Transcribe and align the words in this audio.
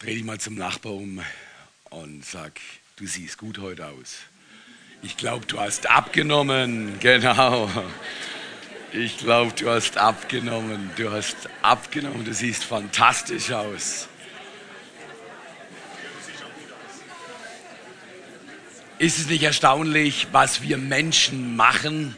Dreh 0.00 0.14
dich 0.14 0.24
mal 0.24 0.40
zum 0.40 0.54
Nachbar 0.54 0.94
um 0.94 1.20
und 1.90 2.24
sag, 2.24 2.58
du 2.96 3.06
siehst 3.06 3.36
gut 3.36 3.58
heute 3.58 3.86
aus. 3.86 4.20
Ich 5.02 5.18
glaube, 5.18 5.44
du 5.44 5.60
hast 5.60 5.90
abgenommen. 5.90 6.98
Genau. 7.00 7.70
Ich 8.92 9.18
glaube, 9.18 9.52
du 9.52 9.68
hast 9.68 9.98
abgenommen. 9.98 10.90
Du 10.96 11.10
hast 11.10 11.36
abgenommen. 11.60 12.24
Du 12.24 12.32
siehst 12.32 12.64
fantastisch 12.64 13.52
aus. 13.52 14.08
Ist 18.98 19.18
es 19.18 19.26
nicht 19.28 19.42
erstaunlich, 19.42 20.28
was 20.32 20.62
wir 20.62 20.78
Menschen 20.78 21.56
machen, 21.56 22.16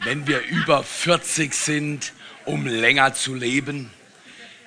wenn 0.00 0.26
wir 0.26 0.40
über 0.40 0.82
40 0.82 1.54
sind, 1.54 2.14
um 2.46 2.66
länger 2.66 3.14
zu 3.14 3.36
leben? 3.36 3.92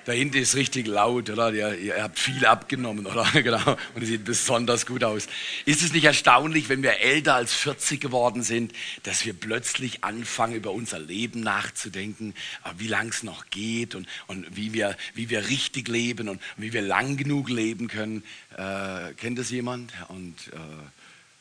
Da 0.06 0.12
hinten 0.12 0.38
ist 0.38 0.56
richtig 0.56 0.86
laut, 0.86 1.32
oder? 1.32 1.52
Ihr, 1.52 1.78
ihr 1.80 2.04
habt 2.04 2.20
viel 2.20 2.46
abgenommen, 2.46 3.08
oder? 3.08 3.26
Genau. 3.46 3.78
Und 3.96 4.04
es 4.04 4.08
sieht 4.08 4.24
besonders 4.24 4.86
gut 4.86 5.04
aus. 5.04 5.28
Ist 5.66 5.82
es 5.82 5.94
nicht 5.94 6.06
erstaunlich, 6.06 6.70
wenn 6.70 6.84
wir 6.84 7.00
älter 7.00 7.36
als 7.36 7.54
40 7.54 8.00
geworden 8.00 8.44
sind, 8.44 8.72
dass 9.04 9.26
wir 9.26 9.34
plötzlich 9.34 10.04
anfangen, 10.04 10.56
über 10.56 10.72
unser 10.72 11.00
Leben 11.00 11.42
nachzudenken, 11.42 12.36
äh, 12.64 12.70
wie 12.78 12.88
lang 12.88 13.10
es 13.10 13.24
noch 13.24 13.50
geht 13.50 13.96
und, 13.96 14.08
und 14.28 14.56
wie, 14.56 14.74
wir, 14.74 14.96
wie 15.16 15.30
wir 15.30 15.50
richtig 15.50 15.88
leben 15.88 16.30
und 16.30 16.42
wie 16.56 16.72
wir 16.72 16.84
lang 16.84 17.18
genug 17.18 17.50
leben 17.50 17.88
können? 17.88 18.24
Äh, 18.58 19.14
kennt 19.18 19.40
das 19.40 19.50
jemand? 19.50 19.92
Und 20.10 20.36
äh, 20.54 20.58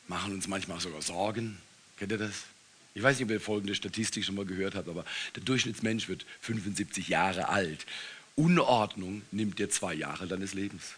machen 0.08 0.33
uns 0.33 0.48
manchmal 0.48 0.80
sogar 0.80 1.02
Sorgen. 1.02 1.58
Kennt 1.98 2.12
ihr 2.12 2.19
das? 2.19 2.44
Ich 2.94 3.02
weiß 3.02 3.19
nicht, 3.19 3.24
ob 3.24 3.30
ihr 3.30 3.41
folgende 3.41 3.74
Statistik 3.74 4.24
schon 4.24 4.36
mal 4.36 4.46
gehört 4.46 4.74
habt, 4.74 4.88
aber 4.88 5.05
der 5.34 5.42
Durchschnittsmensch 5.42 6.08
wird 6.08 6.24
75 6.41 7.08
Jahre 7.08 7.48
alt. 7.48 7.84
Unordnung 8.36 9.22
nimmt 9.30 9.58
dir 9.58 9.70
zwei 9.70 9.94
Jahre 9.94 10.26
deines 10.26 10.54
Lebens. 10.54 10.94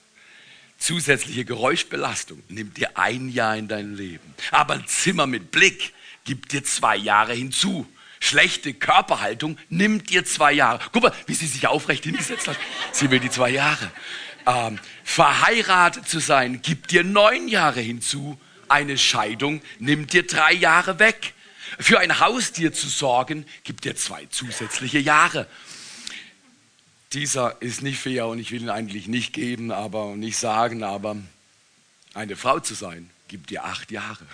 Zusätzliche 0.78 1.44
Geräuschbelastung 1.44 2.42
nimmt 2.48 2.76
dir 2.76 2.96
ein 2.98 3.28
Jahr 3.28 3.56
in 3.56 3.68
deinem 3.68 3.94
Leben. 3.94 4.34
Aber 4.50 4.74
ein 4.74 4.86
Zimmer 4.86 5.26
mit 5.26 5.50
Blick 5.50 5.92
gibt 6.24 6.52
dir 6.52 6.64
zwei 6.64 6.96
Jahre 6.96 7.34
hinzu. 7.34 7.86
Schlechte 8.20 8.72
Körperhaltung 8.72 9.58
nimmt 9.68 10.10
dir 10.10 10.24
zwei 10.24 10.52
Jahre. 10.52 10.80
Guck 10.92 11.02
mal, 11.02 11.12
wie 11.26 11.34
sie 11.34 11.46
sich 11.46 11.66
aufrecht 11.66 12.04
hingesetzt 12.04 12.48
hat. 12.48 12.58
Sie 12.92 13.10
will 13.10 13.20
die 13.20 13.30
zwei 13.30 13.50
Jahre. 13.50 13.90
Ähm, 14.46 14.78
verheiratet 15.04 16.08
zu 16.08 16.20
sein 16.20 16.62
gibt 16.62 16.90
dir 16.90 17.04
neun 17.04 17.48
Jahre 17.48 17.80
hinzu. 17.80 18.38
Eine 18.68 18.96
Scheidung 18.96 19.60
nimmt 19.78 20.12
dir 20.12 20.26
drei 20.26 20.52
Jahre 20.52 20.98
weg. 20.98 21.34
Für 21.78 21.98
ein 21.98 22.20
Haustier 22.20 22.72
zu 22.72 22.88
sorgen 22.88 23.44
gibt 23.64 23.84
dir 23.84 23.96
zwei 23.96 24.26
zusätzliche 24.26 24.98
Jahre 24.98 25.46
dieser 27.12 27.60
ist 27.60 27.82
nicht 27.82 27.98
fair 27.98 28.26
und 28.26 28.38
ich 28.38 28.52
will 28.52 28.62
ihn 28.62 28.70
eigentlich 28.70 29.08
nicht 29.08 29.32
geben, 29.32 29.70
aber 29.70 30.16
nicht 30.16 30.36
sagen, 30.36 30.82
aber 30.82 31.16
eine 32.14 32.36
Frau 32.36 32.60
zu 32.60 32.74
sein, 32.74 33.10
gibt 33.28 33.50
dir 33.50 33.64
acht 33.64 33.90
Jahre. 33.90 34.24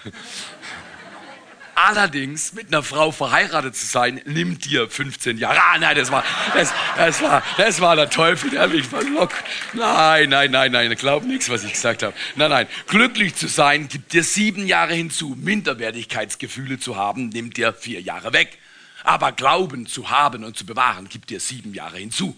Allerdings 1.74 2.52
mit 2.52 2.68
einer 2.68 2.82
Frau 2.82 3.10
verheiratet 3.10 3.74
zu 3.74 3.86
sein, 3.86 4.20
nimmt 4.26 4.66
dir 4.66 4.88
15 4.88 5.38
Jahre. 5.38 5.58
Ah, 5.58 5.78
nein, 5.78 5.96
das 5.96 6.12
war, 6.12 6.22
das, 6.54 6.72
das 6.96 7.22
war, 7.22 7.42
das 7.56 7.80
war 7.80 7.96
der 7.96 8.10
Teufel, 8.10 8.50
der 8.50 8.68
mich 8.68 8.86
verlockt. 8.86 9.42
Nein, 9.72 10.28
nein, 10.28 10.50
nein, 10.50 10.70
nein, 10.70 10.94
glaub 10.96 11.24
nichts, 11.24 11.48
was 11.48 11.64
ich 11.64 11.72
gesagt 11.72 12.02
habe. 12.02 12.14
Nein, 12.36 12.50
nein, 12.50 12.66
glücklich 12.88 13.34
zu 13.34 13.48
sein, 13.48 13.88
gibt 13.88 14.12
dir 14.12 14.22
sieben 14.22 14.66
Jahre 14.66 14.94
hinzu. 14.94 15.34
Minderwertigkeitsgefühle 15.40 16.78
zu 16.78 16.96
haben, 16.96 17.30
nimmt 17.30 17.56
dir 17.56 17.72
vier 17.72 18.00
Jahre 18.02 18.32
weg. 18.32 18.58
Aber 19.02 19.32
Glauben 19.32 19.86
zu 19.86 20.10
haben 20.10 20.44
und 20.44 20.56
zu 20.56 20.66
bewahren, 20.66 21.08
gibt 21.08 21.30
dir 21.30 21.40
sieben 21.40 21.74
Jahre 21.74 21.96
hinzu. 21.96 22.36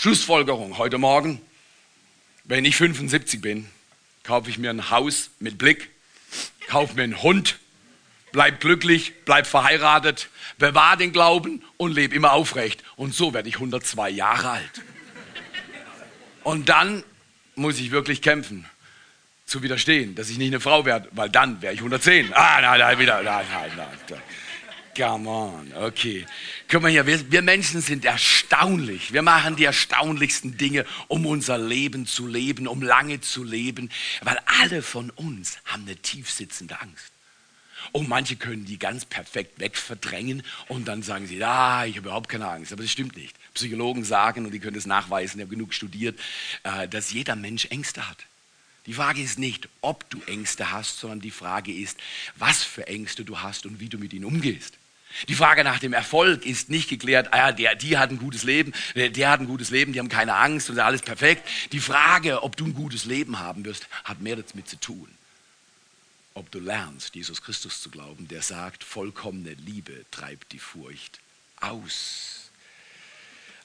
Schlussfolgerung 0.00 0.78
heute 0.78 0.96
Morgen, 0.96 1.40
wenn 2.44 2.64
ich 2.64 2.76
75 2.76 3.40
bin, 3.40 3.68
kaufe 4.22 4.48
ich 4.48 4.56
mir 4.56 4.70
ein 4.70 4.90
Haus 4.90 5.30
mit 5.40 5.58
Blick, 5.58 5.90
kaufe 6.68 6.94
mir 6.94 7.02
einen 7.02 7.20
Hund, 7.20 7.58
bleib 8.30 8.60
glücklich, 8.60 9.12
bleib 9.24 9.48
verheiratet, 9.48 10.28
bewahr 10.56 10.96
den 10.96 11.12
Glauben 11.12 11.64
und 11.78 11.96
lebe 11.96 12.14
immer 12.14 12.32
aufrecht. 12.32 12.84
Und 12.94 13.12
so 13.12 13.34
werde 13.34 13.48
ich 13.48 13.56
102 13.56 14.10
Jahre 14.10 14.50
alt. 14.50 14.82
Und 16.44 16.68
dann 16.68 17.02
muss 17.56 17.80
ich 17.80 17.90
wirklich 17.90 18.22
kämpfen, 18.22 18.66
zu 19.46 19.64
widerstehen, 19.64 20.14
dass 20.14 20.30
ich 20.30 20.38
nicht 20.38 20.52
eine 20.52 20.60
Frau 20.60 20.84
werde, 20.84 21.08
weil 21.10 21.28
dann 21.28 21.60
wäre 21.60 21.74
ich 21.74 21.80
110. 21.80 22.32
Ah, 22.34 22.60
nein, 22.60 22.78
nein, 22.78 22.98
wieder, 23.00 23.20
nein, 23.24 23.44
nein, 23.52 23.72
nein. 23.76 24.22
Come 24.98 25.28
on, 25.28 25.72
okay. 25.80 26.26
Guck 26.68 26.82
mal 26.82 26.90
hier, 26.90 27.06
wir, 27.06 27.30
wir, 27.30 27.42
Menschen 27.42 27.80
sind 27.80 28.04
erstaunlich. 28.04 29.12
Wir 29.12 29.22
machen 29.22 29.54
die 29.54 29.62
erstaunlichsten 29.62 30.56
Dinge, 30.56 30.84
um 31.06 31.24
unser 31.24 31.56
Leben 31.56 32.04
zu 32.04 32.26
leben, 32.26 32.66
um 32.66 32.82
lange 32.82 33.20
zu 33.20 33.44
leben, 33.44 33.90
weil 34.22 34.36
alle 34.60 34.82
von 34.82 35.10
uns 35.10 35.58
haben 35.66 35.84
eine 35.84 35.94
tiefsitzende 35.94 36.80
Angst. 36.80 37.12
Und 37.92 38.08
manche 38.08 38.34
können 38.34 38.64
die 38.64 38.76
ganz 38.76 39.04
perfekt 39.04 39.60
wegverdrängen 39.60 40.42
und 40.66 40.88
dann 40.88 41.04
sagen 41.04 41.28
sie, 41.28 41.42
ah, 41.44 41.86
ich 41.86 41.96
habe 41.96 42.08
überhaupt 42.08 42.28
keine 42.28 42.48
Angst. 42.48 42.72
Aber 42.72 42.82
das 42.82 42.90
stimmt 42.90 43.16
nicht. 43.16 43.36
Psychologen 43.54 44.02
sagen, 44.02 44.46
und 44.46 44.50
die 44.50 44.58
können 44.58 44.74
das 44.74 44.86
nachweisen, 44.86 45.38
ich 45.38 45.44
habe 45.44 45.54
genug 45.54 45.74
studiert, 45.74 46.18
äh, 46.64 46.88
dass 46.88 47.12
jeder 47.12 47.36
Mensch 47.36 47.66
Ängste 47.66 48.08
hat. 48.08 48.18
Die 48.86 48.94
Frage 48.94 49.22
ist 49.22 49.38
nicht, 49.38 49.68
ob 49.80 50.10
du 50.10 50.20
Ängste 50.26 50.72
hast, 50.72 50.98
sondern 50.98 51.20
die 51.20 51.30
Frage 51.30 51.72
ist, 51.72 51.98
was 52.34 52.64
für 52.64 52.88
Ängste 52.88 53.24
du 53.24 53.38
hast 53.38 53.64
und 53.64 53.78
wie 53.78 53.88
du 53.88 53.98
mit 53.98 54.12
ihnen 54.12 54.24
umgehst. 54.24 54.74
Die 55.28 55.34
Frage 55.34 55.64
nach 55.64 55.78
dem 55.78 55.92
Erfolg 55.92 56.46
ist 56.46 56.70
nicht 56.70 56.88
geklärt, 56.88 57.32
ah, 57.32 57.52
der, 57.52 57.74
die 57.74 57.98
hat 57.98 58.10
ein 58.10 58.18
gutes 58.18 58.44
Leben, 58.44 58.72
der, 58.94 59.10
der 59.10 59.30
hat 59.30 59.40
ein 59.40 59.46
gutes 59.46 59.70
Leben, 59.70 59.92
die 59.92 59.98
haben 59.98 60.08
keine 60.08 60.34
Angst 60.34 60.70
und 60.70 60.78
alles 60.78 61.02
perfekt. 61.02 61.48
Die 61.72 61.80
Frage, 61.80 62.42
ob 62.42 62.56
du 62.56 62.66
ein 62.66 62.74
gutes 62.74 63.04
Leben 63.04 63.38
haben 63.38 63.64
wirst, 63.64 63.88
hat 64.04 64.20
mehr 64.20 64.36
damit 64.36 64.68
zu 64.68 64.78
tun. 64.78 65.08
Ob 66.34 66.50
du 66.52 66.60
lernst, 66.60 67.16
Jesus 67.16 67.42
Christus 67.42 67.80
zu 67.82 67.90
glauben, 67.90 68.28
der 68.28 68.42
sagt, 68.42 68.84
vollkommene 68.84 69.54
Liebe 69.54 70.04
treibt 70.10 70.52
die 70.52 70.60
Furcht 70.60 71.18
aus. 71.60 72.50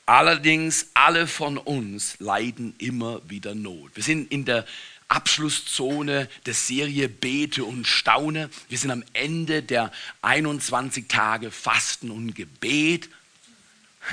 Allerdings, 0.05 0.87
alle 0.93 1.27
von 1.27 1.57
uns 1.57 2.19
leiden 2.19 2.75
immer 2.77 3.21
wieder 3.29 3.55
Not. 3.55 3.91
Wir 3.95 4.03
sind 4.03 4.31
in 4.31 4.43
der 4.43 4.65
Abschlusszone 5.13 6.27
der 6.47 6.53
Serie 6.55 7.07
Bete 7.07 7.63
und 7.63 7.85
Staune. 7.85 8.49
Wir 8.67 8.77
sind 8.79 8.89
am 8.89 9.03
Ende 9.13 9.61
der 9.61 9.91
21 10.23 11.07
Tage 11.07 11.51
Fasten 11.51 12.09
und 12.11 12.33
Gebet. 12.33 13.09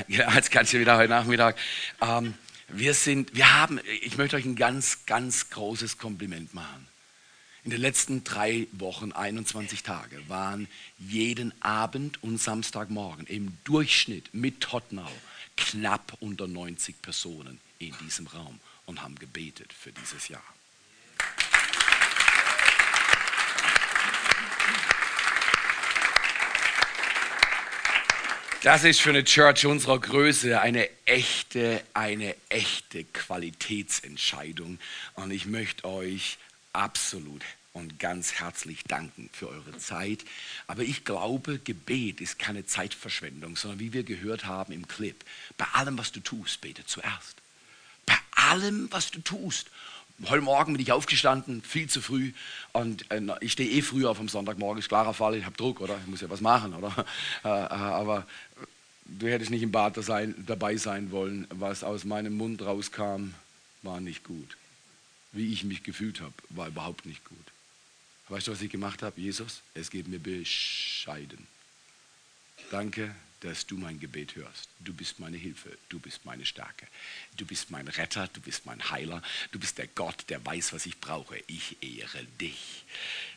Ja, 0.07 0.33
jetzt 0.33 0.53
kannst 0.53 0.73
du 0.73 0.79
wieder 0.79 0.97
heute 0.97 1.09
Nachmittag. 1.09 1.59
Ähm, 2.01 2.35
wir 2.69 2.95
sind, 2.95 3.35
wir 3.35 3.55
haben, 3.55 3.81
ich 4.03 4.17
möchte 4.17 4.37
euch 4.37 4.45
ein 4.45 4.55
ganz, 4.55 5.05
ganz 5.05 5.51
großes 5.51 5.99
Kompliment 5.99 6.55
machen. 6.55 6.87
In 7.65 7.73
den 7.73 7.81
letzten 7.81 8.23
drei 8.23 8.69
Wochen, 8.71 9.11
21 9.11 9.83
Tage, 9.83 10.17
waren 10.29 10.69
jeden 10.99 11.53
Abend 11.61 12.23
und 12.23 12.39
Samstagmorgen 12.39 13.27
im 13.27 13.59
Durchschnitt 13.65 14.33
mit 14.33 14.61
Tottenau 14.61 15.11
knapp 15.57 16.17
unter 16.21 16.47
90 16.47 17.03
Personen 17.03 17.61
in 17.81 17.93
diesem 18.05 18.29
Raum 18.29 18.61
und 18.87 19.03
haben 19.03 19.17
gebetet 19.17 19.73
für 19.73 19.91
dieses 19.91 20.29
Jahr. 20.29 20.43
Das 28.63 28.85
ist 28.85 29.01
für 29.01 29.09
eine 29.09 29.25
Church 29.25 29.65
unserer 29.65 29.99
Größe 29.99 30.61
eine 30.61 30.87
echte, 31.07 31.83
eine 31.95 32.37
echte 32.51 33.05
Qualitätsentscheidung. 33.05 34.79
Und 35.15 35.31
ich 35.31 35.47
möchte 35.47 35.87
euch 35.87 36.37
absolut 36.75 37.41
und 37.73 37.99
ganz 37.99 38.35
herzlich 38.35 38.85
danken 38.85 39.31
für 39.33 39.49
eure 39.49 39.79
Zeit. 39.79 40.27
Aber 40.67 40.83
ich 40.83 41.07
glaube, 41.07 41.59
Gebet 41.59 42.21
ist 42.21 42.39
keine 42.39 42.67
Zeitverschwendung, 42.67 43.57
sondern 43.57 43.81
wie 43.81 43.95
wir 43.95 44.03
gehört 44.03 44.45
haben 44.45 44.75
im 44.75 44.87
Clip, 44.87 45.17
bei 45.57 45.65
allem, 45.73 45.97
was 45.97 46.13
du 46.13 46.21
tust, 46.21 46.61
bete 46.61 46.85
zuerst. 46.85 47.37
Bei 48.05 48.19
allem, 48.33 48.89
was 48.91 49.11
du 49.11 49.21
tust. 49.21 49.71
Heute 50.29 50.43
Morgen 50.43 50.75
bin 50.75 50.83
ich 50.83 50.93
aufgestanden, 50.93 51.63
viel 51.63 51.89
zu 51.89 52.03
früh. 52.03 52.33
Und 52.73 53.11
äh, 53.11 53.23
ich 53.41 53.53
stehe 53.53 53.71
eh 53.71 53.81
früher 53.81 54.11
auf 54.11 54.21
am 54.21 54.29
Sonntagmorgen, 54.29 54.79
ist 54.79 54.89
klarer 54.89 55.15
Fall. 55.15 55.35
Ich 55.37 55.47
habe 55.47 55.57
Druck, 55.57 55.81
oder? 55.81 55.99
Ich 56.03 56.07
muss 56.09 56.21
ja 56.21 56.29
was 56.29 56.41
machen, 56.41 56.75
oder? 56.75 56.95
Äh, 57.45 57.49
äh, 57.49 57.51
aber 57.51 58.27
du 59.07 59.29
hättest 59.29 59.51
nicht 59.51 59.63
im 59.63 59.73
Bad 59.73 59.99
dabei 60.47 60.77
sein 60.77 61.11
wollen. 61.11 61.47
Was 61.51 61.83
aus 61.83 62.05
meinem 62.05 62.37
Mund 62.37 62.61
rauskam, 62.61 63.33
war 63.83 64.01
nicht 64.01 64.25
gut. 64.25 64.59
Wie 65.33 65.53
ich 65.53 65.65
mich 65.65 65.83
gefühlt 65.85 66.21
habe, 66.21 66.35
war 66.51 66.69
überhaupt 66.69 67.07
nicht 67.07 67.25
gut. 67.25 67.39
Weißt 68.29 68.47
du, 68.47 68.53
was 68.53 68.61
ich 68.61 68.71
gemacht 68.71 69.03
habe? 69.03 69.19
Jesus, 69.19 69.63
es 69.73 69.91
geht 69.91 70.07
mir 70.07 70.19
bescheiden. 70.19 71.47
Danke, 72.71 73.15
dass 73.41 73.67
du 73.67 73.77
mein 73.77 73.99
Gebet 73.99 74.37
hörst. 74.37 74.69
Du 74.81 74.93
bist 74.93 75.19
meine 75.19 75.37
Hilfe, 75.37 75.71
du 75.89 75.99
bist 75.99 76.25
meine 76.25 76.45
Stärke. 76.45 76.87
Du 77.37 77.47
bist 77.47 77.71
mein 77.71 77.89
Retter, 77.89 78.29
du 78.33 78.41
bist 78.41 78.67
mein 78.67 78.91
Heiler, 78.91 79.23
du 79.51 79.59
bist 79.59 79.79
der 79.79 79.87
Gott, 79.87 80.25
der 80.29 80.45
weiß, 80.45 80.73
was 80.73 80.87
ich 80.87 81.01
brauche. 81.01 81.37
Ich 81.47 81.77
ehre 81.83 82.25
dich. 82.41 82.85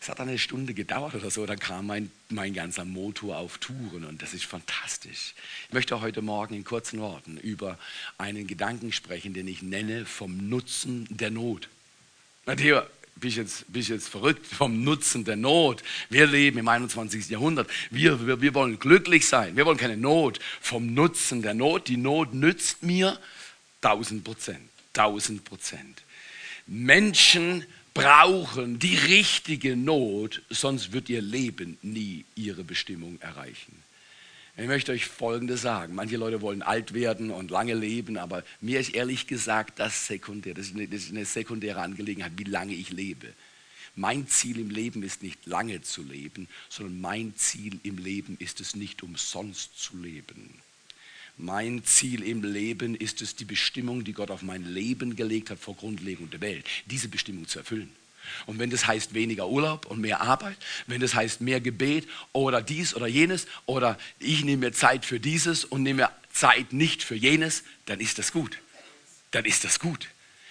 Es 0.01 0.09
hat 0.09 0.19
eine 0.19 0.37
Stunde 0.37 0.73
gedauert 0.73 1.15
oder 1.15 1.31
so, 1.31 1.45
dann 1.45 1.59
kam 1.59 1.87
mein, 1.87 2.11
mein 2.29 2.53
ganzer 2.53 2.85
Motor 2.85 3.37
auf 3.37 3.57
Touren 3.57 4.03
und 4.03 4.21
das 4.21 4.33
ist 4.33 4.45
fantastisch. 4.45 5.33
Ich 5.67 5.73
möchte 5.73 5.99
heute 6.01 6.21
Morgen 6.21 6.55
in 6.55 6.63
kurzen 6.63 6.99
Worten 6.99 7.37
über 7.37 7.79
einen 8.17 8.47
Gedanken 8.47 8.91
sprechen, 8.91 9.33
den 9.33 9.47
ich 9.47 9.61
nenne 9.61 10.05
vom 10.05 10.49
Nutzen 10.49 11.07
der 11.09 11.31
Not. 11.31 11.69
Matthias, 12.45 12.85
bist 13.15 13.37
jetzt, 13.37 13.71
bist 13.71 13.89
jetzt 13.89 14.09
verrückt 14.09 14.45
vom 14.45 14.83
Nutzen 14.83 15.23
der 15.23 15.35
Not. 15.35 15.83
Wir 16.09 16.27
leben 16.27 16.57
im 16.57 16.67
21. 16.67 17.29
Jahrhundert. 17.29 17.69
Wir, 17.89 18.25
wir, 18.25 18.41
wir 18.41 18.53
wollen 18.53 18.79
glücklich 18.79 19.27
sein. 19.27 19.55
Wir 19.55 19.65
wollen 19.65 19.77
keine 19.77 19.97
Not. 19.97 20.39
Vom 20.61 20.93
Nutzen 20.93 21.41
der 21.41 21.53
Not. 21.53 21.87
Die 21.87 21.97
Not 21.97 22.33
nützt 22.33 22.83
mir 22.83 23.19
1000 23.81 24.23
Prozent. 24.23 24.69
1000 24.95 25.43
Prozent. 25.43 26.03
Menschen 26.67 27.65
brauchen 27.93 28.79
die 28.79 28.95
richtige 28.95 29.75
Not, 29.75 30.41
sonst 30.49 30.93
wird 30.93 31.09
ihr 31.09 31.21
Leben 31.21 31.77
nie 31.81 32.25
ihre 32.35 32.63
Bestimmung 32.63 33.19
erreichen. 33.21 33.83
Ich 34.55 34.67
möchte 34.67 34.91
euch 34.91 35.07
Folgendes 35.07 35.63
sagen. 35.63 35.95
Manche 35.95 36.15
Leute 36.15 36.41
wollen 36.41 36.61
alt 36.61 36.93
werden 36.93 37.31
und 37.31 37.49
lange 37.49 37.73
leben, 37.73 38.17
aber 38.17 38.43
mir 38.61 38.79
ist 38.79 38.93
ehrlich 38.93 39.25
gesagt 39.25 39.79
das 39.79 40.05
sekundär. 40.05 40.53
Das 40.53 40.67
ist, 40.67 40.75
eine, 40.75 40.87
das 40.87 41.03
ist 41.03 41.11
eine 41.11 41.25
sekundäre 41.25 41.81
Angelegenheit, 41.81 42.33
wie 42.37 42.43
lange 42.43 42.73
ich 42.73 42.91
lebe. 42.91 43.33
Mein 43.95 44.27
Ziel 44.27 44.59
im 44.59 44.69
Leben 44.69 45.01
ist 45.01 45.23
nicht 45.23 45.45
lange 45.47 45.81
zu 45.81 46.03
leben, 46.03 46.47
sondern 46.69 47.01
mein 47.01 47.35
Ziel 47.35 47.79
im 47.83 47.97
Leben 47.97 48.37
ist 48.39 48.61
es 48.61 48.75
nicht 48.75 49.01
umsonst 49.01 49.79
zu 49.79 49.97
leben. 49.97 50.49
Mein 51.37 51.83
Ziel 51.83 52.21
im 52.21 52.43
Leben 52.43 52.93
ist 52.95 53.23
es, 53.23 53.35
die 53.35 53.45
Bestimmung, 53.45 54.03
die 54.03 54.13
Gott 54.13 54.29
auf 54.29 54.43
mein 54.43 54.65
Leben 54.71 55.15
gelegt 55.15 55.49
hat 55.49 55.59
vor 55.59 55.75
Grundlegung 55.75 56.29
der 56.29 56.41
Welt, 56.41 56.65
diese 56.85 57.07
Bestimmung 57.07 57.47
zu 57.47 57.59
erfüllen. 57.59 57.91
Und 58.45 58.59
wenn 58.59 58.69
das 58.69 58.87
heißt 58.87 59.13
weniger 59.13 59.47
Urlaub 59.47 59.85
und 59.85 59.99
mehr 59.99 60.21
Arbeit, 60.21 60.57
wenn 60.87 61.01
das 61.01 61.15
heißt 61.15 61.41
mehr 61.41 61.61
Gebet 61.61 62.07
oder 62.31 62.61
dies 62.61 62.95
oder 62.95 63.07
jenes 63.07 63.47
oder 63.65 63.97
ich 64.19 64.43
nehme 64.43 64.67
mir 64.67 64.73
Zeit 64.73 65.05
für 65.05 65.19
dieses 65.19 65.65
und 65.65 65.83
nehme 65.83 66.09
Zeit 66.31 66.73
nicht 66.73 67.03
für 67.03 67.15
jenes, 67.15 67.63
dann 67.85 67.99
ist 67.99 68.19
das 68.19 68.31
gut. 68.31 68.59
Dann 69.31 69.45
ist 69.45 69.63
das 69.63 69.79
gut. 69.79 70.09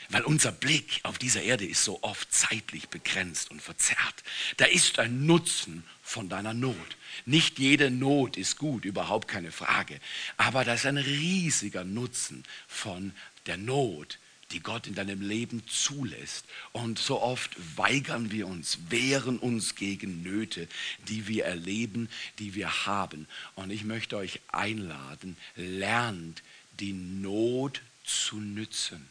Weil 0.09 0.23
unser 0.23 0.53
Blick 0.53 1.01
auf 1.05 1.19
dieser 1.19 1.43
Erde 1.43 1.65
ist 1.67 1.85
so 1.85 2.03
oft 2.03 2.33
zeitlich 2.33 2.91
begrenzt 2.91 3.51
und 3.51 3.63
verzerrt. 3.63 4.23
Da 4.59 4.67
ist 4.67 4.99
ein 4.99 5.25
Nutzen 5.25 5.85
von 6.03 6.29
deiner 6.29 6.53
Not. 6.53 6.77
Nicht 7.25 7.59
jede 7.59 7.91
Not 7.91 8.37
ist 8.37 8.59
gut, 8.59 8.85
überhaupt 8.85 9.27
keine 9.27 9.53
Frage. 9.53 9.99
Aber 10.37 10.65
da 10.65 10.75
ist 10.75 10.85
ein 10.85 10.99
riesiger 10.99 11.85
Nutzen 11.85 12.45
von 12.69 13.13
der 13.47 13.57
Not, 13.57 14.19
die 14.53 14.61
Gott 14.61 14.87
in 14.87 14.95
deinem 14.95 15.21
Leben 15.21 15.67
zulässt. 15.67 16.45
Und 16.73 16.99
so 16.99 17.21
oft 17.21 17.57
weigern 17.77 18.31
wir 18.31 18.47
uns, 18.47 18.79
wehren 18.91 19.39
uns 19.39 19.75
gegen 19.75 20.23
Nöte, 20.23 20.69
die 21.09 21.27
wir 21.27 21.45
erleben, 21.45 22.09
die 22.39 22.55
wir 22.55 22.87
haben. 22.87 23.27
Und 23.55 23.71
ich 23.71 23.85
möchte 23.85 24.17
euch 24.17 24.41
einladen, 24.49 25.37
lernt 25.57 26.43
die 26.81 26.93
Not 26.93 27.83
zu 28.05 28.37
nützen. 28.37 29.09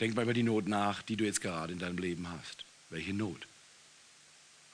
Denk 0.00 0.14
mal 0.14 0.22
über 0.22 0.34
die 0.34 0.42
Not 0.42 0.66
nach, 0.68 1.02
die 1.02 1.16
du 1.16 1.24
jetzt 1.24 1.40
gerade 1.40 1.72
in 1.72 1.78
deinem 1.78 1.98
Leben 1.98 2.28
hast. 2.28 2.64
Welche 2.90 3.14
Not? 3.14 3.46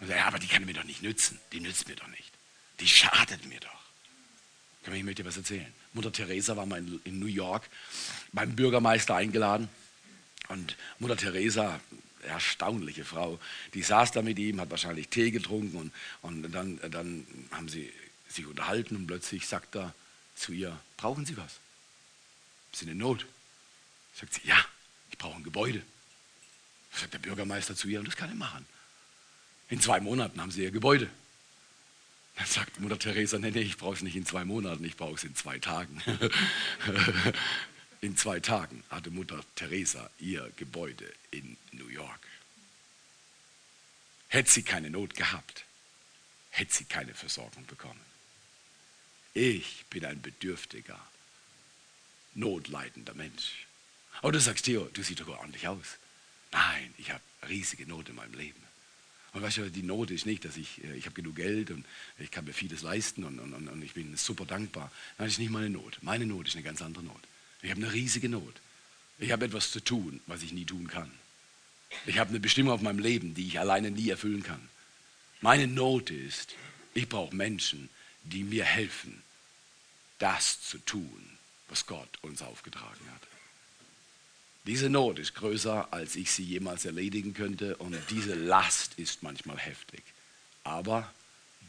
Und 0.01 0.09
ja, 0.09 0.27
aber 0.27 0.39
die 0.39 0.47
kann 0.47 0.65
mir 0.65 0.75
doch 0.75 0.85
nicht 0.85 1.03
nützen. 1.03 1.39
Die 1.53 1.61
nützt 1.61 1.89
mir 1.89 1.97
doch 1.97 2.09
nicht. 2.09 2.33
Die 2.81 2.89
schadet 2.89 3.45
mir 3.47 3.61
doch. 3.61 3.79
Ich 4.95 5.05
möchte 5.05 5.23
dir 5.23 5.29
was 5.29 5.37
erzählen. 5.37 5.73
Mutter 5.99 6.13
Teresa 6.13 6.57
war 6.57 6.65
mal 6.65 6.79
in 7.03 7.19
New 7.19 7.27
York 7.27 7.69
beim 8.33 8.55
Bürgermeister 8.55 9.17
eingeladen. 9.17 9.69
Und 10.47 10.77
Mutter 11.01 11.17
Teresa, 11.17 11.81
erstaunliche 12.23 13.05
Frau, 13.05 13.41
die 13.75 13.83
saß 13.83 14.13
da 14.13 14.23
mit 14.23 14.39
ihm, 14.39 14.61
hat 14.61 14.71
wahrscheinlich 14.71 15.09
Tee 15.09 15.33
getrunken 15.33 15.77
und, 15.77 15.93
und 16.23 16.53
dann, 16.53 16.79
dann 16.93 17.27
haben 17.51 17.69
sie 17.69 17.93
sich 18.29 18.47
unterhalten 18.47 18.95
und 18.95 19.09
plötzlich 19.09 19.49
sagt 19.49 19.75
er 19.75 19.93
zu 20.37 20.53
ihr, 20.53 20.79
brauchen 20.97 21.27
Sie 21.27 21.37
was? 21.37 21.59
Sie 22.71 22.89
in 22.89 22.97
Not? 22.97 23.27
Sagt 24.15 24.35
sie, 24.35 24.43
ja, 24.45 24.65
ich 25.11 25.19
brauche 25.19 25.35
ein 25.35 25.43
Gebäude. 25.43 25.83
Sagt 26.93 27.15
der 27.15 27.19
Bürgermeister 27.19 27.75
zu 27.75 27.89
ihr, 27.89 27.99
und 27.99 28.07
das 28.07 28.15
kann 28.15 28.31
ich 28.31 28.37
machen. 28.37 28.65
In 29.69 29.81
zwei 29.81 29.99
Monaten 29.99 30.41
haben 30.41 30.53
sie 30.53 30.63
ihr 30.63 30.71
Gebäude. 30.71 31.11
Dann 32.39 32.47
sagt 32.47 32.79
Mutter 32.79 32.99
Teresa, 32.99 33.39
nee, 33.41 33.51
nee, 33.51 33.63
ich 33.63 33.77
brauche 33.77 33.95
es 33.95 34.03
nicht 34.03 34.15
in 34.15 34.25
zwei 34.25 34.45
Monaten, 34.45 34.85
ich 34.85 34.97
brauche 34.97 35.17
es 35.17 35.25
in 35.25 35.35
zwei 35.35 35.59
Tagen. 35.59 36.01
in 38.01 38.17
zwei 38.17 38.39
Tagen 38.39 38.85
hatte 38.91 39.11
Mutter 39.11 39.41
Teresa 39.57 40.09
ihr 40.21 40.49
Gebäude 40.55 41.13
in 41.33 41.57
New 41.73 41.89
York. 41.89 42.21
Hätte 44.29 44.53
sie 44.53 44.63
keine 44.63 44.89
Not 44.89 45.17
gehabt, 45.17 45.65
hätte 46.51 46.73
sie 46.73 46.85
keine 46.85 47.13
Versorgung 47.13 47.67
bekommen. 47.67 48.01
Ich 49.35 49.85
bin 49.91 50.05
ein 50.05 50.23
bedürftiger, 50.23 51.01
notleidender 52.35 53.15
Mensch. 53.15 53.67
Aber 54.21 54.31
du 54.31 54.39
sagst, 54.39 54.67
Theo, 54.67 54.85
du 54.93 55.03
siehst 55.03 55.21
doch 55.21 55.29
ordentlich 55.29 55.67
aus. 55.67 55.99
Nein, 56.53 56.95
ich 56.99 57.11
habe 57.11 57.23
riesige 57.49 57.87
Not 57.87 58.11
in 58.11 58.15
meinem 58.15 58.35
Leben. 58.35 58.68
Und 59.33 59.43
weißt 59.43 59.59
du, 59.59 59.71
die 59.71 59.83
Not 59.83 60.11
ist 60.11 60.27
nicht, 60.27 60.45
dass 60.45 60.57
ich, 60.57 60.83
äh, 60.85 60.97
ich 60.97 61.05
habe 61.05 61.15
genug 61.15 61.37
Geld 61.37 61.71
und 61.71 61.85
ich 62.19 62.31
kann 62.31 62.45
mir 62.45 62.55
vieles 62.55 62.83
leisten 62.83 63.25
und, 63.25 63.39
und, 63.39 63.55
und 63.55 63.83
ich 63.83 63.95
bin 63.95 64.17
super 64.17 64.47
dankbar. 64.47 64.91
Nein, 65.19 65.27
das 65.27 65.35
ist 65.35 65.39
nicht 65.39 65.51
meine 65.51 65.71
Not. 65.71 65.99
Meine 66.03 66.27
Not 66.27 66.49
ist 66.49 66.55
eine 66.55 66.65
ganz 66.65 66.83
andere 66.83 67.05
Not. 67.05 67.21
Ich 67.63 67.71
habe 67.71 67.83
eine 67.83 67.93
riesige 67.93 68.29
Not. 68.29 68.55
Ich 69.19 69.33
habe 69.33 69.45
etwas 69.45 69.71
zu 69.71 69.81
tun, 69.81 70.21
was 70.27 70.43
ich 70.43 70.53
nie 70.53 70.65
tun 70.65 70.89
kann. 70.89 71.11
Ich 72.07 72.19
habe 72.19 72.31
eine 72.31 72.41
Bestimmung 72.41 72.73
auf 72.73 72.83
meinem 72.83 72.99
Leben, 72.99 73.35
die 73.35 73.47
ich 73.47 73.59
alleine 73.59 73.91
nie 73.91 74.11
erfüllen 74.11 74.43
kann. 74.43 74.69
Meine 75.41 75.67
Not 75.67 76.11
ist, 76.11 76.55
ich 76.95 77.09
brauche 77.09 77.35
Menschen, 77.35 77.89
die 78.25 78.45
mir 78.45 78.65
helfen, 78.65 79.23
das 80.19 80.61
zu 80.61 80.79
tun, 80.79 81.39
was 81.69 81.87
Gott 81.87 82.09
uns 82.23 82.43
aufgetragen 82.43 83.11
hat. 83.15 83.23
Diese 84.67 84.91
Not 84.91 85.19
ist 85.19 85.35
größer, 85.35 85.93
als 85.93 86.17
ich 86.17 86.31
sie 86.31 86.43
jemals 86.43 86.85
erledigen 86.85 87.33
könnte 87.35 87.77
und 87.77 87.97
diese 88.11 88.35
Last 88.35 88.99
ist 88.99 89.23
manchmal 89.23 89.59
heftig. 89.59 90.03
Aber 90.65 91.11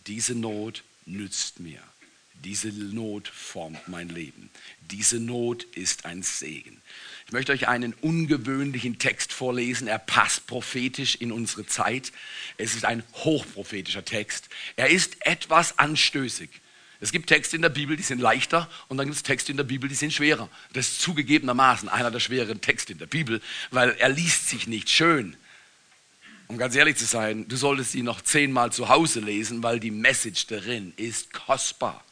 diese 0.08 0.36
Not 0.36 0.84
nützt 1.06 1.60
mir. 1.60 1.82
Diese 2.44 2.70
Not 2.70 3.28
formt 3.28 3.88
mein 3.88 4.10
Leben. 4.10 4.50
Diese 4.92 5.20
Not 5.20 5.64
ist 5.64 6.06
ein 6.06 6.24
Segen. 6.24 6.82
Ich 7.26 7.34
möchte 7.34 7.52
euch 7.52 7.68
einen 7.68 7.94
ungewöhnlichen 7.94 8.98
Text 8.98 9.34
vorlesen. 9.34 9.88
Er 9.88 10.00
passt 10.00 10.48
prophetisch 10.48 11.16
in 11.16 11.32
unsere 11.32 11.66
Zeit. 11.66 12.12
Es 12.58 12.76
ist 12.76 12.86
ein 12.86 13.04
hochprophetischer 13.14 14.06
Text. 14.06 14.50
Er 14.78 14.90
ist 14.90 15.26
etwas 15.26 15.78
anstößig. 15.78 16.50
Es 17.02 17.12
gibt 17.12 17.28
Texte 17.28 17.56
in 17.56 17.62
der 17.62 17.70
Bibel, 17.70 17.96
die 17.96 18.04
sind 18.04 18.20
leichter 18.20 18.70
und 18.90 18.98
dann 18.98 19.08
gibt 19.08 19.16
es 19.16 19.24
Texte 19.24 19.52
in 19.52 19.58
der 19.58 19.64
Bibel, 19.64 19.88
die 19.88 19.96
sind 19.96 20.14
schwerer. 20.14 20.50
Das 20.74 20.90
ist 20.90 21.02
zugegebenermaßen 21.02 21.88
einer 21.88 22.12
der 22.12 22.20
schwereren 22.20 22.60
Texte 22.60 22.92
in 22.92 23.00
der 23.00 23.06
Bibel, 23.06 23.42
weil 23.72 23.92
er 24.00 24.10
liest 24.10 24.50
sich 24.50 24.68
nicht 24.68 24.90
schön. 24.90 25.38
Um 26.48 26.58
ganz 26.58 26.76
ehrlich 26.76 26.98
zu 26.98 27.06
sein, 27.06 27.48
du 27.48 27.56
solltest 27.56 27.96
ihn 27.96 28.06
noch 28.06 28.22
zehnmal 28.22 28.72
zu 28.74 28.90
Hause 28.90 29.22
lesen, 29.22 29.64
weil 29.64 29.80
die 29.80 29.92
Message 29.92 30.48
darin 30.48 30.94
ist 30.98 31.32
kostbar. 31.32 32.04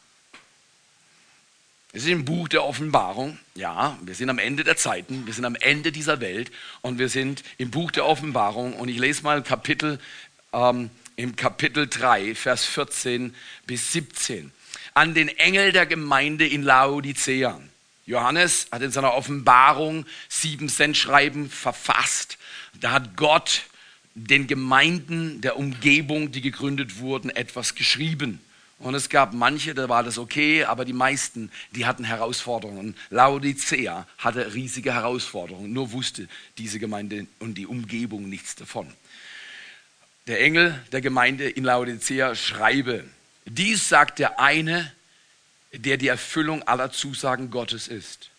Es 1.92 2.04
ist 2.04 2.10
im 2.10 2.24
Buch 2.24 2.48
der 2.48 2.64
Offenbarung, 2.64 3.38
ja, 3.54 3.98
wir 4.02 4.14
sind 4.14 4.30
am 4.30 4.38
Ende 4.38 4.62
der 4.62 4.76
Zeiten, 4.76 5.26
wir 5.26 5.34
sind 5.34 5.44
am 5.44 5.56
Ende 5.56 5.90
dieser 5.90 6.20
Welt 6.20 6.50
und 6.80 6.98
wir 6.98 7.08
sind 7.08 7.42
im 7.56 7.70
Buch 7.70 7.90
der 7.90 8.06
Offenbarung 8.06 8.74
und 8.74 8.88
ich 8.88 8.98
lese 8.98 9.22
mal 9.22 9.42
Kapitel, 9.42 9.98
ähm, 10.52 10.90
im 11.16 11.34
Kapitel 11.34 11.88
3, 11.88 12.34
Vers 12.34 12.64
14 12.64 13.34
bis 13.66 13.92
17 13.92 14.52
an 14.98 15.14
den 15.14 15.28
Engel 15.28 15.70
der 15.70 15.86
Gemeinde 15.86 16.44
in 16.44 16.64
Laodicea. 16.64 17.60
Johannes 18.04 18.66
hat 18.72 18.82
in 18.82 18.90
seiner 18.90 19.14
Offenbarung 19.14 20.06
sieben 20.28 20.68
Sendschreiben 20.68 21.48
verfasst. 21.48 22.36
Da 22.80 22.90
hat 22.90 23.16
Gott 23.16 23.62
den 24.16 24.48
Gemeinden 24.48 25.40
der 25.40 25.56
Umgebung, 25.56 26.32
die 26.32 26.40
gegründet 26.40 26.98
wurden, 26.98 27.30
etwas 27.30 27.76
geschrieben. 27.76 28.40
Und 28.80 28.96
es 28.96 29.08
gab 29.08 29.34
manche, 29.34 29.72
da 29.72 29.88
war 29.88 30.02
das 30.02 30.18
okay, 30.18 30.64
aber 30.64 30.84
die 30.84 30.92
meisten, 30.92 31.52
die 31.76 31.86
hatten 31.86 32.02
Herausforderungen. 32.02 32.96
Laodicea 33.10 34.04
hatte 34.18 34.52
riesige 34.54 34.94
Herausforderungen, 34.94 35.72
nur 35.72 35.92
wusste 35.92 36.26
diese 36.58 36.80
Gemeinde 36.80 37.28
und 37.38 37.54
die 37.54 37.68
Umgebung 37.68 38.28
nichts 38.28 38.56
davon. 38.56 38.92
Der 40.26 40.40
Engel 40.40 40.84
der 40.90 41.02
Gemeinde 41.02 41.48
in 41.48 41.62
Laodicea 41.62 42.34
schreibe, 42.34 43.04
dies 43.48 43.88
sagt 43.88 44.18
der 44.18 44.40
eine, 44.40 44.92
der 45.72 45.96
die 45.96 46.08
Erfüllung 46.08 46.62
aller 46.62 46.92
Zusagen 46.92 47.50
Gottes 47.50 47.88
ist. 47.88 48.30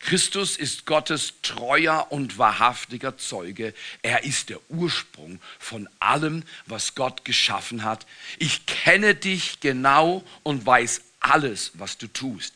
Christus 0.00 0.56
ist 0.56 0.86
Gottes 0.86 1.34
treuer 1.42 2.06
und 2.10 2.38
wahrhaftiger 2.38 3.18
Zeuge. 3.18 3.74
Er 4.02 4.22
ist 4.22 4.48
der 4.48 4.60
Ursprung 4.70 5.40
von 5.58 5.88
allem, 5.98 6.44
was 6.66 6.94
Gott 6.94 7.24
geschaffen 7.24 7.82
hat. 7.82 8.06
Ich 8.38 8.64
kenne 8.66 9.14
dich 9.16 9.60
genau 9.60 10.24
und 10.44 10.64
weiß 10.64 11.02
alles, 11.20 11.72
was 11.74 11.98
du 11.98 12.06
tust. 12.06 12.54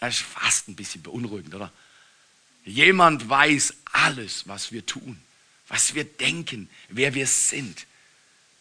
Das 0.00 0.16
ist 0.16 0.22
fast 0.22 0.68
ein 0.68 0.76
bisschen 0.76 1.02
beunruhigend, 1.02 1.54
oder? 1.54 1.72
Jemand 2.64 3.28
weiß 3.28 3.74
alles, 3.92 4.46
was 4.46 4.70
wir 4.70 4.84
tun, 4.84 5.20
was 5.68 5.94
wir 5.94 6.04
denken, 6.04 6.68
wer 6.88 7.14
wir 7.14 7.26
sind. 7.26 7.86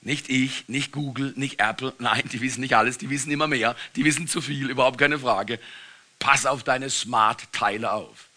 Nicht 0.02 0.30
ich, 0.30 0.68
nicht 0.68 0.92
Google, 0.92 1.34
nicht 1.36 1.60
Apple. 1.60 1.94
Nein, 2.00 2.24
die 2.32 2.42
wissen 2.42 2.62
nicht 2.62 2.76
alles, 2.76 2.98
die 2.98 3.10
wissen 3.10 3.32
immer 3.32 3.48
mehr. 3.48 3.76
Die 3.96 4.06
wissen 4.06 4.28
zu 4.28 4.42
viel, 4.42 4.70
überhaupt 4.70 4.98
keine 4.98 5.20
Frage. 5.20 5.60
Pass 6.20 6.46
auf 6.46 6.64
deine 6.64 6.90
Smart-Teile 6.90 7.92
auf, 7.92 8.28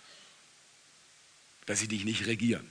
dass 1.67 1.81
sie 1.81 1.89
dich 1.89 2.05
nicht 2.05 2.27
regieren. 2.27 2.71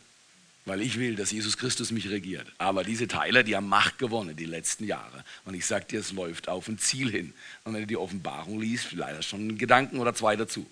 Weil 0.66 0.82
ich 0.82 0.98
will, 0.98 1.16
dass 1.16 1.32
Jesus 1.32 1.58
Christus 1.58 1.92
mich 1.92 2.10
regiert. 2.10 2.48
Aber 2.58 2.86
diese 2.86 3.08
Teile, 3.08 3.44
die 3.44 3.56
haben 3.56 3.68
Macht 3.68 3.98
gewonnen 3.98 4.36
die 4.36 4.46
letzten 4.46 4.86
Jahre. 4.86 5.26
Und 5.44 5.56
ich 5.56 5.66
sage 5.66 5.86
dir, 5.86 6.00
es 6.00 6.14
läuft 6.14 6.48
auf 6.48 6.70
ein 6.70 6.80
Ziel 6.80 7.12
hin. 7.12 7.34
Und 7.66 7.74
wenn 7.74 7.82
du 7.82 7.88
die 7.88 7.98
Offenbarung 7.98 8.62
liest, 8.62 8.86
vielleicht 8.86 9.26
schon 9.26 9.42
einen 9.42 9.58
Gedanken 9.58 10.00
oder 10.00 10.16
zwei 10.16 10.38
dazu. 10.38 10.66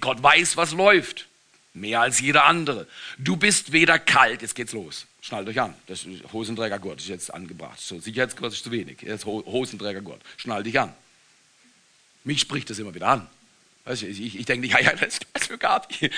Gott 0.00 0.22
weiß, 0.22 0.56
was 0.56 0.72
läuft. 0.72 1.28
Mehr 1.74 2.00
als 2.00 2.20
jeder 2.20 2.44
andere. 2.44 2.86
Du 3.18 3.36
bist 3.36 3.72
weder 3.72 3.98
kalt, 3.98 4.42
jetzt 4.42 4.54
geht's 4.54 4.72
los. 4.72 5.06
Schnallt 5.22 5.48
euch 5.48 5.60
an. 5.60 5.74
Das 5.86 6.06
Hosenträgergurt 6.32 7.00
ist 7.00 7.08
jetzt 7.08 7.32
angebracht. 7.32 7.80
So, 7.80 7.98
Sicherheitsgurt 7.98 8.52
ist 8.52 8.64
zu 8.64 8.70
wenig. 8.70 9.00
Jetzt 9.02 9.24
Hosenträgergurt. 9.24 10.20
Schnall 10.36 10.62
dich 10.62 10.78
an. 10.78 10.92
Mich 12.24 12.40
spricht 12.40 12.68
das 12.68 12.78
immer 12.78 12.94
wieder 12.94 13.08
an. 13.08 13.28
Weißt 13.84 14.02
du, 14.02 14.06
ich, 14.06 14.38
ich 14.38 14.46
denke 14.46 14.66
nicht, 14.66 14.72
ja, 14.78 14.80
ja, 14.80 14.92
das 14.94 15.18
ist 15.34 15.46
für 15.46 15.58
Gabi. 15.58 16.10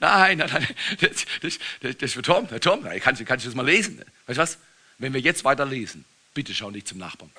nein, 0.00 0.38
nein, 0.38 0.50
nein, 0.52 0.66
das, 1.00 1.26
das, 1.40 1.58
das, 1.80 1.96
das 1.96 2.02
ist 2.02 2.14
für 2.14 2.22
Tom. 2.22 2.48
Herr 2.48 2.60
Tom, 2.60 2.82
kannst, 3.00 3.24
kannst 3.24 3.44
du 3.44 3.48
das 3.48 3.54
mal 3.54 3.66
lesen? 3.66 4.02
Weißt 4.26 4.38
du 4.38 4.42
was? 4.42 4.58
Wenn 4.98 5.14
wir 5.14 5.20
jetzt 5.20 5.44
weiter 5.44 5.64
lesen, 5.64 6.04
bitte 6.34 6.54
schau 6.54 6.70
nicht 6.70 6.88
zum 6.88 6.98
Nachbarn. 6.98 7.30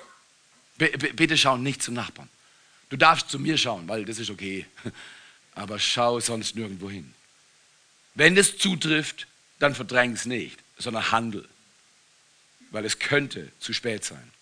B 0.78 0.88
bitte 1.12 1.36
schau 1.36 1.56
nicht 1.56 1.82
zum 1.82 1.94
Nachbarn. 1.94 2.28
Du 2.88 2.96
darfst 2.96 3.30
zu 3.30 3.38
mir 3.38 3.56
schauen, 3.56 3.88
weil 3.88 4.04
das 4.04 4.18
ist 4.18 4.30
okay. 4.30 4.66
Aber 5.54 5.78
schau 5.78 6.18
sonst 6.18 6.56
nirgendwo 6.56 6.90
hin. 6.90 7.14
Wenn 8.14 8.36
es 8.36 8.58
zutrifft, 8.58 9.26
dann 9.58 9.74
verdräng 9.74 10.12
es 10.12 10.26
nicht, 10.26 10.58
sondern 10.78 11.10
handel. 11.12 11.48
Weil 12.70 12.84
es 12.84 12.98
könnte 12.98 13.50
zu 13.58 13.72
spät 13.72 14.04
sein. 14.04 14.32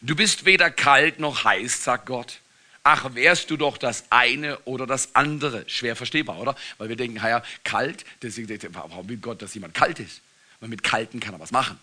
Du 0.00 0.16
bist 0.16 0.44
weder 0.44 0.70
kalt 0.70 1.18
noch 1.18 1.44
heiß, 1.44 1.84
sagt 1.84 2.06
Gott. 2.06 2.38
Ach, 2.84 3.14
wärst 3.14 3.50
du 3.50 3.56
doch 3.56 3.78
das 3.78 4.04
eine 4.10 4.58
oder 4.60 4.86
das 4.86 5.14
andere. 5.14 5.68
Schwer 5.68 5.94
verstehbar, 5.94 6.38
oder? 6.38 6.56
Weil 6.78 6.88
wir 6.88 6.96
denken, 6.96 7.16
ja, 7.16 7.42
kalt, 7.62 8.04
deswegen, 8.22 8.58
warum 8.74 9.08
will 9.08 9.18
Gott, 9.18 9.40
dass 9.40 9.54
jemand 9.54 9.74
kalt 9.74 10.00
ist? 10.00 10.20
Weil 10.58 10.68
mit 10.68 10.82
Kalten 10.82 11.20
kann 11.20 11.34
er 11.34 11.40
was 11.40 11.52
machen. 11.52 11.78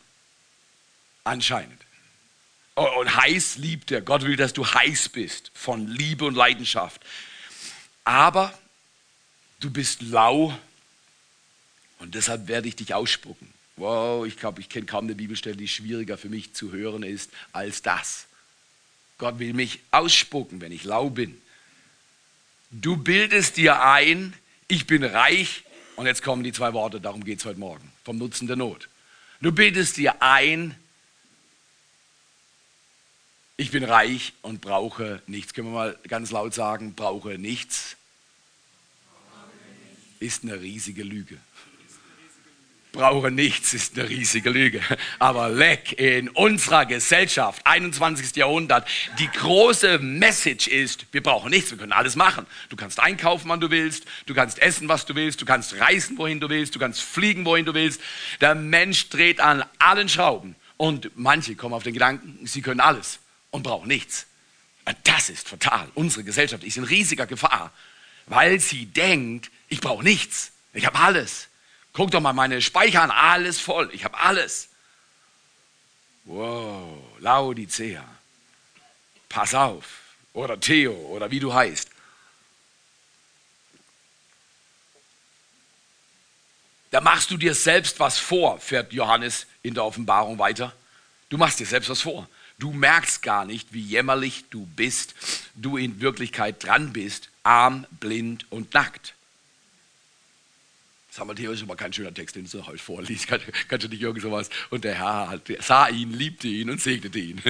Anscheinend. 1.24 1.82
Und 2.76 3.16
heiß 3.16 3.58
liebt 3.58 3.92
er. 3.92 4.02
Gott 4.02 4.24
will, 4.24 4.36
dass 4.36 4.54
du 4.54 4.66
heiß 4.66 5.10
bist 5.10 5.52
von 5.54 5.88
Liebe 5.88 6.26
und 6.26 6.36
Leidenschaft. 6.36 7.02
Aber 8.04 8.58
du 9.60 9.70
bist 9.70 10.02
lau 10.02 10.58
und 12.00 12.16
deshalb 12.16 12.48
werde 12.48 12.68
ich 12.68 12.76
dich 12.76 12.94
ausspucken. 12.94 13.48
Wow, 13.76 14.26
ich 14.26 14.38
glaube, 14.38 14.60
ich 14.62 14.68
kenne 14.68 14.86
kaum 14.86 15.06
eine 15.06 15.16
Bibelstelle, 15.16 15.56
die 15.56 15.68
schwieriger 15.68 16.18
für 16.18 16.30
mich 16.30 16.54
zu 16.54 16.72
hören 16.72 17.04
ist 17.04 17.30
als 17.54 17.82
das. 17.82 18.26
Gott 19.18 19.40
will 19.40 19.54
mich 19.54 19.80
ausspucken, 19.92 20.60
wenn 20.62 20.72
ich 20.72 20.84
lau 20.84 21.10
bin. 21.10 21.40
Du 22.72 22.98
bildest 22.98 23.58
dir 23.58 23.82
ein, 23.82 24.34
ich 24.68 24.88
bin 24.88 25.04
reich. 25.04 25.64
Und 25.96 26.06
jetzt 26.06 26.24
kommen 26.24 26.44
die 26.44 26.54
zwei 26.54 26.74
Worte, 26.74 27.02
darum 27.02 27.26
geht 27.26 27.40
es 27.40 27.46
heute 27.46 27.60
Morgen, 27.60 27.92
vom 28.06 28.18
Nutzen 28.18 28.48
der 28.48 28.56
Not. 28.56 28.88
Du 29.42 29.52
bildest 29.52 29.98
dir 29.98 30.22
ein, 30.22 30.76
ich 33.58 33.72
bin 33.72 33.84
reich 33.84 34.34
und 34.42 34.62
brauche 34.62 35.22
nichts. 35.28 35.54
Können 35.54 35.68
wir 35.68 35.74
mal 35.74 36.00
ganz 36.08 36.32
laut 36.32 36.54
sagen, 36.54 36.94
brauche 36.96 37.38
nichts? 37.38 37.98
Ist 40.22 40.44
eine 40.44 40.62
riesige 40.62 41.04
Lüge 41.04 41.38
brauche 42.92 43.32
nichts, 43.32 43.74
ist 43.74 43.98
eine 43.98 44.10
riesige 44.10 44.50
Lüge. 44.50 44.82
Aber 45.20 45.50
leck, 45.50 45.94
in 45.94 46.30
unserer 46.30 46.86
Gesellschaft, 46.86 47.62
21. 47.66 48.36
Jahrhundert, 48.36 48.88
die 49.20 49.28
große 49.28 50.00
Message 50.00 50.68
ist, 50.68 51.06
wir 51.12 51.22
brauchen 51.22 51.52
nichts, 51.52 51.72
wir 51.72 51.78
können 51.78 51.92
alles 51.92 52.16
machen. 52.16 52.46
Du 52.70 52.76
kannst 52.76 53.00
einkaufen, 53.00 53.50
wann 53.50 53.60
du 53.60 53.70
willst, 53.70 54.06
du 54.26 54.34
kannst 54.34 54.60
essen, 54.60 54.90
was 54.90 55.06
du 55.06 55.16
willst, 55.16 55.42
du 55.42 55.46
kannst 55.46 55.80
reisen, 55.80 56.18
wohin 56.18 56.40
du 56.40 56.50
willst, 56.50 56.76
du 56.76 56.80
kannst 56.80 57.02
fliegen, 57.02 57.46
wohin 57.46 57.66
du 57.66 57.74
willst. 57.74 58.02
Der 58.42 58.56
Mensch 58.56 59.10
dreht 59.10 59.40
an 59.40 59.64
allen 59.78 60.10
Schrauben. 60.10 60.56
Und 60.78 61.12
manche 61.16 61.56
kommen 61.56 61.74
auf 61.74 61.84
den 61.84 61.94
Gedanken, 61.94 62.46
sie 62.46 62.62
können 62.62 62.80
alles 62.80 63.20
und 63.52 63.64
brauchen 63.64 63.88
nichts. 63.88 64.26
Das 65.04 65.30
ist 65.30 65.50
fatal. 65.50 65.90
Unsere 65.94 66.24
Gesellschaft 66.24 66.64
ist 66.64 66.78
in 66.78 66.84
riesiger 66.84 67.28
Gefahr, 67.28 67.72
weil 68.26 68.60
sie 68.60 68.86
denkt, 68.86 69.52
ich 69.68 69.82
brauche 69.82 70.04
nichts, 70.04 70.52
ich 70.74 70.86
habe 70.86 70.98
alles. 70.98 71.49
Guck 72.00 72.12
doch 72.12 72.22
mal 72.22 72.32
meine 72.32 72.62
Speicher 72.62 73.02
an, 73.02 73.12
alles 73.12 73.60
voll. 73.60 73.90
Ich 73.92 74.06
habe 74.06 74.18
alles. 74.18 74.70
Wow, 76.24 76.98
Laodicea. 77.20 78.06
Pass 79.28 79.54
auf. 79.54 79.84
Oder 80.32 80.58
Theo 80.58 80.94
oder 80.94 81.30
wie 81.30 81.42
du 81.42 81.54
heißt. 81.54 81.90
Da 86.92 87.02
machst 87.02 87.32
du 87.32 87.36
dir 87.36 87.54
selbst 87.54 88.00
was 88.00 88.18
vor, 88.18 88.62
fährt 88.62 88.94
Johannes 88.94 89.46
in 89.62 89.74
der 89.74 89.84
Offenbarung 89.84 90.40
weiter. 90.40 90.72
Du 91.28 91.38
machst 91.38 91.60
dir 91.60 91.66
selbst 91.66 91.90
was 91.90 92.04
vor. 92.04 92.30
Du 92.60 92.72
merkst 92.72 93.22
gar 93.24 93.44
nicht, 93.44 93.74
wie 93.74 93.82
jämmerlich 93.82 94.46
du 94.50 94.66
bist, 94.66 95.16
du 95.54 95.76
in 95.76 96.00
Wirklichkeit 96.00 96.64
dran 96.64 96.94
bist, 96.94 97.28
arm, 97.44 97.86
blind 98.00 98.50
und 98.50 98.74
nackt. 98.74 99.16
Matthäus 101.26 101.58
ist 101.58 101.64
aber 101.64 101.76
kein 101.76 101.92
schöner 101.92 102.14
Text, 102.14 102.36
den 102.36 102.48
du 102.50 102.66
heute 102.66 102.78
vorliest. 102.78 103.28
Kann, 103.28 103.42
kannst 103.68 103.86
du 103.86 103.90
nicht 103.90 104.02
irgend 104.02 104.22
sowas. 104.22 104.50
Und 104.70 104.84
der 104.84 104.96
Herr 104.96 105.30
hat, 105.30 105.42
sah 105.60 105.88
ihn, 105.90 106.12
liebte 106.12 106.48
ihn 106.48 106.70
und 106.70 106.82
segnete 106.82 107.20
ihn. 107.20 107.42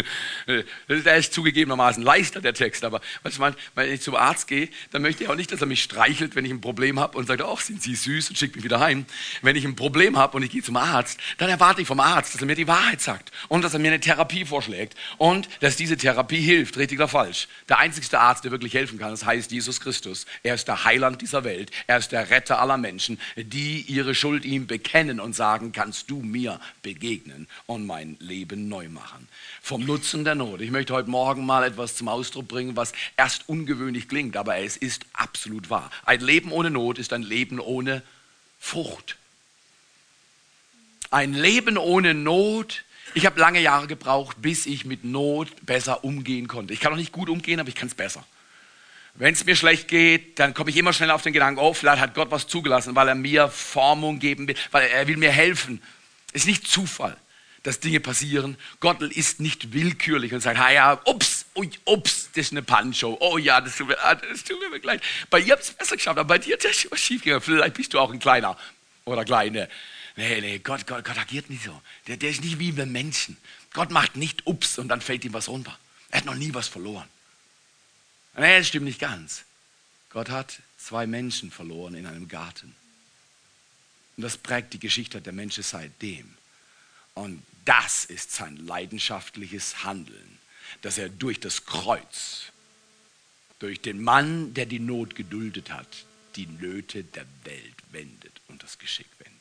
Der 0.88 1.18
ist 1.18 1.34
zugegebenermaßen 1.34 2.02
leichter, 2.02 2.42
der 2.42 2.54
Text. 2.54 2.84
Aber 2.84 3.02
was 3.22 3.34
ich 3.34 3.40
meine, 3.40 3.56
wenn 3.76 3.92
ich 3.94 4.02
zum 4.02 4.16
Arzt 4.16 4.48
gehe, 4.48 4.70
dann 4.92 5.02
möchte 5.02 5.24
ich 5.24 5.30
auch 5.30 5.36
nicht, 5.36 5.52
dass 5.52 5.62
er 5.62 5.68
mich 5.68 5.84
streichelt, 5.84 6.36
wenn 6.36 6.46
ich 6.46 6.52
ein 6.52 6.62
Problem 6.62 7.00
habe 7.00 7.18
und 7.18 7.28
sagt, 7.28 7.42
ach, 7.42 7.60
sind 7.60 7.82
Sie 7.82 7.96
süß 7.96 8.30
und 8.30 8.38
schickt 8.38 8.56
mich 8.56 8.64
wieder 8.64 8.80
heim. 8.80 9.06
Wenn 9.42 9.56
ich 9.56 9.66
ein 9.66 9.76
Problem 9.76 10.18
habe 10.18 10.38
und 10.38 10.44
ich 10.44 10.52
gehe 10.52 10.64
zum 10.64 10.78
Arzt, 10.78 11.20
dann 11.38 11.50
erwarte 11.50 11.82
ich 11.82 11.88
vom 11.88 12.00
Arzt, 12.00 12.34
dass 12.34 12.42
er 12.42 12.48
mir 12.48 12.56
die 12.56 12.68
Wahrheit 12.68 13.02
sagt 13.02 13.32
und 13.50 13.64
dass 13.64 13.74
er 13.74 13.80
mir 13.80 13.90
eine 13.90 14.00
Therapie 14.00 14.46
vorschlägt 14.46 14.96
und 15.18 15.50
dass 15.60 15.76
diese 15.76 15.98
Therapie 15.98 16.42
hilft, 16.42 16.78
richtig 16.78 16.98
oder 17.00 17.08
falsch. 17.08 17.48
Der 17.68 17.80
einzigste 17.80 18.20
Arzt, 18.20 18.44
der 18.44 18.52
wirklich 18.52 18.74
helfen 18.74 18.98
kann, 18.98 19.12
das 19.12 19.26
heißt 19.26 19.52
Jesus 19.52 19.80
Christus. 19.80 20.26
Er 20.44 20.56
ist 20.56 20.68
der 20.68 20.86
Heiland 20.86 21.22
dieser 21.22 21.44
Welt. 21.44 21.72
Er 21.88 21.98
ist 21.98 22.12
der 22.12 22.30
Retter 22.30 22.60
aller 22.60 22.78
Menschen. 22.78 23.20
Die 23.52 23.82
ihre 23.82 24.14
Schuld 24.14 24.46
ihm 24.46 24.68
bekennen 24.68 25.20
und 25.20 25.36
sagen, 25.36 25.72
kannst 25.72 26.12
du 26.12 26.22
mir 26.22 26.60
begegnen 26.84 27.48
und 27.66 27.88
mein 27.88 28.16
Leben 28.20 28.70
neu 28.70 28.90
machen. 28.90 29.28
Vom 29.62 29.86
Nutzen 29.86 30.24
der 30.24 30.36
Not. 30.36 30.62
Ich 30.62 30.70
möchte 30.70 30.94
heute 30.94 31.10
Morgen 31.10 31.46
mal 31.46 31.64
etwas 31.64 31.96
zum 31.96 32.10
Ausdruck 32.10 32.48
bringen, 32.48 32.76
was 32.76 32.94
erst 33.18 33.50
ungewöhnlich 33.50 34.08
klingt, 34.08 34.38
aber 34.38 34.58
es 34.58 34.78
ist 34.78 35.06
absolut 35.14 35.72
wahr. 35.72 35.90
Ein 36.06 36.22
Leben 36.22 36.52
ohne 36.52 36.70
Not 36.70 37.00
ist 37.00 37.12
ein 37.12 37.24
Leben 37.24 37.60
ohne 37.60 38.04
Frucht. 38.60 39.18
Ein 41.10 41.34
Leben 41.34 41.78
ohne 41.78 42.14
Not 42.14 42.84
ich 43.16 43.26
habe 43.26 43.40
lange 43.40 43.60
Jahre 43.60 43.88
gebraucht, 43.88 44.38
bis 44.40 44.68
ich 44.68 44.86
mit 44.86 45.04
Not 45.04 45.50
besser 45.66 46.04
umgehen 46.04 46.48
konnte. 46.48 46.74
Ich 46.74 46.80
kann 46.80 46.94
auch 46.94 46.98
nicht 46.98 47.12
gut 47.12 47.28
umgehen, 47.28 47.60
aber 47.60 47.70
ich 47.70 47.76
kann 47.76 47.88
es 47.88 47.96
besser. 47.96 48.24
Wenn 49.20 49.34
es 49.34 49.44
mir 49.46 49.58
schlecht 49.58 49.90
geht, 49.90 50.40
dann 50.40 50.54
komme 50.54 50.70
ich 50.70 50.78
immer 50.78 50.94
schnell 50.94 51.12
auf 51.12 51.24
den 51.24 51.34
Gedanken, 51.34 51.60
oh, 51.60 51.74
vielleicht 51.74 52.02
hat 52.02 52.16
Gott 52.16 52.32
was 52.32 52.48
zugelassen, 52.48 52.96
weil 52.96 53.10
er 53.10 53.16
mir 53.16 53.50
Formung 53.50 54.18
geben 54.18 54.48
will, 54.48 54.56
weil 54.72 54.88
er 54.88 55.10
will 55.10 55.18
mir 55.18 55.30
helfen. 55.32 55.82
Es 56.32 56.44
ist 56.44 56.48
nicht 56.48 56.66
Zufall, 56.66 57.18
dass 57.64 57.82
Dinge 57.82 58.00
passieren. 58.00 58.56
Gott 58.80 59.02
ist 59.02 59.42
nicht 59.42 59.74
willkürlich 59.74 60.34
und 60.34 60.40
sagt, 60.40 60.58
ha 60.58 60.72
ja, 60.72 61.02
ups, 61.04 61.48
ui, 61.54 61.70
ups, 61.84 62.30
das 62.34 62.46
ist 62.46 62.52
eine 62.54 62.62
Pancho. 62.62 63.18
Oh 63.20 63.38
ja, 63.38 63.60
das 63.60 63.76
tut 63.76 63.90
mir, 63.90 64.02
ah, 64.02 64.16
das 64.16 64.46
tut 64.46 64.58
mir 64.58 64.80
leid. 64.80 65.02
Bei 65.30 65.42
ihr 65.42 65.52
habt 65.52 65.64
es 65.64 65.72
besser 65.72 65.98
geschafft, 65.98 66.18
aber 66.18 66.28
bei 66.28 66.38
dir 66.38 66.54
hat 66.54 66.64
es 66.64 66.90
was 66.90 67.00
schief 67.02 67.22
gegangen. 67.22 67.42
Vielleicht 67.42 67.74
bist 67.74 67.94
du 67.94 68.00
auch 68.00 68.14
ein 68.14 68.20
Kleiner 68.20 68.56
oder 69.04 69.26
Kleine. 69.26 69.68
Nee, 70.16 70.40
nee, 70.40 70.60
Gott, 70.60 70.88
Gott, 70.88 71.04
Gott 71.04 71.18
agiert 71.18 71.50
nicht 71.50 71.66
so. 71.66 71.82
Der, 72.08 72.16
der 72.16 72.30
ist 72.30 72.42
nicht 72.42 72.58
wie 72.60 72.78
wir 72.78 72.86
Menschen. 72.86 73.36
Gott 73.74 73.92
macht 73.92 74.16
nicht 74.16 74.48
ups 74.48 74.80
und 74.80 74.88
dann 74.88 75.02
fällt 75.02 75.26
ihm 75.26 75.34
was 75.34 75.50
runter. 75.50 75.78
Er 76.10 76.20
hat 76.20 76.26
noch 76.26 76.36
nie 76.36 76.54
was 76.54 76.70
verloren. 76.70 77.08
Nee, 78.36 78.60
das 78.60 78.68
stimmt 78.68 78.86
nicht 78.86 79.00
ganz. 79.00 79.44
Gott 80.10 80.30
hat 80.30 80.62
zwei 80.78 81.08
Menschen 81.08 81.52
verloren 81.52 81.96
in 81.96 82.06
einem 82.06 82.28
Garten. 82.28 82.76
Und 84.18 84.24
das 84.24 84.38
prägt 84.38 84.74
die 84.74 84.80
Geschichte 84.80 85.22
der 85.22 85.34
Menschen 85.34 85.64
seitdem. 85.64 86.34
Und 87.14 87.44
das 87.66 88.06
ist 88.06 88.32
sein 88.32 88.58
leidenschaftliches 88.58 89.84
Handeln, 89.84 90.40
dass 90.82 90.98
er 90.98 91.10
durch 91.10 91.40
das 91.40 91.66
Kreuz, 91.66 92.52
durch 93.60 93.82
den 93.82 94.02
Mann, 94.02 94.54
der 94.54 94.66
die 94.66 94.80
Not 94.80 95.16
geduldet 95.16 95.72
hat, 95.72 96.06
die 96.36 96.48
Nöte 96.48 97.04
der 97.04 97.26
Welt 97.44 97.76
wendet 97.92 98.34
und 98.48 98.64
das 98.64 98.80
Geschick 98.80 99.08
wendet. 99.20 99.40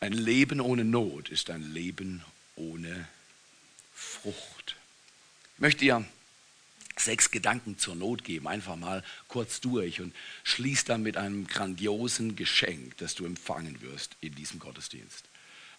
Ein 0.00 0.12
Leben 0.12 0.60
ohne 0.60 0.84
Not 0.84 1.28
ist 1.28 1.50
ein 1.50 1.72
Leben 1.72 2.22
ohne 2.54 3.08
Frucht. 3.94 4.76
Ich 5.54 5.60
möchte 5.60 5.80
dir 5.80 6.04
sechs 6.98 7.30
Gedanken 7.30 7.78
zur 7.78 7.94
Not 7.94 8.24
geben, 8.24 8.48
einfach 8.48 8.76
mal 8.76 9.02
kurz 9.28 9.60
durch 9.60 10.00
und 10.00 10.14
schließ 10.44 10.84
dann 10.84 11.02
mit 11.02 11.16
einem 11.16 11.46
grandiosen 11.46 12.36
Geschenk, 12.36 12.96
das 12.98 13.14
du 13.14 13.24
empfangen 13.26 13.80
wirst 13.82 14.16
in 14.20 14.34
diesem 14.34 14.58
Gottesdienst. 14.58 15.24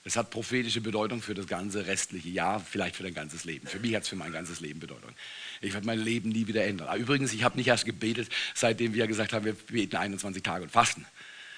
Es 0.04 0.16
hat 0.16 0.30
prophetische 0.30 0.80
Bedeutung 0.80 1.22
für 1.22 1.34
das 1.34 1.48
ganze 1.48 1.86
restliche 1.86 2.30
Jahr, 2.30 2.62
vielleicht 2.62 2.96
für 2.96 3.04
dein 3.04 3.14
ganzes 3.14 3.44
Leben. 3.44 3.68
Für 3.68 3.80
mich 3.80 3.94
hat 3.94 4.04
es 4.04 4.10
für 4.10 4.16
mein 4.16 4.32
ganzes 4.32 4.62
Leben 4.62 4.80
Bedeutung. 4.80 5.12
Ich 5.60 5.74
werde 5.74 5.86
mein 5.86 6.00
Leben 6.00 6.30
nie 6.30 6.48
wieder 6.48 6.64
ändern. 6.64 6.88
Ah, 6.88 6.96
übrigens, 6.96 7.34
ich 7.34 7.44
habe 7.44 7.58
nicht 7.58 7.68
erst 7.68 7.84
gebetet, 7.84 8.30
seitdem 8.54 8.94
wir 8.94 9.06
gesagt 9.08 9.34
haben, 9.34 9.44
wir 9.44 9.54
beten 9.54 9.98
21 9.98 10.42
Tage 10.44 10.64
und 10.64 10.70
fasten. 10.70 11.06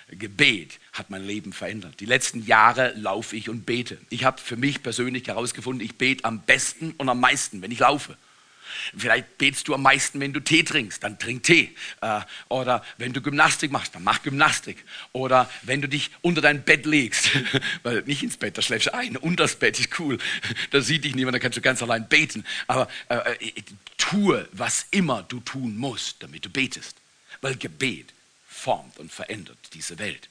Gebet 0.09 0.79
hat 0.93 1.11
mein 1.11 1.23
Leben 1.23 1.53
verändert. 1.53 1.99
Die 1.99 2.05
letzten 2.05 2.43
Jahre 2.43 2.93
laufe 2.95 3.35
ich 3.35 3.49
und 3.49 3.67
bete. 3.67 3.99
Ich 4.09 4.23
habe 4.23 4.41
für 4.41 4.57
mich 4.57 4.81
persönlich 4.81 5.27
herausgefunden, 5.27 5.85
ich 5.85 5.97
bete 5.97 6.25
am 6.25 6.41
besten 6.41 6.93
und 6.97 7.07
am 7.09 7.19
meisten, 7.19 7.61
wenn 7.61 7.69
ich 7.69 7.79
laufe. 7.79 8.17
Vielleicht 8.97 9.37
betest 9.37 9.67
du 9.67 9.73
am 9.73 9.81
meisten, 9.81 10.19
wenn 10.19 10.33
du 10.33 10.39
Tee 10.39 10.63
trinkst, 10.63 11.03
dann 11.03 11.19
trink 11.19 11.43
Tee. 11.43 11.75
Äh, 12.01 12.21
oder 12.49 12.83
wenn 12.97 13.13
du 13.13 13.21
Gymnastik 13.21 13.71
machst, 13.71 13.95
dann 13.95 14.03
mach 14.03 14.23
Gymnastik. 14.23 14.83
Oder 15.11 15.49
wenn 15.63 15.81
du 15.81 15.87
dich 15.87 16.11
unter 16.21 16.41
dein 16.41 16.63
Bett 16.63 16.85
legst, 16.85 17.29
weil 17.83 18.01
nicht 18.03 18.23
ins 18.23 18.37
Bett, 18.37 18.57
da 18.57 18.61
schläfst 18.61 18.87
du 18.87 18.93
ein, 18.93 19.17
unter 19.17 19.43
das 19.43 19.55
Bett 19.55 19.79
ist 19.79 19.99
cool. 19.99 20.17
Da 20.71 20.81
sieht 20.81 21.03
dich 21.03 21.15
niemand, 21.15 21.35
da 21.35 21.39
kannst 21.39 21.57
du 21.57 21.61
ganz 21.61 21.81
allein 21.81 22.07
beten. 22.07 22.45
Aber 22.67 22.87
äh, 23.09 23.15
äh, 23.15 23.53
tue, 23.97 24.47
was 24.51 24.85
immer 24.91 25.23
du 25.23 25.39
tun 25.39 25.77
musst, 25.77 26.21
damit 26.23 26.45
du 26.45 26.49
betest. 26.49 26.97
Weil 27.41 27.55
Gebet 27.55 28.13
formt 28.47 28.97
und 28.97 29.11
verändert 29.11 29.57
diese 29.73 29.99
Welt. 29.99 30.29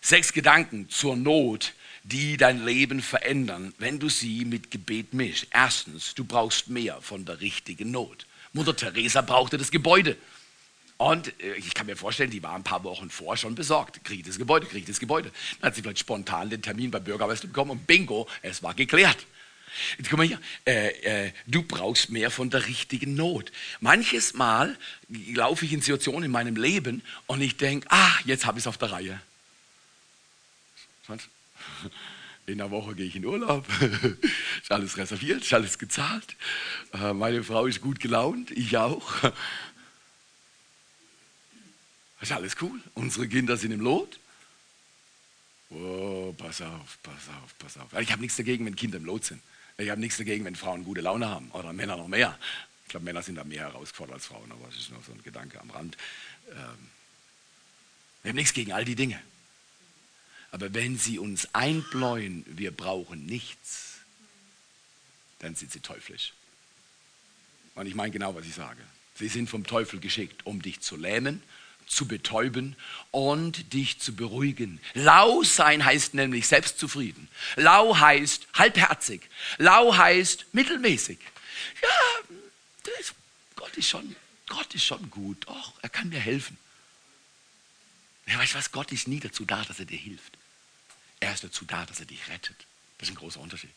Sechs 0.00 0.32
Gedanken 0.32 0.88
zur 0.90 1.16
Not, 1.16 1.72
die 2.04 2.36
dein 2.36 2.64
Leben 2.64 3.02
verändern, 3.02 3.74
wenn 3.78 3.98
du 3.98 4.08
sie 4.08 4.44
mit 4.44 4.70
Gebet 4.70 5.14
mischst. 5.14 5.48
Erstens, 5.50 6.14
du 6.14 6.24
brauchst 6.24 6.68
mehr 6.68 7.00
von 7.00 7.24
der 7.24 7.40
richtigen 7.40 7.90
Not. 7.90 8.26
Mutter 8.52 8.76
Teresa 8.76 9.22
brauchte 9.22 9.58
das 9.58 9.70
Gebäude. 9.70 10.16
Und 10.98 11.28
äh, 11.42 11.54
ich 11.54 11.74
kann 11.74 11.86
mir 11.86 11.96
vorstellen, 11.96 12.30
die 12.30 12.42
war 12.42 12.54
ein 12.54 12.62
paar 12.62 12.84
Wochen 12.84 13.10
vor 13.10 13.36
schon 13.36 13.54
besorgt. 13.54 14.04
Krieg 14.04 14.24
das 14.26 14.38
Gebäude, 14.38 14.66
krieg 14.66 14.86
das 14.86 15.00
Gebäude. 15.00 15.32
Dann 15.60 15.68
hat 15.68 15.74
sie 15.74 15.82
vielleicht 15.82 15.98
spontan 15.98 16.50
den 16.50 16.62
Termin 16.62 16.90
beim 16.90 17.02
Bürgermeister 17.02 17.48
bekommen 17.48 17.72
und 17.72 17.86
bingo, 17.86 18.28
es 18.42 18.62
war 18.62 18.74
geklärt. 18.74 19.26
Jetzt 19.98 20.08
guck 20.10 20.18
mal 20.18 20.26
hier, 20.26 20.40
äh, 20.66 21.26
äh, 21.26 21.32
du 21.46 21.62
brauchst 21.62 22.10
mehr 22.10 22.30
von 22.30 22.48
der 22.48 22.66
richtigen 22.66 23.14
Not. 23.14 23.50
Manches 23.80 24.34
Mal 24.34 24.78
laufe 25.08 25.64
ich 25.64 25.72
in 25.72 25.80
Situationen 25.80 26.24
in 26.24 26.30
meinem 26.30 26.56
Leben 26.56 27.02
und 27.26 27.40
ich 27.40 27.56
denke, 27.56 27.88
ah, 27.90 28.12
jetzt 28.24 28.46
habe 28.46 28.58
ich 28.58 28.62
es 28.62 28.66
auf 28.68 28.78
der 28.78 28.92
Reihe. 28.92 29.20
In 32.46 32.58
der 32.58 32.70
Woche 32.70 32.94
gehe 32.94 33.06
ich 33.06 33.16
in 33.16 33.24
Urlaub. 33.24 33.66
ist 34.62 34.70
alles 34.70 34.98
reserviert, 34.98 35.42
ist 35.42 35.54
alles 35.54 35.78
gezahlt. 35.78 36.36
Äh, 36.92 37.14
meine 37.14 37.42
Frau 37.42 37.64
ist 37.64 37.80
gut 37.80 38.00
gelaunt, 38.00 38.50
ich 38.50 38.76
auch. 38.76 39.14
Ist 42.20 42.32
alles 42.32 42.56
cool. 42.62 42.80
Unsere 42.94 43.28
Kinder 43.28 43.58
sind 43.58 43.72
im 43.72 43.80
Lot. 43.80 44.18
Oh, 45.68 46.34
pass 46.38 46.62
auf, 46.62 46.98
pass 47.02 47.28
auf, 47.42 47.58
pass 47.58 47.76
auf. 47.76 47.92
Ich 48.00 48.10
habe 48.12 48.22
nichts 48.22 48.36
dagegen, 48.36 48.64
wenn 48.64 48.76
Kinder 48.76 48.96
im 48.96 49.04
Lot 49.04 49.26
sind. 49.26 49.42
Ich 49.76 49.90
habe 49.90 50.00
nichts 50.00 50.16
dagegen, 50.16 50.44
wenn 50.46 50.56
Frauen 50.56 50.84
gute 50.84 51.02
Laune 51.02 51.28
haben 51.28 51.50
oder 51.50 51.74
Männer 51.74 51.96
noch 51.96 52.08
mehr. 52.08 52.38
Ich 52.84 52.90
glaube, 52.90 53.04
Männer 53.04 53.22
sind 53.22 53.34
da 53.34 53.44
mehr 53.44 53.64
herausgefordert 53.64 54.14
als 54.14 54.26
Frauen, 54.26 54.50
aber 54.52 54.66
das 54.68 54.76
ist 54.76 54.90
nur 54.90 55.02
so 55.02 55.12
ein 55.12 55.22
Gedanke 55.22 55.60
am 55.60 55.68
Rand. 55.70 55.98
Ähm, 56.50 56.88
wir 58.22 58.30
haben 58.30 58.36
nichts 58.36 58.54
gegen 58.54 58.72
all 58.72 58.84
die 58.86 58.94
Dinge. 58.94 59.20
Aber 60.54 60.72
wenn 60.72 60.96
sie 60.96 61.18
uns 61.18 61.52
einbläuen, 61.52 62.44
wir 62.46 62.70
brauchen 62.70 63.26
nichts, 63.26 63.94
dann 65.40 65.56
sind 65.56 65.72
sie 65.72 65.80
teuflisch. 65.80 66.32
Und 67.74 67.88
ich 67.88 67.96
meine 67.96 68.12
genau, 68.12 68.36
was 68.36 68.46
ich 68.46 68.54
sage. 68.54 68.80
Sie 69.16 69.26
sind 69.26 69.50
vom 69.50 69.66
Teufel 69.66 69.98
geschickt, 69.98 70.46
um 70.46 70.62
dich 70.62 70.78
zu 70.78 70.94
lähmen, 70.94 71.42
zu 71.88 72.06
betäuben 72.06 72.76
und 73.10 73.72
dich 73.72 73.98
zu 73.98 74.14
beruhigen. 74.14 74.80
Lau 74.92 75.42
sein 75.42 75.84
heißt 75.84 76.14
nämlich 76.14 76.46
selbstzufrieden. 76.46 77.26
Lau 77.56 77.98
heißt 77.98 78.46
halbherzig. 78.54 79.22
Lau 79.58 79.96
heißt 79.96 80.46
mittelmäßig. 80.52 81.18
Ja, 81.82 82.36
das, 82.84 83.12
Gott 83.56 83.76
ist 83.76 83.88
schon, 83.88 84.14
Gott 84.46 84.72
ist 84.72 84.84
schon 84.84 85.10
gut. 85.10 85.48
Och, 85.48 85.72
er 85.82 85.88
kann 85.88 86.12
dir 86.12 86.20
helfen. 86.20 86.56
Ja, 88.26 88.38
weißt 88.38 88.54
du 88.54 88.58
was? 88.58 88.70
Gott 88.70 88.92
ist 88.92 89.08
nie 89.08 89.18
dazu 89.18 89.44
da, 89.44 89.64
dass 89.64 89.80
er 89.80 89.86
dir 89.86 89.98
hilft. 89.98 90.38
Ist 91.34 91.44
dazu 91.44 91.64
da, 91.64 91.84
dass 91.84 92.00
er 92.00 92.06
dich 92.06 92.28
rettet. 92.28 92.56
Das 92.98 93.08
ist 93.08 93.14
ein 93.14 93.18
großer 93.18 93.40
Unterschied. 93.40 93.72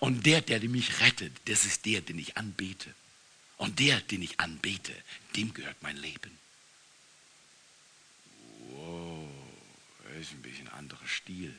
Und 0.00 0.26
der, 0.26 0.40
der 0.40 0.60
mich 0.60 1.00
rettet, 1.00 1.32
das 1.44 1.64
ist 1.64 1.86
der, 1.86 2.00
den 2.00 2.18
ich 2.18 2.36
anbete. 2.36 2.92
Und 3.56 3.78
der, 3.78 4.00
den 4.00 4.22
ich 4.22 4.40
anbete, 4.40 4.92
dem 5.36 5.54
gehört 5.54 5.76
mein 5.82 5.96
Leben. 5.96 6.36
Wow, 8.70 9.28
das 10.04 10.22
ist 10.22 10.32
ein 10.32 10.42
bisschen 10.42 10.68
ein 10.68 10.74
anderer 10.74 11.06
Stil. 11.06 11.54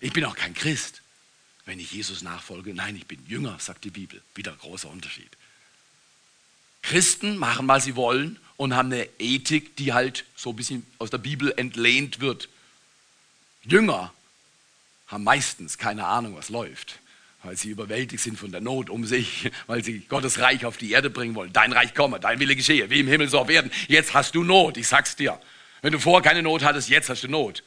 Ich 0.00 0.12
bin 0.12 0.24
auch 0.24 0.36
kein 0.36 0.54
Christ, 0.54 1.02
wenn 1.64 1.78
ich 1.78 1.92
Jesus 1.92 2.22
nachfolge. 2.22 2.74
Nein, 2.74 2.96
ich 2.96 3.06
bin 3.06 3.24
Jünger, 3.26 3.58
sagt 3.60 3.84
die 3.84 3.90
Bibel. 3.90 4.20
Wieder 4.34 4.52
großer 4.52 4.90
Unterschied. 4.90 5.30
Christen 6.82 7.38
machen, 7.38 7.66
was 7.66 7.84
sie 7.84 7.96
wollen 7.96 8.38
und 8.56 8.74
haben 8.74 8.92
eine 8.92 9.08
Ethik, 9.18 9.76
die 9.76 9.92
halt 9.92 10.24
so 10.36 10.50
ein 10.50 10.56
bisschen 10.56 10.86
aus 10.98 11.10
der 11.10 11.18
Bibel 11.18 11.52
entlehnt 11.56 12.20
wird. 12.20 12.48
Jünger 13.62 14.12
haben 15.14 15.24
meistens 15.24 15.78
keine 15.78 16.06
Ahnung, 16.06 16.36
was 16.36 16.48
läuft, 16.48 16.98
weil 17.44 17.56
sie 17.56 17.70
überwältigt 17.70 18.22
sind 18.22 18.38
von 18.38 18.50
der 18.50 18.60
Not 18.60 18.90
um 18.90 19.06
sich, 19.06 19.50
weil 19.66 19.82
sie 19.82 20.00
Gottes 20.00 20.40
Reich 20.40 20.66
auf 20.66 20.76
die 20.76 20.90
Erde 20.90 21.08
bringen 21.08 21.34
wollen. 21.34 21.52
Dein 21.52 21.72
Reich 21.72 21.94
komme, 21.94 22.20
dein 22.20 22.40
Wille 22.40 22.56
geschehe, 22.56 22.90
wie 22.90 23.00
im 23.00 23.08
Himmel 23.08 23.28
so 23.28 23.38
auf 23.38 23.48
Erden. 23.48 23.70
Jetzt 23.88 24.12
hast 24.12 24.34
du 24.34 24.42
Not, 24.42 24.76
ich 24.76 24.88
sag's 24.88 25.16
dir. 25.16 25.40
Wenn 25.82 25.92
du 25.92 25.98
vorher 25.98 26.22
keine 26.22 26.42
Not 26.42 26.64
hattest, 26.64 26.88
jetzt 26.88 27.08
hast 27.08 27.22
du 27.22 27.28
Not. 27.28 27.62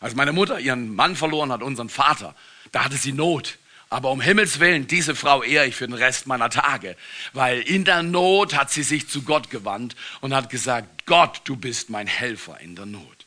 Als 0.00 0.14
meine 0.14 0.32
Mutter 0.32 0.60
ihren 0.60 0.94
Mann 0.94 1.16
verloren 1.16 1.50
hat, 1.50 1.62
unseren 1.62 1.88
Vater, 1.88 2.34
da 2.72 2.84
hatte 2.84 2.96
sie 2.96 3.12
Not. 3.12 3.58
Aber 3.90 4.10
um 4.10 4.20
Himmels 4.20 4.60
Willen, 4.60 4.86
diese 4.86 5.14
Frau 5.14 5.42
ehre 5.42 5.66
ich 5.66 5.76
für 5.76 5.86
den 5.86 5.94
Rest 5.94 6.26
meiner 6.26 6.50
Tage, 6.50 6.96
weil 7.32 7.60
in 7.60 7.84
der 7.84 8.02
Not 8.02 8.54
hat 8.54 8.70
sie 8.70 8.82
sich 8.82 9.08
zu 9.08 9.22
Gott 9.22 9.50
gewandt 9.50 9.96
und 10.20 10.34
hat 10.34 10.50
gesagt, 10.50 11.06
Gott, 11.06 11.40
du 11.44 11.56
bist 11.56 11.90
mein 11.90 12.06
Helfer 12.06 12.60
in 12.60 12.76
der 12.76 12.86
Not. 12.86 13.23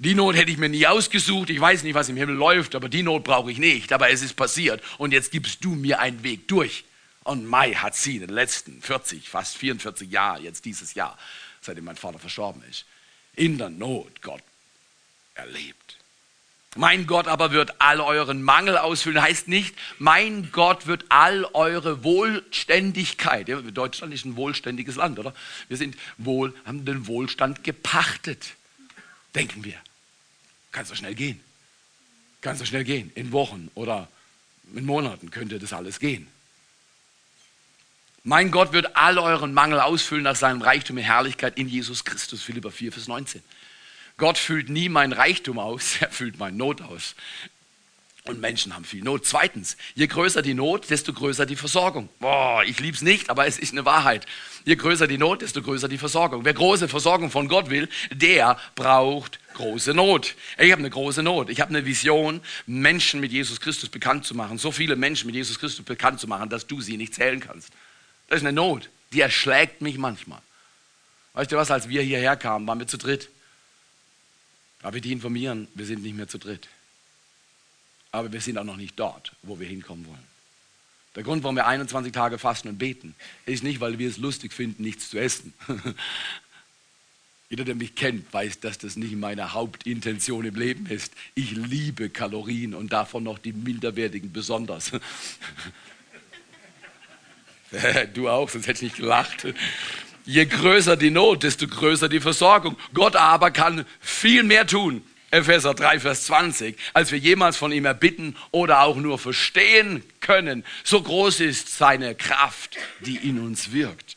Die 0.00 0.14
Not 0.14 0.34
hätte 0.34 0.50
ich 0.50 0.56
mir 0.56 0.70
nie 0.70 0.86
ausgesucht. 0.86 1.50
Ich 1.50 1.60
weiß 1.60 1.82
nicht, 1.82 1.92
was 1.92 2.08
im 2.08 2.16
Himmel 2.16 2.34
läuft, 2.34 2.74
aber 2.74 2.88
die 2.88 3.02
Not 3.02 3.22
brauche 3.22 3.52
ich 3.52 3.58
nicht. 3.58 3.92
Aber 3.92 4.08
es 4.08 4.22
ist 4.22 4.34
passiert. 4.34 4.82
Und 4.96 5.12
jetzt 5.12 5.30
gibst 5.30 5.62
du 5.62 5.74
mir 5.74 6.00
einen 6.00 6.22
Weg 6.22 6.48
durch. 6.48 6.84
Und 7.22 7.44
Mai 7.44 7.74
hat 7.74 7.94
sie 7.94 8.14
in 8.14 8.22
den 8.22 8.30
letzten 8.30 8.80
40, 8.80 9.28
fast 9.28 9.58
44 9.58 10.10
Jahren, 10.10 10.42
jetzt 10.42 10.64
dieses 10.64 10.94
Jahr, 10.94 11.18
seitdem 11.60 11.84
mein 11.84 11.96
Vater 11.96 12.18
verstorben 12.18 12.62
ist, 12.70 12.86
in 13.36 13.58
der 13.58 13.68
Not 13.68 14.22
Gott 14.22 14.42
erlebt. 15.34 15.98
Mein 16.76 17.06
Gott 17.06 17.28
aber 17.28 17.52
wird 17.52 17.74
all 17.82 18.00
euren 18.00 18.42
Mangel 18.42 18.78
ausfüllen. 18.78 19.20
Heißt 19.20 19.48
nicht, 19.48 19.74
mein 19.98 20.50
Gott 20.50 20.86
wird 20.86 21.04
all 21.10 21.44
eure 21.52 22.04
Wohlständigkeit. 22.04 23.48
Deutschland 23.74 24.14
ist 24.14 24.24
ein 24.24 24.36
wohlständiges 24.36 24.96
Land, 24.96 25.18
oder? 25.18 25.34
Wir 25.68 25.76
sind 25.76 25.94
wohl, 26.16 26.54
haben 26.64 26.86
den 26.86 27.06
Wohlstand 27.06 27.64
gepachtet, 27.64 28.54
denken 29.34 29.62
wir. 29.62 29.74
Kann 30.72 30.84
so 30.84 30.94
schnell 30.94 31.14
gehen. 31.14 31.40
Kann 32.40 32.56
so 32.56 32.64
schnell 32.64 32.84
gehen. 32.84 33.10
In 33.14 33.32
Wochen 33.32 33.70
oder 33.74 34.08
in 34.74 34.86
Monaten 34.86 35.30
könnte 35.30 35.58
das 35.58 35.72
alles 35.72 35.98
gehen. 35.98 36.28
Mein 38.22 38.50
Gott 38.50 38.72
wird 38.72 38.96
all 38.96 39.18
euren 39.18 39.54
Mangel 39.54 39.80
ausfüllen 39.80 40.24
nach 40.24 40.36
seinem 40.36 40.60
Reichtum 40.60 40.98
in 40.98 41.04
Herrlichkeit 41.04 41.58
in 41.58 41.68
Jesus 41.68 42.04
Christus. 42.04 42.42
Philipper 42.42 42.70
4, 42.70 42.92
Vers 42.92 43.08
19. 43.08 43.42
Gott 44.18 44.36
füllt 44.36 44.68
nie 44.68 44.90
meinen 44.90 45.14
Reichtum 45.14 45.58
aus, 45.58 45.96
er 46.00 46.10
füllt 46.10 46.38
meine 46.38 46.56
Not 46.56 46.82
aus. 46.82 47.14
Und 48.24 48.38
Menschen 48.38 48.74
haben 48.74 48.84
viel 48.84 49.02
Not. 49.02 49.24
Zweitens, 49.24 49.78
je 49.94 50.06
größer 50.06 50.42
die 50.42 50.52
Not, 50.52 50.90
desto 50.90 51.12
größer 51.12 51.46
die 51.46 51.56
Versorgung. 51.56 52.10
Boah, 52.18 52.62
ich 52.64 52.78
liebe 52.78 52.94
es 52.94 53.02
nicht, 53.02 53.30
aber 53.30 53.46
es 53.46 53.58
ist 53.58 53.72
eine 53.72 53.86
Wahrheit. 53.86 54.26
Je 54.66 54.76
größer 54.76 55.06
die 55.06 55.16
Not, 55.16 55.40
desto 55.40 55.62
größer 55.62 55.88
die 55.88 55.96
Versorgung. 55.96 56.44
Wer 56.44 56.52
große 56.52 56.86
Versorgung 56.88 57.30
von 57.30 57.48
Gott 57.48 57.70
will, 57.70 57.88
der 58.12 58.58
braucht 58.74 59.40
große 59.54 59.94
Not. 59.94 60.34
Ich 60.58 60.70
habe 60.70 60.80
eine 60.80 60.90
große 60.90 61.22
Not. 61.22 61.48
Ich 61.48 61.62
habe 61.62 61.70
eine 61.70 61.86
Vision, 61.86 62.42
Menschen 62.66 63.20
mit 63.20 63.32
Jesus 63.32 63.58
Christus 63.60 63.88
bekannt 63.88 64.26
zu 64.26 64.34
machen. 64.34 64.58
So 64.58 64.70
viele 64.70 64.96
Menschen 64.96 65.26
mit 65.26 65.34
Jesus 65.34 65.58
Christus 65.58 65.84
bekannt 65.84 66.20
zu 66.20 66.26
machen, 66.26 66.50
dass 66.50 66.66
du 66.66 66.82
sie 66.82 66.98
nicht 66.98 67.14
zählen 67.14 67.40
kannst. 67.40 67.70
Das 68.28 68.38
ist 68.40 68.46
eine 68.46 68.52
Not. 68.52 68.90
Die 69.12 69.22
erschlägt 69.22 69.80
mich 69.80 69.96
manchmal. 69.96 70.42
Weißt 71.32 71.50
du 71.50 71.56
was, 71.56 71.70
als 71.70 71.88
wir 71.88 72.02
hierher 72.02 72.36
kamen, 72.36 72.66
waren 72.66 72.78
wir 72.78 72.86
zu 72.86 72.98
dritt. 72.98 73.30
Aber 74.82 74.94
wir 74.94 75.00
die 75.00 75.12
informieren, 75.12 75.68
wir 75.74 75.86
sind 75.86 76.02
nicht 76.02 76.16
mehr 76.16 76.28
zu 76.28 76.38
dritt. 76.38 76.68
Aber 78.12 78.32
wir 78.32 78.40
sind 78.40 78.58
auch 78.58 78.64
noch 78.64 78.76
nicht 78.76 78.98
dort, 78.98 79.32
wo 79.42 79.60
wir 79.60 79.68
hinkommen 79.68 80.06
wollen. 80.06 80.30
Der 81.16 81.22
Grund, 81.24 81.42
warum 81.42 81.56
wir 81.56 81.66
21 81.66 82.12
Tage 82.12 82.38
fasten 82.38 82.68
und 82.68 82.78
beten, 82.78 83.14
ist 83.46 83.64
nicht, 83.64 83.80
weil 83.80 83.98
wir 83.98 84.08
es 84.08 84.16
lustig 84.16 84.52
finden, 84.52 84.82
nichts 84.82 85.10
zu 85.10 85.18
essen. 85.18 85.52
Jeder, 87.50 87.64
der 87.64 87.74
mich 87.74 87.96
kennt, 87.96 88.32
weiß, 88.32 88.60
dass 88.60 88.78
das 88.78 88.94
nicht 88.94 89.16
meine 89.16 89.52
Hauptintention 89.52 90.44
im 90.44 90.54
Leben 90.54 90.86
ist. 90.86 91.12
Ich 91.34 91.50
liebe 91.50 92.08
Kalorien 92.08 92.74
und 92.74 92.92
davon 92.92 93.24
noch 93.24 93.38
die 93.38 93.52
minderwertigen 93.52 94.32
besonders. 94.32 94.92
du 98.14 98.28
auch, 98.28 98.48
sonst 98.48 98.68
hätte 98.68 98.84
ich 98.84 98.92
nicht 98.92 98.96
gelacht. 98.98 99.48
Je 100.24 100.46
größer 100.46 100.96
die 100.96 101.10
Not, 101.10 101.42
desto 101.42 101.66
größer 101.66 102.08
die 102.08 102.20
Versorgung. 102.20 102.76
Gott 102.94 103.16
aber 103.16 103.50
kann 103.50 103.84
viel 103.98 104.44
mehr 104.44 104.64
tun, 104.64 105.02
Epheser 105.30 105.74
3, 105.74 106.00
Vers 106.00 106.24
20, 106.24 106.76
als 106.92 107.12
wir 107.12 107.18
jemals 107.18 107.56
von 107.56 107.72
ihm 107.72 107.84
erbitten 107.84 108.36
oder 108.50 108.82
auch 108.82 108.96
nur 108.96 109.18
verstehen 109.18 110.02
können. 110.20 110.64
So 110.82 111.00
groß 111.02 111.40
ist 111.40 111.76
seine 111.76 112.14
Kraft, 112.14 112.76
die 113.00 113.16
in 113.16 113.38
uns 113.38 113.72
wirkt. 113.72 114.16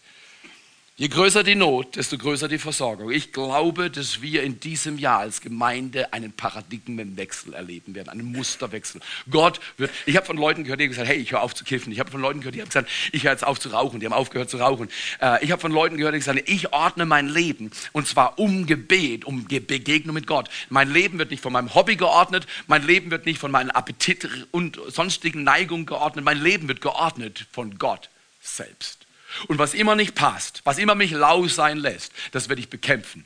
Je 1.03 1.09
größer 1.09 1.43
die 1.43 1.55
Not, 1.55 1.97
desto 1.97 2.17
größer 2.17 2.47
die 2.47 2.57
Versorgung. 2.57 3.11
Ich 3.11 3.33
glaube, 3.33 3.91
dass 3.91 4.21
wir 4.21 4.41
in 4.41 4.61
diesem 4.61 4.97
Jahr 4.97 5.19
als 5.19 5.41
Gemeinde 5.41 6.13
einen 6.13 6.31
Paradigmenwechsel 6.31 7.53
erleben 7.53 7.93
werden, 7.93 8.07
einen 8.07 8.31
Musterwechsel. 8.31 9.01
Gott 9.29 9.59
wird, 9.75 9.91
ich 10.05 10.15
habe 10.15 10.25
von 10.25 10.37
Leuten 10.37 10.63
gehört, 10.63 10.79
die 10.79 10.85
haben 10.85 10.91
gesagt, 10.91 11.09
hey, 11.09 11.17
ich 11.17 11.33
höre 11.33 11.41
auf 11.41 11.53
zu 11.53 11.65
kiffen. 11.65 11.91
Ich 11.91 11.99
habe 11.99 12.09
von 12.09 12.21
Leuten 12.21 12.39
gehört, 12.39 12.55
die 12.55 12.61
haben 12.61 12.69
gesagt, 12.69 12.89
ich 13.11 13.25
höre 13.25 13.33
jetzt 13.33 13.45
auf 13.45 13.59
zu 13.59 13.67
rauchen. 13.67 13.99
Die 13.99 14.05
haben 14.05 14.13
aufgehört 14.13 14.49
zu 14.49 14.55
rauchen. 14.59 14.87
Äh, 15.21 15.43
ich 15.43 15.51
habe 15.51 15.59
von 15.59 15.73
Leuten 15.73 15.97
gehört, 15.97 16.15
die 16.15 16.19
gesagt, 16.19 16.41
ich 16.45 16.71
ordne 16.71 17.05
mein 17.05 17.27
Leben 17.27 17.71
und 17.91 18.07
zwar 18.07 18.39
um 18.39 18.65
Gebet, 18.65 19.25
um 19.25 19.43
Begegnung 19.43 20.13
mit 20.13 20.25
Gott. 20.25 20.49
Mein 20.69 20.89
Leben 20.89 21.19
wird 21.19 21.31
nicht 21.31 21.43
von 21.43 21.51
meinem 21.51 21.75
Hobby 21.75 21.97
geordnet, 21.97 22.47
mein 22.67 22.87
Leben 22.87 23.11
wird 23.11 23.25
nicht 23.25 23.39
von 23.39 23.51
meinen 23.51 23.71
Appetit 23.71 24.29
und 24.51 24.79
sonstigen 24.87 25.43
Neigungen 25.43 25.85
geordnet, 25.85 26.23
mein 26.23 26.41
Leben 26.41 26.69
wird 26.69 26.79
geordnet 26.79 27.45
von 27.51 27.77
Gott 27.77 28.09
selbst. 28.39 29.02
Und 29.47 29.57
was 29.57 29.73
immer 29.73 29.95
nicht 29.95 30.15
passt, 30.15 30.61
was 30.63 30.77
immer 30.77 30.95
mich 30.95 31.11
lau 31.11 31.47
sein 31.47 31.77
lässt, 31.77 32.11
das 32.31 32.49
werde 32.49 32.61
ich 32.61 32.69
bekämpfen. 32.69 33.25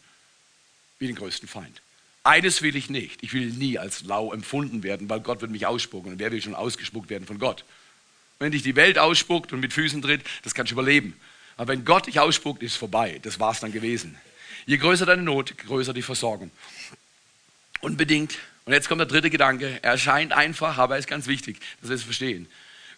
Wie 1.00 1.08
den 1.08 1.16
größten 1.16 1.48
Feind. 1.48 1.82
Eines 2.24 2.62
will 2.62 2.76
ich 2.76 2.90
nicht. 2.90 3.24
Ich 3.24 3.34
will 3.34 3.48
nie 3.52 3.78
als 3.78 4.04
lau 4.04 4.34
empfunden 4.34 4.84
werden, 4.84 5.10
weil 5.10 5.22
Gott 5.22 5.42
wird 5.42 5.52
mich 5.52 5.66
ausspucken. 5.66 6.14
Und 6.14 6.20
wer 6.20 6.32
will 6.32 6.42
schon 6.42 6.56
ausgespuckt 6.56 7.10
werden 7.10 7.26
von 7.26 7.40
Gott? 7.40 7.64
Wenn 8.40 8.52
dich 8.52 8.64
die 8.64 8.76
Welt 8.76 9.00
ausspuckt 9.00 9.54
und 9.54 9.60
mit 9.60 9.74
Füßen 9.74 10.02
tritt, 10.02 10.22
das 10.44 10.54
kannst 10.54 10.72
du 10.72 10.76
überleben. 10.76 11.18
Aber 11.56 11.70
wenn 11.70 11.86
Gott 11.86 12.08
dich 12.08 12.20
ausspuckt, 12.20 12.62
ist 12.64 12.74
es 12.74 12.78
vorbei. 12.78 13.20
Das 13.24 13.40
war 13.40 13.52
es 13.52 13.60
dann 13.60 13.72
gewesen. 13.72 14.18
Je 14.66 14.78
größer 14.78 15.06
deine 15.06 15.24
Not, 15.24 15.58
größer 15.58 15.94
die 15.94 16.02
Versorgung. 16.02 16.52
Unbedingt. 17.82 18.38
Und 18.66 18.74
jetzt 18.74 18.90
kommt 18.90 19.00
der 19.00 19.08
dritte 19.08 19.30
Gedanke. 19.30 19.80
Er 19.82 19.98
scheint 19.98 20.34
einfach, 20.34 20.78
aber 20.78 20.96
er 20.96 21.00
ist 21.00 21.08
ganz 21.08 21.28
wichtig, 21.28 21.60
dass 21.80 21.90
wir 21.90 21.96
es 21.96 22.04
verstehen. 22.04 22.48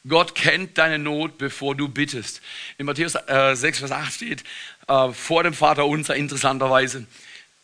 Gott 0.07 0.33
kennt 0.33 0.77
deine 0.77 0.97
Not, 0.97 1.37
bevor 1.37 1.75
du 1.75 1.89
bittest. 1.89 2.41
In 2.77 2.85
Matthäus 2.85 3.15
äh, 3.15 3.55
6, 3.55 3.79
Vers 3.79 3.91
8 3.91 4.13
steht, 4.13 4.43
äh, 4.87 5.11
vor 5.11 5.43
dem 5.43 5.53
Vater 5.53 5.85
unser 5.85 6.15
interessanterweise, 6.15 7.05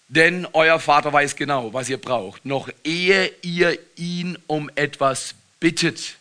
denn 0.08 0.45
euer 0.54 0.80
Vater 0.80 1.12
weiß 1.12 1.36
genau, 1.36 1.74
was 1.74 1.89
ihr 1.89 1.98
braucht, 1.98 2.45
noch 2.45 2.69
ehe 2.84 3.32
ihr 3.41 3.80
ihn 3.95 4.38
um 4.48 4.69
etwas 4.76 5.34
bittet. 5.60 6.17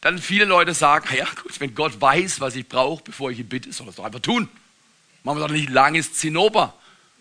Dann 0.00 0.18
viele 0.18 0.44
Leute 0.44 0.74
sagen, 0.74 1.08
ja 1.16 1.26
gut, 1.42 1.58
wenn 1.58 1.74
Gott 1.74 2.00
weiß, 2.00 2.40
was 2.40 2.54
ich 2.54 2.68
brauche, 2.68 3.02
bevor 3.02 3.30
ich 3.30 3.38
ihn 3.40 3.48
bitte, 3.48 3.72
soll 3.72 3.88
er 3.88 3.90
es 3.90 3.96
doch 3.96 4.04
einfach 4.04 4.20
tun. 4.20 4.48
Machen 5.24 5.38
wir 5.38 5.48
doch 5.48 5.54
nicht 5.54 5.70
langes 5.70 6.12
Zinnober. 6.12 6.74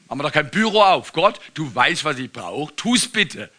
Machen 0.08 0.19
wir 0.19 0.24
doch 0.24 0.32
kein 0.32 0.52
Büro 0.52 0.82
auf. 0.82 1.12
Gott, 1.13 1.39
du 1.56 1.74
weißt, 1.74 2.04
was 2.04 2.19
ich 2.19 2.32
brauche, 2.32 2.76
tu 2.76 2.93
es 2.93 3.08
bitte. 3.08 3.50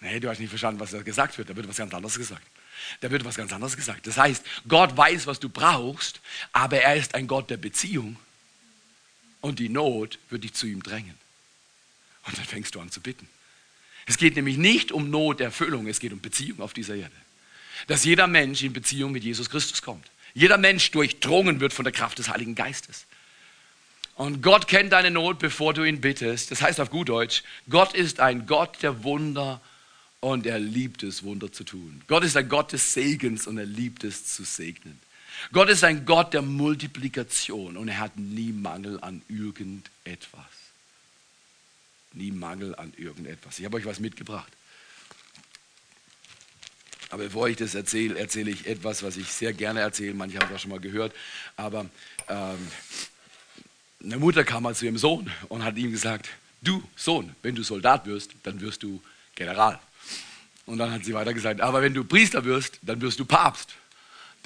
Nee, 0.00 0.20
du 0.20 0.28
hast 0.28 0.40
nicht 0.40 0.50
verstanden, 0.50 0.80
was 0.80 0.90
da 0.90 1.00
gesagt 1.00 1.38
wird. 1.38 1.48
Da 1.48 1.56
wird 1.56 1.66
was 1.66 1.76
ganz 1.78 1.94
anderes 1.94 2.18
gesagt. 2.18 2.42
Da 3.00 3.10
wird 3.10 3.24
was 3.24 3.36
ganz 3.36 3.52
anderes 3.52 3.76
gesagt. 3.76 4.06
Das 4.06 4.16
heißt, 4.16 4.44
Gott 4.68 4.96
weiß, 4.96 5.26
was 5.26 5.40
du 5.40 5.48
brauchst, 5.48 6.20
aber 6.52 6.80
er 6.80 6.96
ist 6.96 7.14
ein 7.14 7.26
Gott 7.26 7.50
der 7.50 7.56
Beziehung. 7.56 8.16
Und 9.40 9.58
die 9.58 9.68
Not 9.68 10.18
wird 10.30 10.44
dich 10.44 10.54
zu 10.54 10.66
ihm 10.66 10.82
drängen. 10.82 11.14
Und 12.26 12.38
dann 12.38 12.44
fängst 12.44 12.74
du 12.74 12.80
an 12.80 12.90
zu 12.90 13.00
bitten. 13.00 13.28
Es 14.06 14.16
geht 14.16 14.36
nämlich 14.36 14.56
nicht 14.56 14.92
um 14.92 15.10
Noterfüllung, 15.10 15.86
es 15.86 16.00
geht 16.00 16.12
um 16.12 16.20
Beziehung 16.20 16.60
auf 16.60 16.72
dieser 16.72 16.94
Erde. 16.94 17.14
Dass 17.86 18.04
jeder 18.04 18.26
Mensch 18.26 18.62
in 18.62 18.72
Beziehung 18.72 19.12
mit 19.12 19.24
Jesus 19.24 19.50
Christus 19.50 19.82
kommt. 19.82 20.10
Jeder 20.34 20.58
Mensch 20.58 20.90
durchdrungen 20.90 21.60
wird 21.60 21.72
von 21.72 21.84
der 21.84 21.92
Kraft 21.92 22.18
des 22.18 22.28
Heiligen 22.28 22.54
Geistes. 22.54 23.06
Und 24.16 24.42
Gott 24.42 24.68
kennt 24.68 24.92
deine 24.92 25.10
Not, 25.10 25.38
bevor 25.38 25.74
du 25.74 25.84
ihn 25.84 26.00
bittest. 26.00 26.50
Das 26.50 26.62
heißt 26.62 26.80
auf 26.80 26.90
gut 26.90 27.08
Deutsch, 27.08 27.42
Gott 27.68 27.94
ist 27.94 28.20
ein 28.20 28.46
Gott 28.46 28.82
der 28.82 29.04
Wunder 29.04 29.60
und 30.24 30.46
er 30.46 30.58
liebt 30.58 31.02
es, 31.02 31.22
Wunder 31.22 31.52
zu 31.52 31.64
tun. 31.64 32.00
Gott 32.06 32.24
ist 32.24 32.34
ein 32.34 32.48
Gott 32.48 32.72
des 32.72 32.94
Segens 32.94 33.46
und 33.46 33.58
er 33.58 33.66
liebt 33.66 34.04
es 34.04 34.24
zu 34.24 34.42
segnen. 34.44 34.98
Gott 35.52 35.68
ist 35.68 35.84
ein 35.84 36.06
Gott 36.06 36.32
der 36.32 36.40
Multiplikation 36.40 37.76
und 37.76 37.88
er 37.88 37.98
hat 37.98 38.16
nie 38.16 38.50
Mangel 38.50 38.98
an 39.02 39.20
irgendetwas. 39.28 40.46
Nie 42.14 42.30
Mangel 42.30 42.74
an 42.74 42.94
irgendetwas. 42.96 43.58
Ich 43.58 43.66
habe 43.66 43.76
euch 43.76 43.84
was 43.84 44.00
mitgebracht. 44.00 44.50
Aber 47.10 47.24
bevor 47.24 47.50
ich 47.50 47.58
das 47.58 47.74
erzähle, 47.74 48.18
erzähle 48.18 48.50
ich 48.50 48.66
etwas, 48.66 49.02
was 49.02 49.18
ich 49.18 49.30
sehr 49.30 49.52
gerne 49.52 49.80
erzähle. 49.80 50.14
Manche 50.14 50.38
haben 50.38 50.48
es 50.48 50.56
auch 50.56 50.58
schon 50.58 50.70
mal 50.70 50.80
gehört. 50.80 51.14
Aber 51.56 51.84
ähm, 52.28 52.68
eine 54.02 54.16
Mutter 54.16 54.42
kam 54.42 54.62
mal 54.62 54.74
zu 54.74 54.86
ihrem 54.86 54.96
Sohn 54.96 55.30
und 55.50 55.64
hat 55.64 55.76
ihm 55.76 55.90
gesagt, 55.90 56.30
du 56.62 56.82
Sohn, 56.96 57.36
wenn 57.42 57.54
du 57.54 57.62
Soldat 57.62 58.06
wirst, 58.06 58.30
dann 58.42 58.62
wirst 58.62 58.82
du 58.82 59.02
General. 59.34 59.78
Und 60.66 60.78
dann 60.78 60.90
hat 60.90 61.04
sie 61.04 61.14
weiter 61.14 61.34
gesagt, 61.34 61.60
aber 61.60 61.82
wenn 61.82 61.94
du 61.94 62.04
Priester 62.04 62.44
wirst, 62.44 62.78
dann 62.82 63.00
wirst 63.00 63.20
du 63.20 63.24
Papst. 63.24 63.74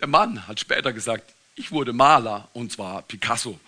Der 0.01 0.09
Mann 0.09 0.47
hat 0.47 0.61
später 0.61 0.93
gesagt, 0.93 1.33
ich 1.55 1.71
wurde 1.71 1.93
Maler 1.93 2.49
und 2.53 2.73
zwar 2.73 3.03
Picasso. 3.03 3.59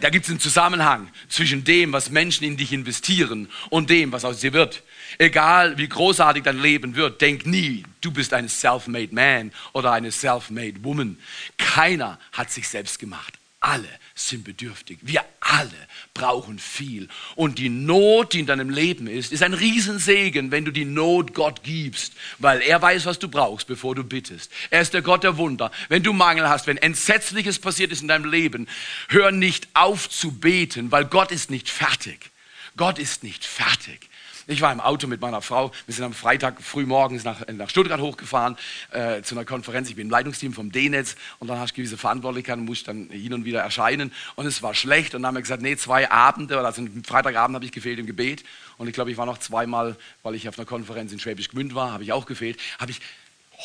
Da 0.00 0.10
gibt 0.10 0.24
es 0.24 0.30
einen 0.30 0.40
Zusammenhang 0.40 1.10
zwischen 1.28 1.62
dem, 1.62 1.92
was 1.92 2.10
Menschen 2.10 2.44
in 2.44 2.56
dich 2.56 2.72
investieren 2.72 3.48
und 3.70 3.90
dem, 3.90 4.10
was 4.10 4.24
aus 4.24 4.40
dir 4.40 4.52
wird. 4.52 4.82
Egal 5.18 5.78
wie 5.78 5.88
großartig 5.88 6.42
dein 6.42 6.58
Leben 6.58 6.96
wird, 6.96 7.20
denk 7.20 7.46
nie, 7.46 7.84
du 8.00 8.10
bist 8.10 8.32
ein 8.32 8.48
self-made 8.48 9.14
man 9.14 9.52
oder 9.72 9.92
eine 9.92 10.10
self-made 10.10 10.82
woman. 10.82 11.18
Keiner 11.58 12.18
hat 12.32 12.50
sich 12.50 12.68
selbst 12.68 12.98
gemacht 12.98 13.38
alle 13.62 13.88
sind 14.14 14.44
bedürftig. 14.44 14.98
Wir 15.02 15.24
alle 15.52 15.70
brauchen 16.14 16.58
viel. 16.58 17.08
Und 17.36 17.58
die 17.58 17.68
Not, 17.68 18.32
die 18.32 18.40
in 18.40 18.46
deinem 18.46 18.70
Leben 18.70 19.06
ist, 19.06 19.32
ist 19.32 19.42
ein 19.42 19.54
Riesensegen, 19.54 20.50
wenn 20.50 20.64
du 20.64 20.70
die 20.70 20.84
Not 20.84 21.34
Gott 21.34 21.62
gibst, 21.62 22.14
weil 22.38 22.60
er 22.60 22.80
weiß, 22.80 23.06
was 23.06 23.18
du 23.18 23.28
brauchst, 23.28 23.66
bevor 23.66 23.94
du 23.94 24.04
bittest. 24.04 24.50
Er 24.70 24.82
ist 24.82 24.94
der 24.94 25.02
Gott 25.02 25.24
der 25.24 25.36
Wunder. 25.36 25.70
Wenn 25.88 26.02
du 26.02 26.12
Mangel 26.12 26.48
hast, 26.48 26.66
wenn 26.66 26.76
Entsetzliches 26.76 27.58
passiert 27.58 27.92
ist 27.92 28.02
in 28.02 28.08
deinem 28.08 28.30
Leben, 28.30 28.68
hör 29.08 29.30
nicht 29.30 29.68
auf 29.74 30.08
zu 30.08 30.32
beten, 30.32 30.90
weil 30.90 31.04
Gott 31.06 31.32
ist 31.32 31.50
nicht 31.50 31.68
fertig. 31.68 32.30
Gott 32.76 32.98
ist 32.98 33.22
nicht 33.22 33.44
fertig. 33.44 34.08
Ich 34.48 34.60
war 34.60 34.72
im 34.72 34.80
Auto 34.80 35.06
mit 35.06 35.20
meiner 35.20 35.40
Frau. 35.40 35.70
Wir 35.86 35.94
sind 35.94 36.04
am 36.04 36.12
Freitag 36.12 36.60
früh 36.62 36.84
morgens 36.84 37.22
nach, 37.22 37.46
nach 37.46 37.70
Stuttgart 37.70 38.00
hochgefahren 38.00 38.56
äh, 38.90 39.22
zu 39.22 39.36
einer 39.36 39.44
Konferenz. 39.44 39.88
Ich 39.88 39.94
bin 39.94 40.06
im 40.06 40.10
Leitungsteam 40.10 40.52
vom 40.52 40.72
D-Netz 40.72 41.14
und 41.38 41.46
dann 41.46 41.60
hast 41.60 41.72
du 41.72 41.76
gewisse 41.76 41.96
Verantwortlichkeiten 41.96 42.64
musst 42.64 42.88
dann 42.88 43.08
hin 43.10 43.34
und 43.34 43.44
wieder 43.44 43.60
erscheinen. 43.60 44.12
Und 44.34 44.46
es 44.46 44.60
war 44.60 44.74
schlecht. 44.74 45.14
Und 45.14 45.22
dann 45.22 45.28
haben 45.28 45.34
wir 45.36 45.42
gesagt, 45.42 45.62
nee, 45.62 45.76
zwei 45.76 46.10
Abende, 46.10 46.58
also 46.58 46.84
Freitagabend 47.06 47.54
habe 47.54 47.64
ich 47.64 47.70
gefehlt 47.70 48.00
im 48.00 48.06
Gebet. 48.06 48.42
Und 48.78 48.88
ich 48.88 48.94
glaube, 48.94 49.12
ich 49.12 49.16
war 49.16 49.26
noch 49.26 49.38
zweimal, 49.38 49.96
weil 50.24 50.34
ich 50.34 50.48
auf 50.48 50.58
einer 50.58 50.66
Konferenz 50.66 51.12
in 51.12 51.20
Schwäbisch 51.20 51.48
Gmünd 51.50 51.76
war, 51.76 51.92
habe 51.92 52.02
ich 52.02 52.12
auch 52.12 52.26
gefehlt. 52.26 52.58
Habe 52.80 52.90
ich 52.90 53.00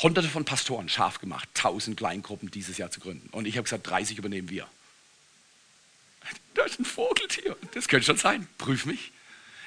hunderte 0.03 0.29
von 0.29 0.45
Pastoren 0.45 0.89
scharf 0.89 1.19
gemacht, 1.19 1.49
tausend 1.55 1.97
Kleingruppen 1.97 2.51
dieses 2.51 2.77
Jahr 2.77 2.91
zu 2.91 2.99
gründen. 2.99 3.29
Und 3.31 3.47
ich 3.47 3.57
habe 3.57 3.63
gesagt, 3.63 3.89
30 3.89 4.19
übernehmen 4.19 4.49
wir. 4.51 4.67
Da 6.53 6.65
ist 6.65 6.79
ein 6.79 6.85
Vogeltier. 6.85 7.55
Das 7.73 7.87
könnte 7.87 8.05
schon 8.05 8.17
sein. 8.17 8.47
Prüf 8.59 8.85
mich. 8.85 9.11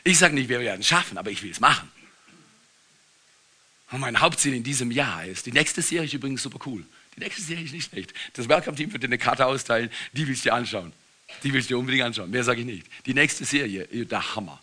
Ich 0.04 0.18
sage 0.18 0.34
nicht, 0.34 0.48
wir 0.48 0.60
werden 0.60 0.80
es 0.80 0.86
schaffen, 0.86 1.18
aber 1.18 1.30
ich 1.30 1.42
will 1.42 1.50
es 1.50 1.60
machen. 1.60 1.90
Und 3.90 4.00
mein 4.00 4.20
Hauptziel 4.20 4.54
in 4.54 4.62
diesem 4.62 4.90
Jahr 4.90 5.26
ist, 5.26 5.46
die 5.46 5.52
nächste 5.52 5.82
Serie 5.82 6.06
ist 6.06 6.14
übrigens 6.14 6.42
super 6.42 6.58
cool. 6.66 6.84
Die 7.16 7.20
nächste 7.20 7.42
Serie 7.42 7.64
ist 7.64 7.72
nicht 7.72 7.90
schlecht. 7.90 8.14
Das 8.34 8.48
Welcome-Team 8.48 8.92
wird 8.92 9.02
dir 9.02 9.08
eine 9.08 9.18
Karte 9.18 9.44
austeilen, 9.46 9.90
die 10.12 10.26
willst 10.28 10.44
du 10.44 10.50
dir 10.50 10.54
anschauen. 10.54 10.92
Die 11.42 11.52
willst 11.52 11.68
du 11.68 11.74
dir 11.74 11.78
unbedingt 11.78 12.04
anschauen. 12.04 12.30
Mehr 12.30 12.44
sage 12.44 12.60
ich 12.60 12.66
nicht. 12.66 12.86
Die 13.06 13.14
nächste 13.14 13.44
Serie, 13.44 13.86
der 13.86 14.34
Hammer. 14.36 14.60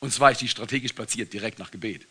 Und 0.00 0.12
zwar 0.12 0.30
ist 0.30 0.40
die 0.40 0.48
strategisch 0.48 0.92
platziert, 0.92 1.32
direkt 1.32 1.58
nach 1.58 1.70
Gebet. 1.70 2.06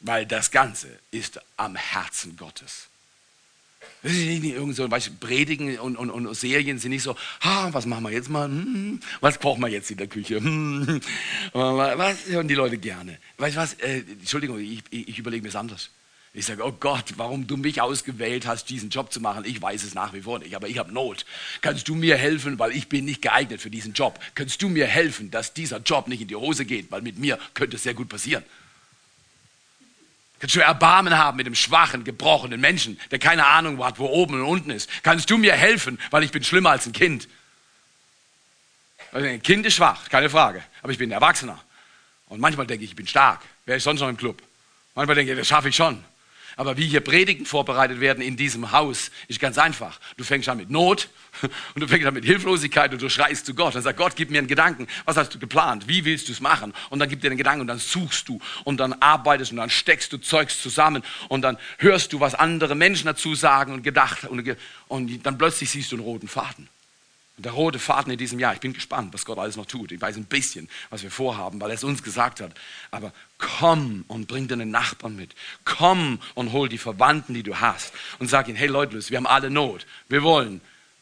Weil 0.00 0.26
das 0.26 0.50
Ganze 0.50 0.98
ist 1.10 1.40
am 1.56 1.76
Herzen 1.76 2.36
Gottes. 2.36 2.88
Das 4.02 4.12
ist 4.12 4.26
irgend 4.26 4.74
so, 4.74 4.90
weißt, 4.90 5.20
Predigen 5.20 5.78
und, 5.78 5.96
und, 5.96 6.10
und, 6.10 6.34
Serien 6.34 6.78
sind 6.78 6.90
nicht 6.90 7.02
so, 7.02 7.16
ah, 7.40 7.68
was 7.72 7.86
machen 7.86 8.04
wir 8.04 8.10
jetzt 8.10 8.28
mal? 8.28 8.46
Hm, 8.46 9.00
was 9.20 9.38
kochen 9.38 9.60
wir 9.60 9.68
jetzt 9.68 9.90
in 9.90 9.98
der 9.98 10.06
Küche? 10.06 10.36
Hm, 10.36 11.00
was 11.52 12.26
hören 12.26 12.48
die 12.48 12.54
Leute 12.54 12.78
gerne? 12.78 13.18
Weißt 13.38 13.56
du 13.56 13.60
was? 13.60 13.74
Äh, 13.74 13.98
Entschuldigung, 13.98 14.58
ich, 14.58 14.82
ich, 14.90 15.08
ich 15.08 15.18
überlege 15.18 15.42
mir 15.42 15.48
es 15.48 15.56
anders. 15.56 15.90
Ich 16.34 16.46
sage, 16.46 16.64
oh 16.64 16.72
Gott, 16.72 17.14
warum 17.16 17.46
du 17.46 17.56
mich 17.56 17.80
ausgewählt 17.80 18.46
hast, 18.46 18.68
diesen 18.70 18.90
Job 18.90 19.12
zu 19.12 19.20
machen, 19.20 19.44
ich 19.44 19.60
weiß 19.60 19.82
es 19.82 19.94
nach 19.94 20.12
wie 20.12 20.20
vor 20.20 20.38
nicht, 20.38 20.54
aber 20.54 20.68
ich 20.68 20.78
habe 20.78 20.92
Not. 20.92 21.24
Kannst 21.62 21.88
du 21.88 21.94
mir 21.94 22.16
helfen, 22.16 22.58
weil 22.58 22.76
ich 22.76 22.88
bin 22.88 23.06
nicht 23.06 23.22
geeignet 23.22 23.60
für 23.60 23.70
diesen 23.70 23.94
Job? 23.94 24.20
Kannst 24.34 24.60
du 24.62 24.68
mir 24.68 24.86
helfen, 24.86 25.30
dass 25.30 25.54
dieser 25.54 25.78
Job 25.78 26.06
nicht 26.06 26.20
in 26.20 26.28
die 26.28 26.36
Hose 26.36 26.64
geht, 26.64 26.90
weil 26.90 27.02
mit 27.02 27.18
mir 27.18 27.38
könnte 27.54 27.76
es 27.76 27.82
sehr 27.82 27.94
gut 27.94 28.08
passieren? 28.08 28.44
Kannst 30.38 30.54
du 30.54 30.60
Erbarmen 30.60 31.18
haben 31.18 31.36
mit 31.36 31.46
dem 31.46 31.54
schwachen, 31.54 32.04
gebrochenen 32.04 32.60
Menschen, 32.60 33.00
der 33.10 33.18
keine 33.18 33.46
Ahnung 33.46 33.82
hat, 33.84 33.98
wo 33.98 34.06
oben 34.06 34.34
und 34.34 34.42
unten 34.42 34.70
ist? 34.70 34.88
Kannst 35.02 35.28
du 35.30 35.36
mir 35.36 35.54
helfen, 35.54 35.98
weil 36.10 36.22
ich 36.22 36.30
bin 36.30 36.44
schlimmer 36.44 36.70
als 36.70 36.86
ein 36.86 36.92
Kind? 36.92 37.28
Also 39.10 39.26
ein 39.26 39.42
Kind 39.42 39.66
ist 39.66 39.74
schwach, 39.74 40.08
keine 40.08 40.30
Frage. 40.30 40.62
Aber 40.82 40.92
ich 40.92 40.98
bin 40.98 41.10
ein 41.10 41.14
Erwachsener. 41.14 41.58
Und 42.28 42.40
manchmal 42.40 42.66
denke 42.66 42.84
ich, 42.84 42.90
ich 42.90 42.96
bin 42.96 43.06
stark. 43.06 43.40
Wer 43.64 43.76
ist 43.76 43.84
sonst 43.84 44.00
noch 44.00 44.08
im 44.08 44.16
Club? 44.16 44.42
Manchmal 44.94 45.16
denke 45.16 45.32
ich, 45.32 45.38
das 45.38 45.48
schaffe 45.48 45.70
ich 45.70 45.76
schon. 45.76 46.04
Aber 46.58 46.76
wie 46.76 46.88
hier 46.88 47.00
Predigten 47.00 47.46
vorbereitet 47.46 48.00
werden 48.00 48.20
in 48.20 48.36
diesem 48.36 48.72
Haus, 48.72 49.12
ist 49.28 49.38
ganz 49.38 49.58
einfach. 49.58 50.00
Du 50.16 50.24
fängst 50.24 50.48
an 50.48 50.56
mit 50.56 50.70
Not 50.70 51.08
und 51.74 51.80
du 51.80 51.86
fängst 51.86 52.04
an 52.04 52.12
mit 52.12 52.24
Hilflosigkeit 52.24 52.92
und 52.92 53.00
du 53.00 53.08
schreist 53.08 53.46
zu 53.46 53.54
Gott. 53.54 53.76
Dann 53.76 53.82
sagt 53.82 53.96
Gott, 53.96 54.16
gib 54.16 54.32
mir 54.32 54.38
einen 54.38 54.48
Gedanken. 54.48 54.88
Was 55.04 55.16
hast 55.16 55.32
du 55.32 55.38
geplant? 55.38 55.86
Wie 55.86 56.04
willst 56.04 56.26
du 56.26 56.32
es 56.32 56.40
machen? 56.40 56.74
Und 56.90 56.98
dann 56.98 57.08
gibt 57.08 57.22
dir 57.22 57.28
einen 57.28 57.38
Gedanken 57.38 57.60
und 57.60 57.68
dann 57.68 57.78
suchst 57.78 58.28
du 58.28 58.40
und 58.64 58.80
dann 58.80 58.92
arbeitest 58.94 59.52
und 59.52 59.58
dann 59.58 59.70
steckst 59.70 60.12
du 60.12 60.18
Zeugs 60.18 60.60
zusammen 60.60 61.04
und 61.28 61.42
dann 61.42 61.58
hörst 61.78 62.12
du, 62.12 62.18
was 62.18 62.34
andere 62.34 62.74
Menschen 62.74 63.06
dazu 63.06 63.36
sagen 63.36 63.72
und 63.72 63.84
gedacht 63.84 64.24
und, 64.24 64.56
und 64.88 65.24
dann 65.24 65.38
plötzlich 65.38 65.70
siehst 65.70 65.92
du 65.92 65.96
einen 65.96 66.04
roten 66.04 66.26
Faden. 66.26 66.68
Der 67.38 67.52
rote 67.52 67.78
Faden 67.78 68.12
in 68.12 68.18
diesem 68.18 68.40
Jahr, 68.40 68.52
ich 68.52 68.60
bin 68.60 68.72
gespannt, 68.72 69.14
was 69.14 69.24
Gott 69.24 69.38
alles 69.38 69.56
noch 69.56 69.66
tut. 69.66 69.92
Ich 69.92 70.00
weiß 70.00 70.16
ein 70.16 70.24
bisschen, 70.24 70.68
was 70.90 71.04
wir 71.04 71.10
vorhaben, 71.10 71.60
weil 71.60 71.70
er 71.70 71.76
es 71.76 71.84
uns 71.84 72.02
gesagt 72.02 72.40
hat. 72.40 72.52
Aber 72.90 73.12
komm 73.38 74.04
und 74.08 74.26
bring 74.26 74.48
deinen 74.48 74.72
Nachbarn 74.72 75.14
mit. 75.14 75.36
Komm 75.64 76.18
und 76.34 76.52
hol 76.52 76.68
die 76.68 76.78
Verwandten, 76.78 77.34
die 77.34 77.44
du 77.44 77.60
hast. 77.60 77.92
Und 78.18 78.28
sag 78.28 78.48
ihnen, 78.48 78.56
hey 78.56 78.66
Leute, 78.66 78.98
wir 79.08 79.16
haben 79.16 79.26
alle 79.28 79.50
Not. 79.50 79.86
Wir 80.08 80.24
wollen 80.24 80.60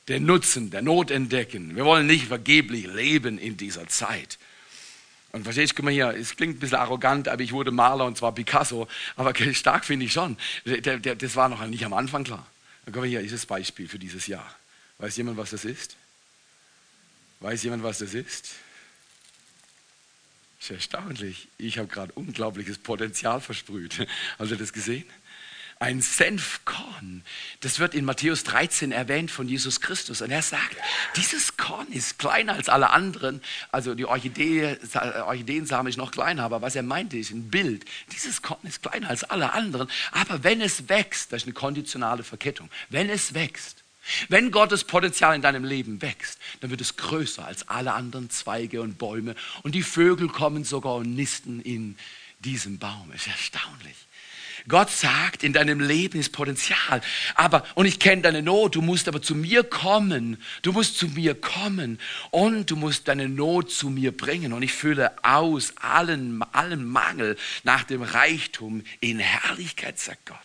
den 0.09 0.27
Nutzen 0.27 0.71
der 0.71 0.83
Not 0.83 1.11
entdecken. 1.11 1.75
Wir 1.75 1.87
wollen 1.87 2.07
nicht 2.07 2.27
vergeblich 2.27 2.87
leben 2.87 3.39
in 3.39 3.57
dieser 3.57 3.89
Zeit. 3.89 4.39
Und 5.33 5.45
verstehst 5.45 5.73
du, 5.73 5.77
guck 5.77 5.87
mal 5.87 5.91
hier, 5.91 6.11
es 6.11 6.37
klingt 6.37 6.57
ein 6.57 6.61
bisschen 6.61 6.79
arrogant, 6.79 7.29
aber 7.29 7.43
ich 7.43 7.53
wurde 7.53 7.71
Maler 7.71 8.05
und 8.05 8.17
zwar 8.19 8.33
Picasso. 8.33 8.89
Aber 9.17 9.35
stark 9.55 9.87
finde 9.87 10.05
ich 10.05 10.13
schon. 10.13 10.37
Das 10.65 11.37
war 11.37 11.49
noch 11.49 11.65
nicht 11.67 11.85
am 11.87 11.95
Anfang 11.95 12.25
klar. 12.25 12.47
Guck 12.85 12.97
mal 12.97 13.07
hier, 13.07 13.21
ist 13.21 13.33
das 13.33 13.47
Beispiel 13.47 13.89
für 13.89 13.99
dieses 13.99 14.27
Jahr. 14.27 14.55
Weiß 14.99 15.17
jemand, 15.17 15.39
was 15.39 15.51
das 15.51 15.65
ist? 15.65 15.97
Weiß 17.41 17.63
jemand, 17.63 17.83
was 17.83 17.99
das 17.99 18.15
ist? 18.15 18.55
Ist 20.61 20.71
erstaunlich. 20.71 21.49
Ich 21.59 21.79
habe 21.79 21.89
gerade 21.89 22.13
unglaubliches 22.13 22.79
Potenzial 22.79 23.41
versprüht. 23.41 24.07
Habt 24.39 24.51
ihr 24.51 24.57
das 24.57 24.73
gesehen? 24.73 25.05
Ein 25.79 26.01
Senfkorn. 26.01 27.23
Das 27.61 27.79
wird 27.79 27.95
in 27.95 28.07
Matthäus 28.07 28.45
13 28.45 28.93
erwähnt 28.93 29.31
von 29.31 29.47
Jesus 29.47 29.83
Christus. 29.83 30.23
Und 30.23 30.31
er 30.31 30.41
sagt, 30.41 30.75
dieses 31.17 31.59
Korn 31.59 31.89
ist 31.93 32.19
kleiner 32.19 32.55
als 32.55 32.71
alle 32.71 32.89
anderen. 32.91 33.43
Also 33.71 33.95
die 33.95 34.07
Orchidee, 34.07 34.79
Orchideensame 34.95 35.91
ist 35.91 35.99
noch 35.99 36.13
kleiner, 36.13 36.45
aber 36.45 36.63
was 36.63 36.77
er 36.77 36.83
meinte, 36.83 37.19
ist 37.19 37.31
ein 37.31 37.51
Bild. 37.51 37.85
Dieses 38.13 38.41
Korn 38.41 38.61
ist 38.63 38.83
kleiner 38.83 39.11
als 39.11 39.25
alle 39.25 39.53
anderen. 39.53 39.91
Aber 40.13 40.43
wenn 40.43 40.63
es 40.63 40.89
wächst, 40.89 41.33
das 41.33 41.43
ist 41.43 41.47
eine 41.47 41.53
konditionale 41.53 42.25
Verkettung. 42.25 42.71
Wenn 42.89 43.11
es 43.11 43.35
wächst, 43.35 43.85
wenn 44.29 44.51
Gottes 44.51 44.85
Potenzial 44.85 45.35
in 45.35 45.43
deinem 45.43 45.65
Leben 45.65 46.03
wächst, 46.03 46.39
dann 46.61 46.71
wird 46.71 46.81
es 46.81 46.97
größer 46.97 47.45
als 47.45 47.69
alle 47.69 47.95
anderen 47.95 48.31
Zweige 48.31 48.83
und 48.83 48.99
Bäume. 48.99 49.35
Und 49.63 49.75
die 49.75 49.83
Vögel 49.83 50.29
kommen 50.29 50.65
sogar 50.65 50.97
und 50.97 51.15
nisten 51.15 51.61
in 51.61 51.97
diesem 52.41 52.79
Baum. 52.79 53.13
Ist 53.13 53.27
erstaunlich. 53.27 53.97
Gott 54.69 54.91
sagt, 54.91 55.45
in 55.45 55.53
deinem 55.53 55.81
Leben 55.81 56.19
ist 56.19 56.33
Potenzial. 56.33 57.01
Aber, 57.37 57.65
und 57.75 57.87
ich 57.87 58.01
kenne 58.01 58.23
deine 58.23 58.43
Not, 58.43 58.75
du 58.75 58.83
musst 58.83 59.07
aber 59.07 59.23
zu 59.23 59.35
mir 59.35 59.63
kommen. 59.63 60.43
Du 60.63 60.73
musst 60.73 60.97
zu 60.99 61.07
mir 61.07 61.35
kommen 61.35 62.01
und 62.31 62.71
du 62.71 62.77
musst 62.77 63.07
deine 63.07 63.29
Not 63.29 63.71
zu 63.71 63.91
mir 63.91 64.17
bringen. 64.17 64.53
Und 64.53 64.63
ich 64.63 64.73
fülle 64.73 65.13
aus 65.23 65.75
allen, 65.77 66.43
allen 66.53 66.85
Mangel 66.85 67.37
nach 67.63 67.85
dem 67.85 68.03
Reichtum 68.03 68.83
in 69.01 69.21
Herrlichkeit, 69.21 70.01
sagt 70.01 70.27
Gott. 70.27 70.39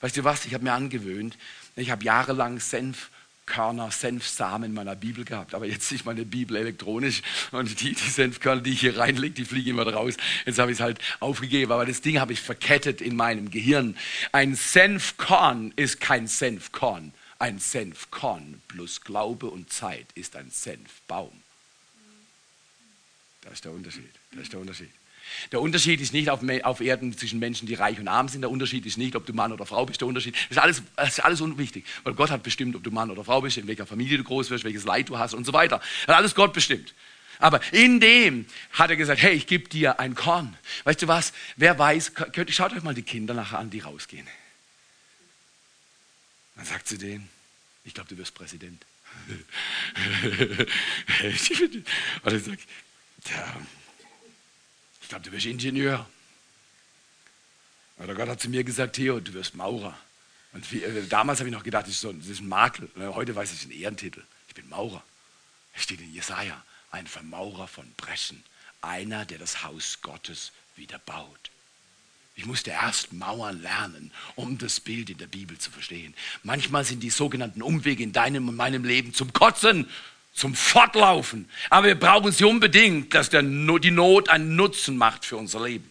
Weißt 0.00 0.16
du 0.16 0.24
was, 0.24 0.44
ich 0.44 0.54
habe 0.54 0.64
mir 0.64 0.72
angewöhnt, 0.72 1.38
ich 1.76 1.90
habe 1.90 2.04
jahrelang 2.04 2.60
Senfkörner, 2.60 3.90
Senfsamen 3.90 4.70
in 4.70 4.74
meiner 4.74 4.94
Bibel 4.96 5.24
gehabt, 5.24 5.54
aber 5.54 5.66
jetzt 5.66 5.90
ist 5.92 6.04
meine 6.04 6.24
Bibel 6.24 6.56
elektronisch 6.56 7.22
und 7.50 7.80
die, 7.80 7.94
die 7.94 8.10
Senfkörner, 8.10 8.60
die 8.60 8.72
ich 8.72 8.80
hier 8.80 8.98
reinlege, 8.98 9.34
die 9.34 9.44
fliegen 9.44 9.70
immer 9.70 9.90
raus. 9.90 10.14
Jetzt 10.44 10.58
habe 10.58 10.70
ich 10.70 10.78
es 10.78 10.82
halt 10.82 10.98
aufgegeben, 11.20 11.72
aber 11.72 11.86
das 11.86 12.00
Ding 12.00 12.20
habe 12.20 12.32
ich 12.32 12.40
verkettet 12.40 13.00
in 13.00 13.16
meinem 13.16 13.50
Gehirn. 13.50 13.96
Ein 14.32 14.54
Senfkorn 14.54 15.72
ist 15.76 16.00
kein 16.00 16.26
Senfkorn. 16.26 17.12
Ein 17.38 17.58
Senfkorn 17.58 18.62
plus 18.68 19.00
Glaube 19.00 19.46
und 19.46 19.72
Zeit 19.72 20.06
ist 20.14 20.36
ein 20.36 20.50
Senfbaum. 20.50 21.32
Das 23.42 23.54
ist 23.54 23.64
der 23.64 23.72
Unterschied. 23.72 24.10
Das 24.30 24.42
ist 24.42 24.52
der 24.52 24.60
Unterschied. 24.60 24.90
Der 25.50 25.60
Unterschied 25.60 26.00
ist 26.00 26.12
nicht 26.12 26.30
auf, 26.30 26.40
auf, 26.62 26.80
Erden 26.80 27.16
zwischen 27.16 27.38
Menschen, 27.38 27.66
die 27.66 27.74
reich 27.74 27.98
und 27.98 28.08
arm 28.08 28.28
sind. 28.28 28.42
Der 28.42 28.50
Unterschied 28.50 28.86
ist 28.86 28.98
nicht, 28.98 29.16
ob 29.16 29.26
du 29.26 29.32
Mann 29.32 29.52
oder 29.52 29.66
Frau 29.66 29.86
bist. 29.86 30.00
Der 30.00 30.08
Unterschied 30.08 30.34
ist 30.50 30.58
alles, 30.58 30.82
ist 31.06 31.24
alles 31.24 31.40
unwichtig. 31.40 31.84
Weil 32.04 32.14
Gott 32.14 32.30
hat 32.30 32.42
bestimmt, 32.42 32.76
ob 32.76 32.82
du 32.82 32.90
Mann 32.90 33.10
oder 33.10 33.24
Frau 33.24 33.40
bist, 33.40 33.56
in 33.56 33.66
welcher 33.66 33.86
Familie 33.86 34.18
du 34.18 34.24
groß 34.24 34.50
wirst, 34.50 34.64
welches 34.64 34.84
Leid 34.84 35.08
du 35.08 35.18
hast 35.18 35.34
und 35.34 35.44
so 35.44 35.52
weiter. 35.52 35.80
Hat 36.06 36.16
alles 36.16 36.34
Gott 36.34 36.52
bestimmt. 36.52 36.94
Aber 37.38 37.60
in 37.72 37.98
dem 37.98 38.46
hat 38.72 38.90
er 38.90 38.96
gesagt, 38.96 39.20
hey, 39.20 39.32
ich 39.32 39.48
gebe 39.48 39.68
dir 39.68 39.98
ein 39.98 40.14
Korn. 40.14 40.56
Weißt 40.84 41.02
du 41.02 41.08
was? 41.08 41.32
Wer 41.56 41.78
weiß, 41.78 42.12
schaut 42.50 42.72
euch 42.72 42.82
mal 42.82 42.94
die 42.94 43.02
Kinder 43.02 43.34
nachher 43.34 43.58
an, 43.58 43.68
die 43.68 43.80
rausgehen. 43.80 44.28
Dann 46.54 46.64
sagt 46.64 46.86
sie 46.86 46.98
denen, 46.98 47.28
ich 47.84 47.94
glaube, 47.94 48.08
du 48.08 48.16
wirst 48.18 48.34
Präsident. 48.34 48.84
und 52.22 52.32
er 52.32 52.40
sagt, 52.40 52.62
ja, 53.28 53.56
glaube, 55.12 55.24
du 55.26 55.32
wirst 55.32 55.46
Ingenieur. 55.46 56.08
Oder 57.98 58.14
Gott 58.14 58.28
hat 58.28 58.40
zu 58.40 58.48
mir 58.48 58.64
gesagt, 58.64 58.96
Theo, 58.96 59.20
du 59.20 59.34
wirst 59.34 59.54
Maurer. 59.54 59.96
Und 60.54 60.70
wie, 60.72 60.82
äh, 60.82 61.06
damals 61.06 61.38
habe 61.40 61.50
ich 61.50 61.54
noch 61.54 61.62
gedacht, 61.62 61.84
das 61.84 61.92
ist, 61.92 62.00
so, 62.00 62.12
das 62.12 62.28
ist 62.28 62.40
ein 62.40 62.48
Makel. 62.48 62.88
Heute 62.96 63.36
weiß 63.36 63.52
ich, 63.52 63.64
ein 63.66 63.70
Ehrentitel. 63.72 64.22
Ich 64.48 64.54
bin 64.54 64.68
Maurer. 64.70 65.02
Es 65.74 65.82
steht 65.82 66.00
in 66.00 66.12
Jesaja, 66.12 66.62
ein 66.90 67.06
Vermaurer 67.06 67.68
von 67.68 67.90
Breschen. 67.96 68.42
Einer, 68.80 69.24
der 69.26 69.38
das 69.38 69.62
Haus 69.62 69.98
Gottes 70.00 70.52
wieder 70.76 70.98
baut. 71.00 71.50
Ich 72.34 72.46
musste 72.46 72.70
erst 72.70 73.12
Mauern 73.12 73.60
lernen, 73.60 74.10
um 74.36 74.56
das 74.56 74.80
Bild 74.80 75.10
in 75.10 75.18
der 75.18 75.26
Bibel 75.26 75.58
zu 75.58 75.70
verstehen. 75.70 76.14
Manchmal 76.42 76.84
sind 76.84 77.00
die 77.02 77.10
sogenannten 77.10 77.60
Umwege 77.60 78.02
in 78.02 78.12
deinem 78.12 78.48
und 78.48 78.56
meinem 78.56 78.84
Leben 78.84 79.12
zum 79.12 79.34
Kotzen 79.34 79.86
zum 80.34 80.54
Fortlaufen. 80.54 81.48
Aber 81.70 81.88
wir 81.88 81.94
brauchen 81.94 82.32
sie 82.32 82.44
unbedingt, 82.44 83.14
dass 83.14 83.30
der, 83.30 83.42
die 83.42 83.90
Not 83.90 84.28
einen 84.28 84.56
Nutzen 84.56 84.96
macht 84.96 85.24
für 85.24 85.36
unser 85.36 85.62
Leben. 85.64 85.90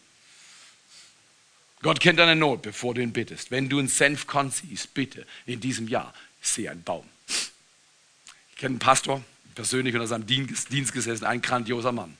Gott 1.81 1.99
kennt 1.99 2.19
deine 2.19 2.35
Not, 2.35 2.61
bevor 2.61 2.93
du 2.93 3.01
ihn 3.01 3.13
bittest. 3.13 3.51
Wenn 3.51 3.69
du 3.69 3.79
einen 3.79 3.87
Senfkorn 3.87 4.51
siehst, 4.51 4.93
bitte 4.93 5.25
in 5.45 5.59
diesem 5.59 5.87
Jahr, 5.87 6.13
sehe 6.41 6.69
einen 6.69 6.83
Baum. 6.83 7.05
Ich 7.27 8.57
kenne 8.57 8.73
einen 8.73 8.79
Pastor, 8.79 9.23
persönlich 9.55 9.95
unter 9.95 10.07
seinem 10.07 10.27
Dienst 10.27 10.93
gesessen, 10.93 11.25
ein 11.25 11.41
grandioser 11.41 11.91
Mann. 11.91 12.17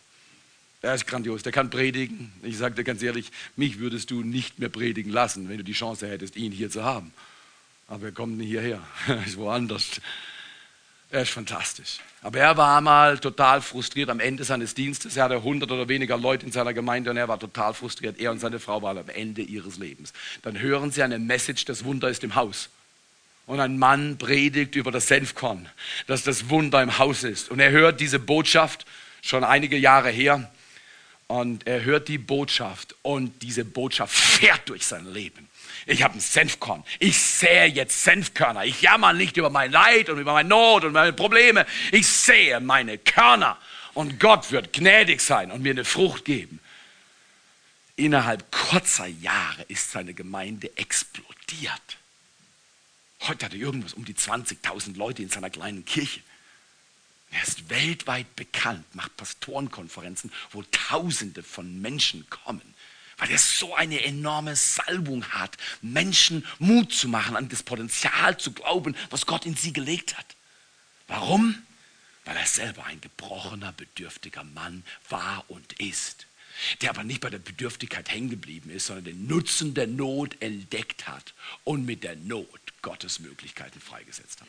Er 0.84 0.96
ist 0.96 1.06
grandios, 1.06 1.44
der 1.44 1.52
kann 1.52 1.70
predigen. 1.70 2.32
Ich 2.42 2.58
sage 2.58 2.74
dir 2.74 2.84
ganz 2.84 3.04
ehrlich, 3.04 3.32
mich 3.56 3.78
würdest 3.78 4.10
du 4.10 4.24
nicht 4.24 4.58
mehr 4.58 4.70
predigen 4.70 5.12
lassen, 5.12 5.48
wenn 5.48 5.58
du 5.58 5.64
die 5.64 5.74
Chance 5.74 6.10
hättest, 6.10 6.36
ihn 6.36 6.52
hier 6.52 6.72
zu 6.72 6.84
haben. 6.84 7.14
Aber 7.88 8.06
er 8.06 8.12
kommt 8.12 8.38
nicht 8.38 8.50
hierher, 8.50 8.82
er 9.08 9.24
ist 9.28 9.38
woanders. 9.38 10.02
Er 11.12 11.24
ist 11.24 11.32
fantastisch. 11.32 12.00
Aber 12.22 12.40
er 12.40 12.56
war 12.56 12.80
mal 12.80 13.20
total 13.20 13.62
frustriert 13.62 14.10
am 14.10 14.22
Ende 14.22 14.46
seines 14.46 14.74
Dienstes. 14.74 15.18
Er 15.18 15.26
hatte 15.26 15.36
100 15.36 15.70
oder 15.70 15.90
weniger 15.90 16.18
Leute 16.18 16.46
in 16.46 16.54
seiner 16.54 16.74
Gemeinde 16.74 17.10
und 17.10 17.18
er 17.18 17.28
war 17.28 17.38
total 17.38 17.74
frustriert. 17.74 18.18
Er 18.18 18.32
und 18.32 18.40
seine 18.40 18.60
Frau 18.60 18.82
waren 18.82 18.98
am 18.98 19.10
Ende 19.10 19.42
ihres 19.42 19.78
Lebens. 19.78 20.14
Dann 20.42 20.58
hören 20.60 20.92
sie 20.92 21.04
eine 21.04 21.20
Message, 21.20 21.66
das 21.66 21.84
Wunder 21.84 22.10
ist 22.10 22.24
im 22.24 22.36
Haus. 22.36 22.70
Und 23.46 23.60
ein 23.60 23.78
Mann 23.78 24.18
predigt 24.18 24.76
über 24.76 24.92
das 24.92 25.08
Senfkorn, 25.08 25.68
dass 26.08 26.24
das 26.24 26.50
Wunder 26.50 26.82
im 26.82 26.98
Haus 26.98 27.24
ist. 27.24 27.52
Und 27.52 27.60
er 27.60 27.72
hört 27.72 28.00
diese 28.00 28.20
Botschaft 28.20 28.86
schon 29.22 29.44
einige 29.44 29.78
Jahre 29.78 30.12
her. 30.12 30.50
Und 31.28 31.68
er 31.68 31.84
hört 31.84 32.08
die 32.08 32.20
Botschaft 32.20 32.96
und 33.02 33.42
diese 33.42 33.66
Botschaft 33.66 34.16
fährt 34.16 34.70
durch 34.70 34.86
sein 34.86 35.12
Leben 35.12 35.51
ich 35.86 36.04
habe 36.04 36.16
ein 36.16 36.20
Senfkorn. 36.20 36.84
Ich 37.00 37.18
sähe 37.20 37.66
jetzt 37.66 38.04
Senfkörner. 38.04 38.66
Ich 38.66 38.82
jammer 38.82 39.14
nicht 39.14 39.38
über 39.38 39.50
mein 39.50 39.72
Leid 39.72 40.10
und 40.10 40.20
über 40.20 40.34
meine 40.34 40.50
Not 40.50 40.84
und 40.84 40.94
meine 40.94 41.14
Probleme. 41.14 41.66
Ich 41.92 42.08
sähe 42.08 42.60
meine 42.60 42.98
Körner. 42.98 43.58
Und 43.94 44.20
Gott 44.20 44.52
wird 44.52 44.74
gnädig 44.74 45.22
sein 45.22 45.52
und 45.52 45.62
mir 45.62 45.72
eine 45.72 45.86
Frucht 45.86 46.26
geben. 46.26 46.60
Innerhalb 47.96 48.52
kurzer 48.52 49.08
Jahre 49.08 49.64
ist 49.64 49.92
seine 49.92 50.14
Gemeinde 50.14 50.76
explodiert. 50.78 51.98
Heute 53.22 53.46
hat 53.46 53.54
er 53.54 53.60
irgendwas 53.60 53.94
um 53.94 54.06
die 54.06 54.16
20.000 54.16 54.98
Leute 54.98 55.22
in 55.22 55.30
seiner 55.30 55.50
kleinen 55.50 55.86
Kirche. 55.86 56.22
Er 57.32 57.44
ist 57.44 57.70
weltweit 57.70 58.36
bekannt, 58.36 58.84
macht 58.96 59.16
Pastorenkonferenzen, 59.18 60.32
wo 60.52 60.64
Tausende 60.64 61.44
von 61.44 61.82
Menschen 61.82 62.30
kommen 62.30 62.71
weil 63.22 63.30
er 63.30 63.38
so 63.38 63.76
eine 63.76 64.04
enorme 64.04 64.56
Salbung 64.56 65.24
hat, 65.30 65.56
Menschen 65.84 66.44
Mut 66.58 66.92
zu 66.92 67.08
machen, 67.08 67.36
an 67.36 67.50
das 67.50 67.62
Potenzial 67.62 68.38
zu 68.38 68.52
glauben, 68.52 68.96
was 69.12 69.28
Gott 69.28 69.46
in 69.46 69.56
sie 69.56 69.74
gelegt 69.74 70.18
hat. 70.18 70.26
Warum? 71.08 71.62
Weil 72.26 72.36
er 72.36 72.48
selber 72.48 72.84
ein 72.86 73.00
gebrochener, 73.00 73.74
bedürftiger 73.74 74.44
Mann 74.44 74.84
war 75.08 75.46
und 75.50 75.74
ist. 75.74 76.26
der 76.82 76.90
aber 76.90 77.04
nicht 77.04 77.22
bei 77.22 77.30
der 77.30 77.40
Bedürftigkeit 77.40 78.10
hängen 78.10 78.30
geblieben 78.30 78.72
ist, 78.72 78.88
sondern 78.88 79.06
den 79.06 79.28
Nutzen 79.28 79.74
der 79.74 79.88
Not 79.88 80.42
entdeckt 80.42 81.08
hat 81.08 81.34
und 81.64 81.86
mit 81.86 82.04
der 82.04 82.16
Not 82.16 82.48
Gottes 82.82 83.20
Möglichkeiten 83.20 83.80
freigesetzt 83.80 84.42
hat. 84.42 84.48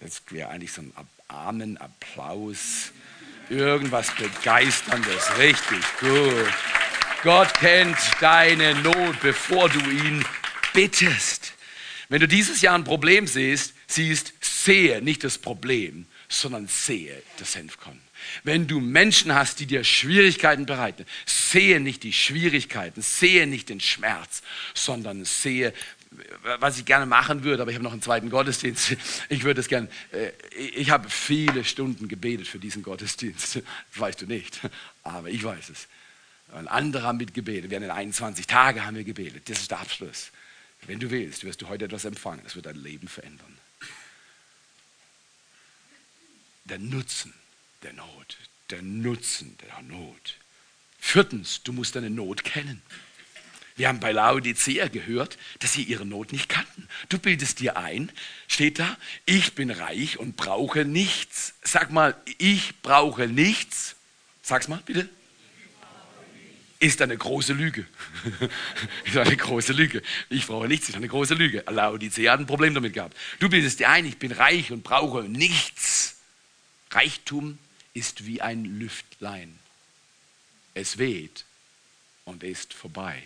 Jetzt 0.00 0.30
wäre 0.32 0.50
eigentlich 0.50 0.72
so 0.72 0.82
ein 0.82 0.92
Amen, 1.28 1.78
Applaus, 1.78 2.92
irgendwas 3.48 4.14
Begeisterndes, 4.14 5.38
richtig 5.38 5.82
gut. 5.98 6.85
Gott 7.26 7.54
kennt 7.54 7.98
deine 8.20 8.72
Not, 8.82 9.20
bevor 9.20 9.68
du 9.68 9.80
ihn 9.80 10.24
bittest. 10.72 11.54
Wenn 12.08 12.20
du 12.20 12.28
dieses 12.28 12.62
Jahr 12.62 12.76
ein 12.76 12.84
Problem 12.84 13.26
siehst, 13.26 13.74
siehst, 13.88 14.32
sehe 14.40 15.02
nicht 15.02 15.24
das 15.24 15.36
Problem, 15.36 16.06
sondern 16.28 16.68
sehe 16.68 17.20
das 17.40 17.54
Senfkorn. 17.54 18.00
Wenn 18.44 18.68
du 18.68 18.78
Menschen 18.78 19.34
hast, 19.34 19.58
die 19.58 19.66
dir 19.66 19.82
Schwierigkeiten 19.82 20.66
bereiten, 20.66 21.04
sehe 21.26 21.80
nicht 21.80 22.04
die 22.04 22.12
Schwierigkeiten, 22.12 23.02
sehe 23.02 23.48
nicht 23.48 23.70
den 23.70 23.80
Schmerz, 23.80 24.42
sondern 24.72 25.24
sehe, 25.24 25.74
was 26.60 26.78
ich 26.78 26.84
gerne 26.84 27.06
machen 27.06 27.42
würde, 27.42 27.62
aber 27.62 27.72
ich 27.72 27.74
habe 27.74 27.82
noch 27.82 27.92
einen 27.92 28.02
zweiten 28.02 28.30
Gottesdienst. 28.30 28.94
Ich 29.30 29.42
würde 29.42 29.60
es 29.60 29.66
gerne, 29.66 29.88
äh, 30.12 30.30
ich 30.56 30.90
habe 30.90 31.10
viele 31.10 31.64
Stunden 31.64 32.06
gebetet 32.06 32.46
für 32.46 32.60
diesen 32.60 32.84
Gottesdienst. 32.84 33.56
Das 33.56 33.64
weißt 33.96 34.22
du 34.22 34.26
nicht, 34.26 34.60
aber 35.02 35.28
ich 35.28 35.42
weiß 35.42 35.70
es. 35.70 35.88
Und 36.52 36.68
andere 36.68 37.02
haben 37.02 37.18
mitgebetet. 37.18 37.70
Wir 37.70 37.80
haben 37.80 37.90
21 37.90 38.46
Tage 38.46 38.84
haben 38.84 38.96
wir 38.96 39.04
gebetet. 39.04 39.48
Das 39.48 39.60
ist 39.60 39.70
der 39.70 39.80
Abschluss. 39.80 40.30
Wenn 40.82 41.00
du 41.00 41.10
willst, 41.10 41.44
wirst 41.44 41.62
du 41.62 41.68
heute 41.68 41.86
etwas 41.86 42.04
empfangen. 42.04 42.42
Das 42.44 42.54
wird 42.54 42.66
dein 42.66 42.76
Leben 42.76 43.08
verändern. 43.08 43.58
Der 46.64 46.78
Nutzen 46.78 47.34
der 47.82 47.92
Not. 47.92 48.36
Der 48.70 48.82
Nutzen 48.82 49.56
der 49.58 49.82
Not. 49.82 50.36
Viertens, 50.98 51.62
du 51.62 51.72
musst 51.72 51.94
deine 51.94 52.10
Not 52.10 52.44
kennen. 52.44 52.82
Wir 53.76 53.88
haben 53.88 54.00
bei 54.00 54.10
Laodicea 54.10 54.88
gehört, 54.88 55.36
dass 55.58 55.74
sie 55.74 55.82
ihre 55.82 56.06
Not 56.06 56.32
nicht 56.32 56.48
kannten. 56.48 56.88
Du 57.10 57.18
bildest 57.18 57.60
dir 57.60 57.76
ein, 57.76 58.10
steht 58.48 58.78
da, 58.78 58.96
ich 59.26 59.54
bin 59.54 59.70
reich 59.70 60.18
und 60.18 60.36
brauche 60.36 60.84
nichts. 60.84 61.54
Sag 61.62 61.90
mal, 61.90 62.16
ich 62.38 62.80
brauche 62.80 63.28
nichts. 63.28 63.94
Sag's 64.42 64.68
mal, 64.68 64.80
bitte. 64.86 65.08
Ist 66.78 67.00
eine 67.00 67.16
große 67.16 67.54
Lüge. 67.54 67.86
ist 69.04 69.16
eine 69.16 69.36
große 69.36 69.72
Lüge. 69.72 70.02
Ich 70.28 70.46
brauche 70.46 70.68
nichts, 70.68 70.90
ist 70.90 70.96
eine 70.96 71.08
große 71.08 71.34
Lüge. 71.34 71.64
Laodicea 71.68 72.32
hat 72.32 72.40
ein 72.40 72.46
Problem 72.46 72.74
damit 72.74 72.92
gehabt. 72.92 73.16
Du 73.38 73.48
bildest 73.48 73.80
dir 73.80 73.88
ein, 73.88 74.04
ich 74.04 74.18
bin 74.18 74.32
reich 74.32 74.72
und 74.72 74.82
brauche 74.82 75.22
nichts. 75.24 76.16
Reichtum 76.90 77.58
ist 77.94 78.26
wie 78.26 78.42
ein 78.42 78.64
Lüftlein. 78.78 79.58
Es 80.74 80.98
weht 80.98 81.44
und 82.26 82.42
ist 82.42 82.74
vorbei. 82.74 83.22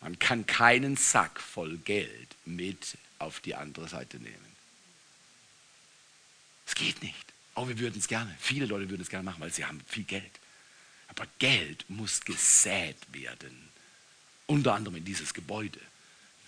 Man 0.00 0.18
kann 0.18 0.46
keinen 0.46 0.96
Sack 0.96 1.40
voll 1.40 1.76
Geld 1.78 2.28
mit 2.46 2.96
auf 3.18 3.40
die 3.40 3.54
andere 3.54 3.86
Seite 3.86 4.16
nehmen. 4.16 4.56
Es 6.66 6.74
geht 6.74 7.02
nicht. 7.02 7.26
Auch 7.54 7.68
wir 7.68 7.78
würden 7.78 7.98
es 7.98 8.08
gerne. 8.08 8.34
Viele 8.40 8.64
Leute 8.64 8.88
würden 8.88 9.02
es 9.02 9.10
gerne 9.10 9.24
machen, 9.24 9.40
weil 9.40 9.52
sie 9.52 9.66
haben 9.66 9.82
viel 9.86 10.04
Geld. 10.04 10.39
Aber 11.10 11.26
Geld 11.38 11.84
muss 11.88 12.20
gesät 12.24 12.96
werden. 13.12 13.68
Unter 14.46 14.74
anderem 14.74 14.96
in 14.96 15.04
dieses 15.04 15.34
Gebäude. 15.34 15.80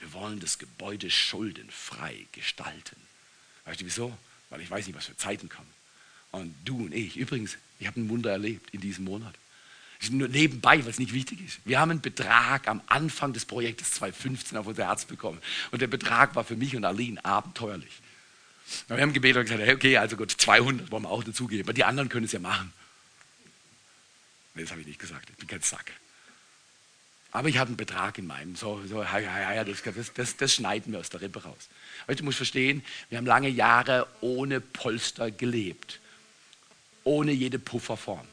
Wir 0.00 0.12
wollen 0.12 0.40
das 0.40 0.58
Gebäude 0.58 1.10
schuldenfrei 1.10 2.26
gestalten. 2.32 2.96
Weißt 3.64 3.80
du 3.80 3.84
wieso? 3.84 4.18
Weil 4.50 4.60
ich 4.60 4.70
weiß 4.70 4.86
nicht, 4.86 4.96
was 4.96 5.06
für 5.06 5.16
Zeiten 5.16 5.48
kommen. 5.48 5.70
Und 6.32 6.54
du 6.64 6.84
und 6.84 6.92
ich, 6.92 7.16
übrigens, 7.16 7.56
ich 7.78 7.86
habe 7.86 8.00
ein 8.00 8.08
Wunder 8.08 8.30
erlebt 8.30 8.70
in 8.70 8.80
diesem 8.80 9.04
Monat. 9.04 9.34
Nur 10.10 10.26
nebenbei, 10.26 10.82
weil 10.82 10.90
es 10.90 10.98
nicht 10.98 11.12
wichtig 11.12 11.40
ist. 11.46 11.60
Wir 11.64 11.78
haben 11.78 11.92
einen 11.92 12.00
Betrag 12.00 12.66
am 12.66 12.80
Anfang 12.86 13.32
des 13.32 13.44
Projektes 13.44 13.92
2015 13.92 14.58
auf 14.58 14.66
unser 14.66 14.86
Herz 14.86 15.04
bekommen. 15.04 15.38
Und 15.70 15.80
der 15.80 15.86
Betrag 15.86 16.34
war 16.34 16.42
für 16.42 16.56
mich 16.56 16.74
und 16.74 16.84
Aline 16.84 17.24
abenteuerlich. 17.24 18.00
Wir 18.88 19.00
haben 19.00 19.12
gebetet 19.12 19.38
und 19.38 19.56
gesagt, 19.56 19.70
okay, 19.70 19.98
also 19.98 20.16
gut, 20.16 20.32
200 20.32 20.90
wollen 20.90 21.04
wir 21.04 21.10
auch 21.10 21.22
dazugeben. 21.22 21.64
Aber 21.64 21.72
die 21.72 21.84
anderen 21.84 22.08
können 22.08 22.24
es 22.24 22.32
ja 22.32 22.40
machen. 22.40 22.72
Nee, 24.54 24.62
das 24.62 24.70
habe 24.70 24.80
ich 24.80 24.86
nicht 24.86 24.98
gesagt. 24.98 25.30
Ich 25.30 25.36
bin 25.36 25.48
kein 25.48 25.62
Sack. 25.62 25.92
Aber 27.30 27.48
ich 27.48 27.56
habe 27.56 27.68
einen 27.68 27.76
Betrag 27.78 28.18
in 28.18 28.26
meinem. 28.26 28.56
So, 28.56 28.82
so 28.86 29.02
ja, 29.02 29.18
ja, 29.18 29.54
ja, 29.54 29.64
das, 29.64 29.82
das, 30.14 30.36
das, 30.36 30.54
schneiden 30.54 30.92
wir 30.92 31.00
aus 31.00 31.08
der 31.08 31.22
Rippe 31.22 31.42
raus. 31.42 31.68
Weißt, 32.06 32.20
du 32.20 32.24
musst 32.24 32.36
verstehen, 32.36 32.84
wir 33.08 33.16
haben 33.16 33.26
lange 33.26 33.48
Jahre 33.48 34.06
ohne 34.20 34.60
Polster 34.60 35.30
gelebt 35.30 36.00
ohne 37.04 37.32
jede 37.32 37.58
Pufferform. 37.58 38.26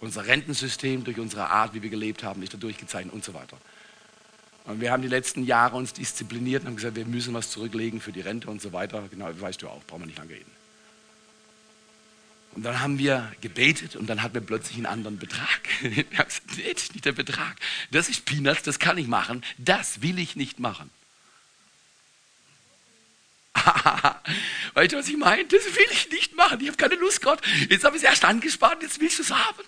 Unser 0.00 0.26
Rentensystem 0.26 1.04
durch 1.04 1.18
unsere 1.18 1.50
Art, 1.50 1.74
wie 1.74 1.82
wir 1.82 1.90
gelebt 1.90 2.22
haben, 2.22 2.42
ist 2.42 2.54
da 2.54 2.58
durchgezeichnet 2.58 3.12
und 3.12 3.24
so 3.24 3.34
weiter. 3.34 3.58
Und 4.64 4.80
wir 4.80 4.92
haben 4.92 5.02
die 5.02 5.08
letzten 5.08 5.44
Jahre 5.44 5.76
uns 5.76 5.92
diszipliniert 5.92 6.62
und 6.62 6.68
haben 6.68 6.76
gesagt, 6.76 6.96
wir 6.96 7.04
müssen 7.04 7.34
was 7.34 7.50
zurücklegen 7.50 8.00
für 8.00 8.12
die 8.12 8.20
Rente 8.20 8.48
und 8.48 8.62
so 8.62 8.72
weiter. 8.72 9.04
Genau, 9.10 9.28
weißt 9.38 9.62
du 9.62 9.68
auch, 9.68 9.82
brauchen 9.84 10.02
wir 10.02 10.06
nicht 10.06 10.18
lange 10.18 10.32
reden. 10.32 10.50
Und 12.52 12.64
dann 12.64 12.80
haben 12.80 12.98
wir 12.98 13.32
gebetet 13.40 13.94
und 13.96 14.08
dann 14.08 14.22
hatten 14.22 14.34
wir 14.34 14.40
plötzlich 14.40 14.76
einen 14.76 14.86
anderen 14.86 15.18
Betrag. 15.18 15.60
Wir 15.80 16.04
haben 16.18 16.26
gesagt, 16.26 16.56
nee, 16.56 16.72
das 16.72 16.82
ist 16.82 16.94
nicht 16.94 17.04
der 17.04 17.12
Betrag. 17.12 17.56
Das 17.92 18.08
ist 18.08 18.24
Peanuts, 18.24 18.62
das 18.62 18.78
kann 18.78 18.98
ich 18.98 19.06
machen. 19.06 19.44
Das 19.56 20.02
will 20.02 20.18
ich 20.18 20.34
nicht 20.34 20.58
machen. 20.58 20.90
weißt 24.74 24.92
du, 24.92 24.98
was 24.98 25.08
ich 25.08 25.16
meine? 25.16 25.44
Das 25.44 25.64
will 25.64 25.86
ich 25.92 26.10
nicht 26.10 26.34
machen. 26.34 26.60
Ich 26.60 26.66
habe 26.68 26.76
keine 26.76 26.96
Lust, 26.96 27.22
Gott. 27.22 27.40
Jetzt 27.68 27.84
habe 27.84 27.96
ich 27.96 28.02
es 28.02 28.08
erst 28.08 28.24
angespart, 28.24 28.82
jetzt 28.82 29.00
willst 29.00 29.18
du 29.18 29.22
es 29.22 29.30
haben. 29.30 29.64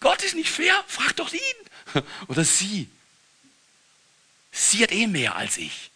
Gott 0.00 0.22
ist 0.22 0.34
nicht 0.34 0.50
fair, 0.50 0.84
frag 0.86 1.14
doch 1.16 1.32
ihn. 1.32 2.02
Oder 2.28 2.44
sie. 2.44 2.88
Sie 4.50 4.82
hat 4.82 4.92
eh 4.92 5.06
mehr 5.06 5.36
als 5.36 5.56
ich. 5.56 5.90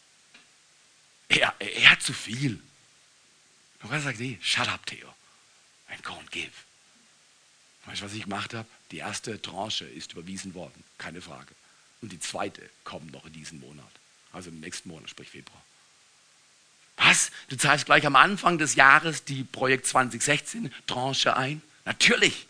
Er, 1.28 1.54
er 1.58 1.90
hat 1.90 2.02
zu 2.02 2.12
viel. 2.12 2.60
Und 3.82 3.90
Gott 3.90 4.02
sagt, 4.02 4.20
nee, 4.20 4.38
shut 4.40 4.68
up, 4.68 4.84
Theo. 4.86 5.11
And 5.92 6.02
go 6.04 6.14
and 6.14 6.30
give. 6.30 6.50
Weißt 7.86 8.00
du, 8.00 8.04
was 8.06 8.14
ich 8.14 8.24
gemacht 8.24 8.54
habe? 8.54 8.68
Die 8.90 8.98
erste 8.98 9.40
Tranche 9.40 9.84
ist 9.84 10.12
überwiesen 10.12 10.54
worden, 10.54 10.84
keine 10.98 11.20
Frage. 11.20 11.54
Und 12.00 12.12
die 12.12 12.20
zweite 12.20 12.68
kommt 12.84 13.12
noch 13.12 13.26
in 13.26 13.32
diesem 13.32 13.60
Monat. 13.60 13.90
Also 14.32 14.50
im 14.50 14.60
nächsten 14.60 14.88
Monat, 14.88 15.10
sprich 15.10 15.30
Februar. 15.30 15.62
Was? 16.96 17.30
Du 17.48 17.56
zahlst 17.56 17.86
gleich 17.86 18.06
am 18.06 18.16
Anfang 18.16 18.58
des 18.58 18.74
Jahres 18.74 19.24
die 19.24 19.44
Projekt 19.44 19.86
2016 19.86 20.72
Tranche 20.86 21.36
ein? 21.36 21.62
Natürlich. 21.84 22.46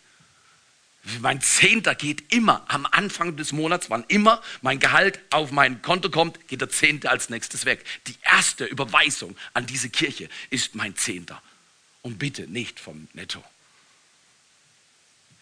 Mein 1.21 1.41
Zehnter 1.41 1.97
geht 1.97 2.33
immer 2.33 2.65
am 2.69 2.87
Anfang 2.87 3.37
des 3.37 3.51
Monats, 3.53 3.91
wann 3.91 4.05
immer 4.07 4.41
mein 4.61 4.79
Gehalt 4.79 5.19
auf 5.31 5.51
mein 5.51 5.83
Konto 5.83 6.11
kommt, 6.11 6.47
geht 6.47 6.61
der 6.61 6.69
Zehnte 6.69 7.11
als 7.11 7.29
nächstes 7.29 7.65
weg. 7.65 7.85
Die 8.07 8.15
erste 8.23 8.65
Überweisung 8.65 9.37
an 9.53 9.67
diese 9.67 9.91
Kirche 9.91 10.29
ist 10.51 10.77
mein 10.77 10.95
Zehnter. 10.97 11.43
Und 12.03 12.19
bitte 12.19 12.47
nicht 12.49 12.81
vom 12.81 13.09
Netto. 13.13 13.43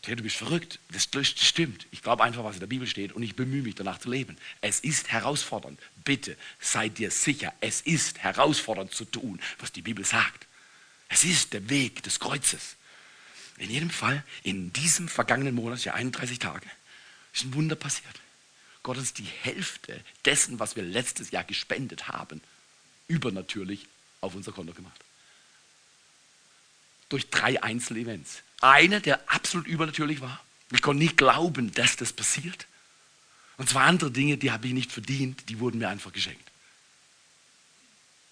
Ja, 0.07 0.15
du 0.15 0.23
bist 0.23 0.37
verrückt. 0.37 0.79
Das 0.93 1.09
stimmt. 1.25 1.87
Ich 1.91 2.03
glaube 2.03 2.25
einfach, 2.25 2.45
was 2.45 2.57
in 2.57 2.61
der 2.61 2.67
Bibel 2.67 2.87
steht 2.87 3.13
und 3.13 3.23
ich 3.23 3.37
bemühe 3.37 3.63
mich 3.63 3.75
danach 3.75 3.99
zu 3.99 4.11
leben. 4.11 4.37
Es 4.61 4.81
ist 4.81 5.09
herausfordernd. 5.09 5.79
Bitte 6.05 6.37
sei 6.59 6.89
dir 6.89 7.11
sicher, 7.11 7.53
es 7.61 7.83
ist 7.83 8.19
herausfordernd 8.19 8.93
zu 8.95 9.05
tun, 9.05 9.41
was 9.59 9.73
die 9.73 9.83
Bibel 9.83 10.05
sagt. 10.05 10.47
Es 11.09 11.25
ist 11.25 11.53
der 11.53 11.69
Weg 11.69 12.03
des 12.03 12.19
Kreuzes. 12.21 12.77
In 13.59 13.71
jedem 13.71 13.91
Fall, 13.91 14.25
in 14.43 14.73
diesem 14.73 15.09
vergangenen 15.09 15.55
Monat, 15.55 15.85
ja 15.85 15.93
31 15.93 16.39
Tage, 16.39 16.67
ist 17.35 17.45
ein 17.45 17.53
Wunder 17.55 17.77
passiert. 17.77 18.21
Gott 18.83 18.97
hat 18.97 19.03
uns 19.03 19.13
die 19.13 19.25
Hälfte 19.25 20.03
dessen, 20.25 20.59
was 20.59 20.77
wir 20.77 20.83
letztes 20.83 21.31
Jahr 21.31 21.45
gespendet 21.45 22.09
haben, 22.09 22.41
übernatürlich 23.09 23.87
auf 24.23 24.35
unser 24.35 24.53
Konto 24.53 24.73
gemacht. 24.73 25.05
Durch 27.11 27.29
drei 27.29 27.63
Einzelevents. 27.63 28.43
Einer, 28.63 29.01
der 29.01 29.21
absolut 29.31 29.67
übernatürlich 29.67 30.23
war. 30.23 30.43
Ich 30.73 30.81
konnte 30.81 31.03
nicht 31.03 31.17
glauben, 31.17 31.73
dass 31.73 31.97
das 31.97 32.13
passiert. 32.13 32.67
Und 33.59 33.69
zwei 33.69 33.83
andere 33.83 34.11
Dinge, 34.11 34.39
die 34.39 34.53
habe 34.53 34.67
ich 34.67 34.73
nicht 34.73 34.91
verdient, 34.91 35.49
die 35.51 35.59
wurden 35.59 35.79
mir 35.79 35.91
einfach 35.91 36.13
geschenkt. 36.13 36.51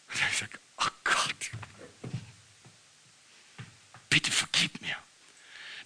Und 0.08 0.14
ich 0.30 0.38
sage, 0.38 0.58
oh 0.78 0.88
Gott, 1.04 1.50
bitte 4.08 4.30
vergib 4.30 4.80
mir, 4.80 4.96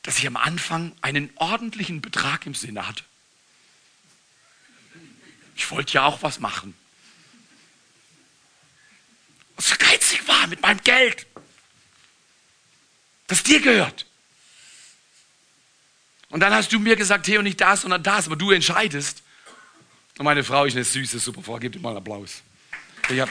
dass 0.02 0.18
ich 0.18 0.26
am 0.26 0.36
Anfang 0.36 0.92
einen 1.00 1.30
ordentlichen 1.36 2.00
Betrag 2.00 2.46
im 2.46 2.54
Sinne 2.54 2.86
hatte. 2.86 3.02
Ich 5.56 5.70
wollte 5.70 5.94
ja 5.94 6.04
auch 6.04 6.22
was 6.22 6.38
machen. 6.38 6.74
Und 9.56 9.64
so 9.64 9.74
geizig 9.76 10.26
war 10.28 10.46
mit 10.46 10.62
meinem 10.62 10.82
Geld, 10.82 11.26
das 13.32 13.42
dir 13.42 13.60
gehört. 13.60 14.06
Und 16.28 16.40
dann 16.40 16.54
hast 16.54 16.72
du 16.72 16.78
mir 16.78 16.96
gesagt, 16.96 17.26
Theo, 17.26 17.42
nicht 17.42 17.60
das, 17.60 17.82
sondern 17.82 18.02
das, 18.02 18.26
aber 18.26 18.36
du 18.36 18.50
entscheidest. 18.50 19.22
Und 20.18 20.24
meine 20.24 20.44
Frau 20.44 20.66
ist 20.66 20.74
eine 20.74 20.84
süße, 20.84 21.18
super 21.18 21.42
Frau, 21.42 21.58
gib 21.58 21.72
dir 21.72 21.80
mal 21.80 21.90
einen 21.90 21.98
Applaus. 21.98 22.42
Ich 23.08 23.20
hab, 23.20 23.30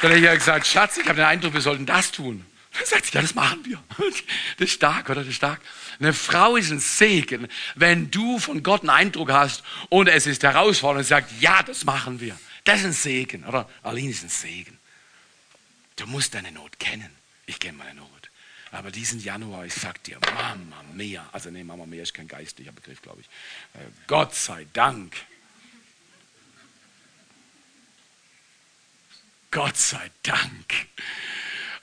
dann 0.00 0.12
habe 0.12 0.20
ich 0.20 0.32
gesagt, 0.32 0.66
Schatz, 0.66 0.96
ich 0.96 1.04
habe 1.04 1.16
den 1.16 1.24
Eindruck, 1.24 1.54
wir 1.54 1.60
sollten 1.60 1.86
das 1.86 2.12
tun. 2.12 2.46
Dann 2.72 2.86
sagt 2.86 3.06
sie, 3.06 3.12
ja, 3.14 3.22
das 3.22 3.34
machen 3.34 3.64
wir. 3.64 3.82
Das 4.58 4.68
ist 4.68 4.74
stark, 4.74 5.10
oder? 5.10 5.20
Das 5.20 5.28
ist 5.28 5.36
stark. 5.36 5.60
Eine 5.98 6.12
Frau 6.12 6.56
ist 6.56 6.70
ein 6.70 6.80
Segen, 6.80 7.48
wenn 7.74 8.10
du 8.10 8.38
von 8.38 8.62
Gott 8.62 8.82
einen 8.82 8.90
Eindruck 8.90 9.32
hast 9.32 9.64
und 9.88 10.06
es 10.06 10.26
ist 10.26 10.42
herausfordernd 10.42 11.04
und 11.04 11.08
sagt, 11.08 11.32
ja, 11.40 11.62
das 11.62 11.84
machen 11.84 12.20
wir. 12.20 12.38
Das 12.64 12.80
ist 12.80 12.86
ein 12.86 12.92
Segen, 12.92 13.44
oder? 13.44 13.68
Aline 13.82 14.10
ist 14.10 14.22
ein 14.22 14.28
Segen. 14.28 14.79
Du 16.00 16.06
musst 16.06 16.32
deine 16.32 16.50
Not 16.50 16.80
kennen. 16.80 17.10
Ich 17.44 17.60
kenne 17.60 17.76
meine 17.76 17.94
Not. 17.94 18.30
Aber 18.70 18.90
diesen 18.90 19.20
Januar, 19.20 19.66
ich 19.66 19.74
sag 19.74 20.02
dir, 20.04 20.18
Mama 20.34 20.82
Mia, 20.94 21.28
also 21.30 21.50
nee, 21.50 21.62
Mama 21.62 21.84
Mia 21.84 22.02
ist 22.02 22.14
kein 22.14 22.26
geistlicher 22.26 22.72
Begriff, 22.72 23.02
glaube 23.02 23.20
ich. 23.20 23.26
Äh, 23.78 23.84
Gott 24.06 24.34
sei 24.34 24.66
Dank. 24.72 25.14
Gott 29.50 29.76
sei 29.76 30.10
Dank 30.22 30.86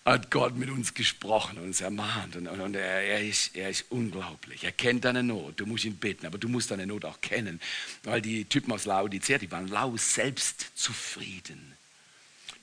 hat 0.04 0.32
Gott 0.32 0.56
mit 0.56 0.72
uns 0.72 0.96
gesprochen 0.96 1.60
und 1.60 1.66
uns 1.66 1.82
ermahnt. 1.82 2.38
Und, 2.38 2.48
und, 2.48 2.60
und 2.60 2.76
er, 2.76 3.04
er, 3.04 3.22
ist, 3.22 3.56
er 3.56 3.70
ist 3.70 3.86
unglaublich. 3.90 4.64
Er 4.64 4.72
kennt 4.72 5.06
deine 5.06 5.22
Not. 5.22 5.60
Du 5.60 5.68
musst 5.68 5.86
ihn 5.86 5.98
bitten, 5.98 6.26
aber 6.26 6.40
du 6.40 6.48
musst 6.48 6.72
deine 6.72 6.88
Not 6.88 7.06
auch 7.06 7.22
kennen. 7.22 7.62
Weil 8.02 8.24
die 8.24 8.46
Typen 8.46 8.72
aus 8.72 8.86
Laodicea, 8.86 9.38
die 9.38 9.52
waren 9.52 9.68
lau 9.68 9.96
selbstzufrieden. 9.96 11.77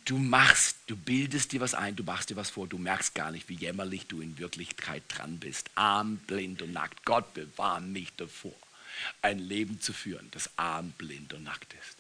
Du 0.05 0.18
machst, 0.18 0.76
du 0.86 0.96
bildest 0.96 1.52
dir 1.52 1.61
was 1.61 1.72
ein, 1.72 1.96
du 1.96 2.05
machst 2.05 2.28
dir 2.28 2.36
was 2.36 2.50
vor, 2.50 2.66
du 2.66 2.76
merkst 2.76 3.14
gar 3.14 3.30
nicht, 3.30 3.48
wie 3.48 3.55
jämmerlich 3.55 4.07
du 4.07 4.20
in 4.20 4.36
Wirklichkeit 4.38 5.02
dran 5.09 5.38
bist. 5.38 5.70
Arm, 5.76 6.18
blind 6.18 6.61
und 6.61 6.72
nackt. 6.72 7.05
Gott 7.07 7.32
bewahre 7.32 7.80
mich 7.80 8.12
davor, 8.16 8.55
ein 9.22 9.38
Leben 9.38 9.80
zu 9.80 9.94
führen, 9.94 10.30
das 10.32 10.50
arm, 10.57 10.92
blind 10.92 11.32
und 11.32 11.44
nackt 11.44 11.72
ist. 11.72 11.96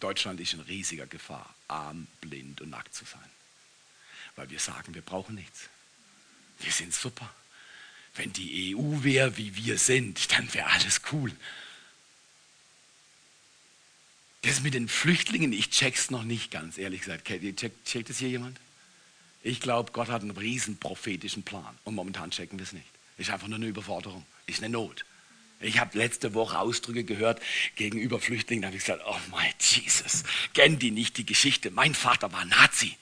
Deutschland 0.00 0.40
ist 0.40 0.52
in 0.52 0.60
riesiger 0.60 1.06
Gefahr, 1.06 1.54
arm, 1.68 2.06
blind 2.20 2.60
und 2.60 2.70
nackt 2.70 2.94
zu 2.94 3.06
sein. 3.06 3.30
Weil 4.36 4.50
wir 4.50 4.58
sagen, 4.58 4.94
wir 4.94 5.02
brauchen 5.02 5.36
nichts. 5.36 5.70
Wir 6.58 6.72
sind 6.72 6.92
super. 6.92 7.32
Wenn 8.14 8.32
die 8.32 8.76
EU 8.76 9.02
wäre, 9.02 9.38
wie 9.38 9.56
wir 9.56 9.78
sind, 9.78 10.32
dann 10.32 10.52
wäre 10.52 10.70
alles 10.70 11.00
cool. 11.12 11.32
Das 14.44 14.60
mit 14.60 14.74
den 14.74 14.88
Flüchtlingen, 14.88 15.52
ich 15.52 15.70
check's 15.70 16.10
noch 16.10 16.22
nicht 16.22 16.50
ganz, 16.50 16.76
ehrlich 16.76 17.00
gesagt. 17.00 17.26
Checkt, 17.26 17.84
checkt 17.84 18.10
das 18.10 18.18
hier 18.18 18.28
jemand? 18.28 18.58
Ich 19.42 19.60
glaube, 19.60 19.92
Gott 19.92 20.08
hat 20.08 20.22
einen 20.22 20.32
riesen 20.32 20.76
prophetischen 20.78 21.42
Plan 21.42 21.78
und 21.84 21.94
momentan 21.94 22.30
checken 22.30 22.58
wir 22.58 22.64
es 22.64 22.72
nicht. 22.72 22.86
Ist 23.16 23.30
einfach 23.30 23.48
nur 23.48 23.56
eine 23.56 23.66
Überforderung, 23.66 24.24
ist 24.46 24.62
eine 24.62 24.70
Not. 24.70 25.04
Ich 25.60 25.78
habe 25.78 25.96
letzte 25.96 26.34
Woche 26.34 26.58
Ausdrücke 26.58 27.04
gehört 27.04 27.40
gegenüber 27.76 28.20
Flüchtlingen, 28.20 28.62
da 28.62 28.68
habe 28.68 28.76
ich 28.76 28.84
gesagt, 28.84 29.02
oh 29.06 29.16
mein 29.30 29.52
Jesus, 29.58 30.24
kennen 30.52 30.78
die 30.78 30.90
nicht 30.90 31.16
die 31.16 31.26
Geschichte? 31.26 31.70
Mein 31.70 31.94
Vater 31.94 32.32
war 32.32 32.44
Nazi. 32.44 32.96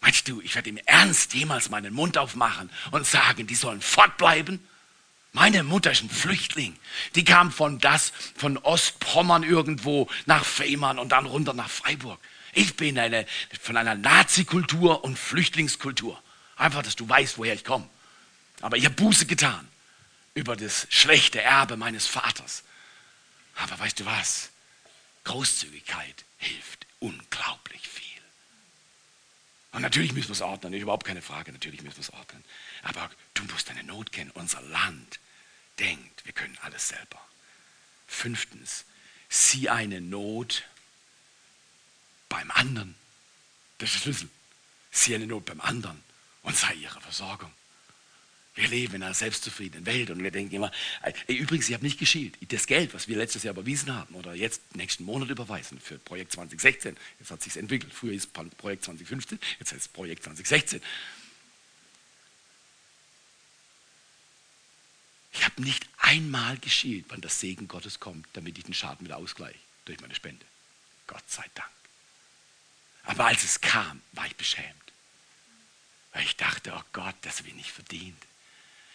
Meinst 0.00 0.28
du, 0.28 0.40
ich 0.40 0.54
werde 0.54 0.70
im 0.70 0.78
Ernst 0.78 1.34
jemals 1.34 1.70
meinen 1.70 1.92
Mund 1.92 2.18
aufmachen 2.18 2.70
und 2.90 3.06
sagen, 3.06 3.46
die 3.46 3.54
sollen 3.54 3.80
fortbleiben? 3.80 4.60
Meine 5.32 5.62
Mutter 5.62 5.92
ist 5.92 6.02
ein 6.02 6.10
Flüchtling. 6.10 6.76
Die 7.14 7.24
kam 7.24 7.52
von 7.52 7.78
das, 7.78 8.12
von 8.36 8.56
Ostpommern 8.58 9.42
irgendwo 9.42 10.08
nach 10.26 10.44
Fehmarn 10.44 10.98
und 10.98 11.10
dann 11.10 11.26
runter 11.26 11.52
nach 11.52 11.70
Freiburg. 11.70 12.18
Ich 12.54 12.76
bin 12.76 12.98
eine, 12.98 13.26
von 13.60 13.76
einer 13.76 13.94
Nazi-Kultur 13.94 15.04
und 15.04 15.18
Flüchtlingskultur. 15.18 16.20
Einfach, 16.56 16.82
dass 16.82 16.96
du 16.96 17.08
weißt, 17.08 17.38
woher 17.38 17.54
ich 17.54 17.64
komme. 17.64 17.88
Aber 18.60 18.76
ich 18.76 18.84
habe 18.84 18.94
Buße 18.94 19.26
getan 19.26 19.68
über 20.34 20.56
das 20.56 20.86
schlechte 20.90 21.40
Erbe 21.40 21.76
meines 21.76 22.06
Vaters. 22.06 22.64
Aber 23.56 23.78
weißt 23.78 24.00
du 24.00 24.06
was? 24.06 24.50
Großzügigkeit 25.24 26.24
hilft 26.38 26.86
unglaublich 27.00 27.86
viel. 27.86 28.07
Und 29.78 29.82
natürlich 29.82 30.12
müssen 30.12 30.30
wir 30.30 30.32
es 30.32 30.40
ordnen, 30.40 30.74
überhaupt 30.74 31.06
keine 31.06 31.22
Frage, 31.22 31.52
natürlich 31.52 31.82
müssen 31.82 31.98
wir 31.98 32.02
es 32.02 32.12
ordnen. 32.12 32.42
Aber 32.82 33.08
du 33.34 33.44
musst 33.44 33.68
deine 33.68 33.84
Not 33.84 34.10
kennen. 34.10 34.32
Unser 34.32 34.60
Land 34.60 35.20
denkt, 35.78 36.26
wir 36.26 36.32
können 36.32 36.58
alles 36.62 36.88
selber. 36.88 37.24
Fünftens, 38.08 38.86
sieh 39.28 39.68
eine 39.68 40.00
Not 40.00 40.64
beim 42.28 42.50
anderen. 42.50 42.96
Das 43.78 43.94
ist 43.94 44.02
Schlüssel. 44.02 44.28
Sieh 44.90 45.14
eine 45.14 45.28
Not 45.28 45.44
beim 45.44 45.60
anderen 45.60 46.02
und 46.42 46.56
sei 46.56 46.74
ihre 46.74 47.00
Versorgung. 47.00 47.52
Wir 48.58 48.66
leben 48.66 48.96
in 48.96 49.04
einer 49.04 49.14
selbstzufriedenen 49.14 49.86
Welt 49.86 50.10
und 50.10 50.20
wir 50.20 50.32
denken 50.32 50.56
immer, 50.56 50.72
ey, 51.02 51.36
übrigens, 51.36 51.68
ich 51.68 51.74
habe 51.74 51.84
nicht 51.84 51.96
geschielt. 51.96 52.36
Das 52.52 52.66
Geld, 52.66 52.92
was 52.92 53.06
wir 53.06 53.16
letztes 53.16 53.44
Jahr 53.44 53.54
überwiesen 53.54 53.94
haben 53.94 54.16
oder 54.16 54.34
jetzt 54.34 54.74
nächsten 54.74 55.04
Monat 55.04 55.28
überweisen 55.28 55.78
für 55.78 55.96
Projekt 55.96 56.32
2016, 56.32 56.96
jetzt 57.20 57.30
hat 57.30 57.40
sich 57.40 57.56
entwickelt. 57.56 57.94
Früher 57.94 58.14
ist 58.14 58.32
Projekt 58.32 58.84
2015, 58.84 59.38
jetzt 59.60 59.70
heißt 59.70 59.82
es 59.82 59.88
Projekt 59.88 60.24
2016. 60.24 60.82
Ich 65.34 65.44
habe 65.44 65.62
nicht 65.62 65.88
einmal 65.98 66.58
geschielt, 66.58 67.04
wann 67.10 67.20
das 67.20 67.38
Segen 67.38 67.68
Gottes 67.68 68.00
kommt, 68.00 68.26
damit 68.32 68.58
ich 68.58 68.64
den 68.64 68.74
Schaden 68.74 69.06
wieder 69.06 69.18
ausgleiche 69.18 69.60
durch 69.84 70.00
meine 70.00 70.16
Spende. 70.16 70.44
Gott 71.06 71.30
sei 71.30 71.44
Dank. 71.54 71.70
Aber 73.04 73.26
als 73.26 73.44
es 73.44 73.60
kam, 73.60 74.02
war 74.14 74.26
ich 74.26 74.34
beschämt. 74.34 74.66
Weil 76.12 76.24
ich 76.24 76.34
dachte, 76.34 76.72
oh 76.76 76.82
Gott, 76.92 77.14
das 77.20 77.38
habe 77.38 77.50
ich 77.50 77.54
nicht 77.54 77.70
verdient. 77.70 78.20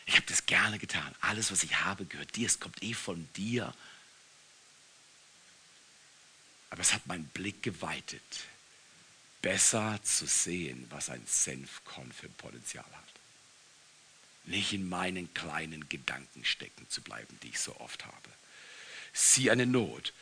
Ich 0.06 0.16
habe 0.16 0.26
das 0.28 0.46
gerne 0.46 0.80
getan. 0.80 1.16
Alles, 1.22 1.52
was 1.52 1.64
ich 1.64 1.82
habe, 1.82 2.06
gehört 2.06 2.36
dir. 2.36 2.48
Es 2.48 2.60
kommt 2.60 2.82
eh 2.84 2.94
von 2.94 3.28
dir. 3.34 3.74
Aber 6.70 6.82
es 6.82 6.94
hat 6.94 7.06
meinen 7.06 7.28
Blick 7.28 7.62
geweitet, 7.62 8.22
besser 9.42 10.00
zu 10.04 10.26
sehen, 10.26 10.88
was 10.90 11.10
ein 11.10 11.26
Senfkorn 11.28 12.12
für 12.12 12.30
Potenzial 12.30 12.86
hat. 12.86 13.04
Nicht 14.46 14.74
in 14.74 14.90
meinen 14.90 15.34
kleinen 15.34 15.88
Gedanken 15.88 16.44
stecken 16.44 16.90
zu 16.90 17.02
bleiben, 17.02 17.40
die 17.44 17.50
ich 17.50 17.60
so 17.60 17.80
oft 17.80 18.06
habe. 18.06 18.30
Sieh 19.14 19.52
eine 19.52 19.66
Not 19.66 20.14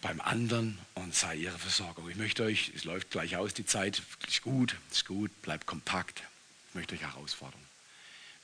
beim 0.00 0.20
anderen 0.20 0.78
und 0.94 1.14
sei 1.14 1.36
ihre 1.36 1.58
Versorgung. 1.58 2.08
Ich 2.08 2.16
möchte 2.16 2.44
euch, 2.44 2.72
es 2.74 2.84
läuft 2.84 3.10
gleich 3.10 3.36
aus, 3.36 3.54
die 3.54 3.66
Zeit 3.66 4.02
ist 4.26 4.42
gut, 4.42 4.76
ist 4.90 5.06
gut, 5.06 5.30
bleibt 5.42 5.66
kompakt. 5.66 6.22
Ich 6.68 6.74
möchte 6.74 6.94
euch 6.94 7.02
herausfordern. 7.02 7.60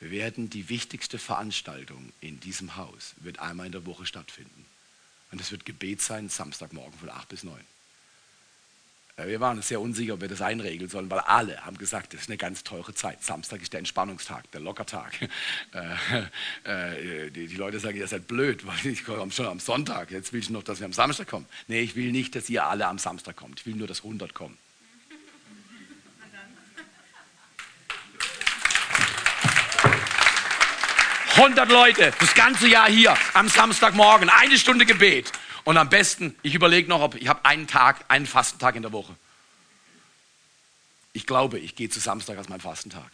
Wir 0.03 0.11
werden 0.11 0.51
die 0.51 0.69
wichtigste 0.69 1.17
Veranstaltung 1.17 2.13
in 2.21 2.41
diesem 2.41 2.75
Haus, 2.75 3.15
wird 3.21 3.39
einmal 3.39 3.67
in 3.67 3.73
der 3.73 3.87
Woche 3.87 4.05
stattfinden. 4.05 4.67
Und 5.31 5.41
es 5.41 5.53
wird 5.53 5.65
Gebet 5.65 6.03
sein, 6.03 6.29
Samstagmorgen 6.29 6.99
von 6.99 7.09
8 7.09 7.29
bis 7.29 7.45
9. 7.45 7.55
Äh, 9.15 9.29
wir 9.29 9.39
waren 9.39 9.63
sehr 9.63 9.81
unsicher, 9.81 10.15
ob 10.15 10.21
wir 10.21 10.27
das 10.27 10.43
einregeln 10.43 10.91
sollen, 10.91 11.09
weil 11.09 11.21
alle 11.21 11.65
haben 11.65 11.79
gesagt, 11.79 12.15
das 12.15 12.23
ist 12.23 12.29
eine 12.29 12.37
ganz 12.37 12.65
teure 12.65 12.93
Zeit. 12.95 13.23
Samstag 13.23 13.63
ist 13.63 13.75
der 13.75 13.79
Entspannungstag, 13.79 14.51
der 14.51 14.61
Lockertag. 14.61 15.13
Äh, 16.65 17.27
äh, 17.27 17.31
die, 17.31 17.47
die, 17.47 17.57
Leute 17.57 17.81
sagen, 17.81 17.97
ihr 17.97 18.07
seid 18.07 18.27
blöd, 18.27 18.67
weil 18.67 18.87
ich 18.87 19.05
komme 19.05 19.33
schon 19.33 19.47
am 19.47 19.61
Sonntag. 19.61 20.11
Jetzt 20.11 20.33
will 20.33 20.41
ich 20.41 20.51
noch, 20.51 20.63
dass 20.63 20.81
wir 20.81 20.85
am 20.85 20.93
Samstag 20.93 21.29
kommen. 21.29 21.47
Nee, 21.67 21.81
ich 21.81 21.97
will 21.97 22.13
nicht, 22.13 22.35
dass 22.35 22.51
ihr 22.51 22.67
alle 22.67 22.87
am 22.87 22.99
Samstag 22.99 23.37
kommt. 23.37 23.61
Ich 23.61 23.67
will 23.67 23.75
nur, 23.75 23.87
dass 23.87 24.03
100 24.03 24.35
kommen. 24.35 24.59
100 31.37 31.71
Leute, 31.71 32.13
das 32.21 32.35
ganze 32.35 32.69
Jahr 32.69 32.91
hier 32.91 33.17
am 33.33 33.49
Samstagmorgen, 33.49 34.29
eine 34.29 34.59
Stunde 34.59 34.85
Gebet. 34.85 35.33
Und 35.65 35.79
am 35.79 35.89
besten, 35.89 36.37
ich 36.43 36.55
überlege 36.55 36.89
noch, 36.89 37.01
ob 37.01 37.15
ich 37.15 37.29
habe 37.29 37.45
einen 37.45 37.67
Tag, 37.67 38.05
einen 38.09 38.27
Fastentag 38.27 38.77
in 38.77 38.83
der 38.83 38.93
Woche. 38.93 39.15
Ich 41.15 41.27
glaube, 41.27 41.59
ich 41.59 41.75
gehe 41.75 41.89
zu 41.89 42.01
Samstag 42.01 42.37
als 42.37 42.49
mein 42.49 42.61
Fastentag. 42.61 43.11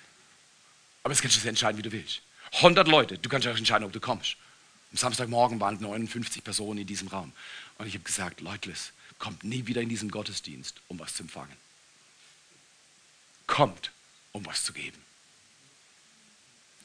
Aber 1.02 1.14
das 1.14 1.22
kannst 1.22 1.42
du 1.42 1.48
entscheiden, 1.48 1.78
wie 1.78 1.82
du 1.82 1.92
willst. 1.92 2.22
100 2.54 2.88
Leute, 2.88 3.18
du 3.18 3.28
kannst 3.28 3.46
auch 3.46 3.56
entscheiden, 3.56 3.84
ob 3.84 3.92
du 3.92 4.00
kommst. 4.00 4.36
Am 4.90 4.96
Samstagmorgen 4.96 5.60
waren 5.60 5.80
59 5.80 6.42
Personen 6.42 6.80
in 6.80 6.86
diesem 6.86 7.08
Raum. 7.08 7.32
Und 7.76 7.86
ich 7.86 7.94
habe 7.94 8.04
gesagt, 8.04 8.40
Leute, 8.40 8.72
kommt 9.18 9.44
nie 9.44 9.66
wieder 9.66 9.80
in 9.80 9.88
diesen 9.88 10.10
Gottesdienst, 10.10 10.80
um 10.88 10.98
was 10.98 11.14
zu 11.14 11.22
empfangen. 11.22 11.56
Kommt, 13.46 13.92
um 14.32 14.44
was 14.46 14.64
zu 14.64 14.72
geben. 14.72 14.98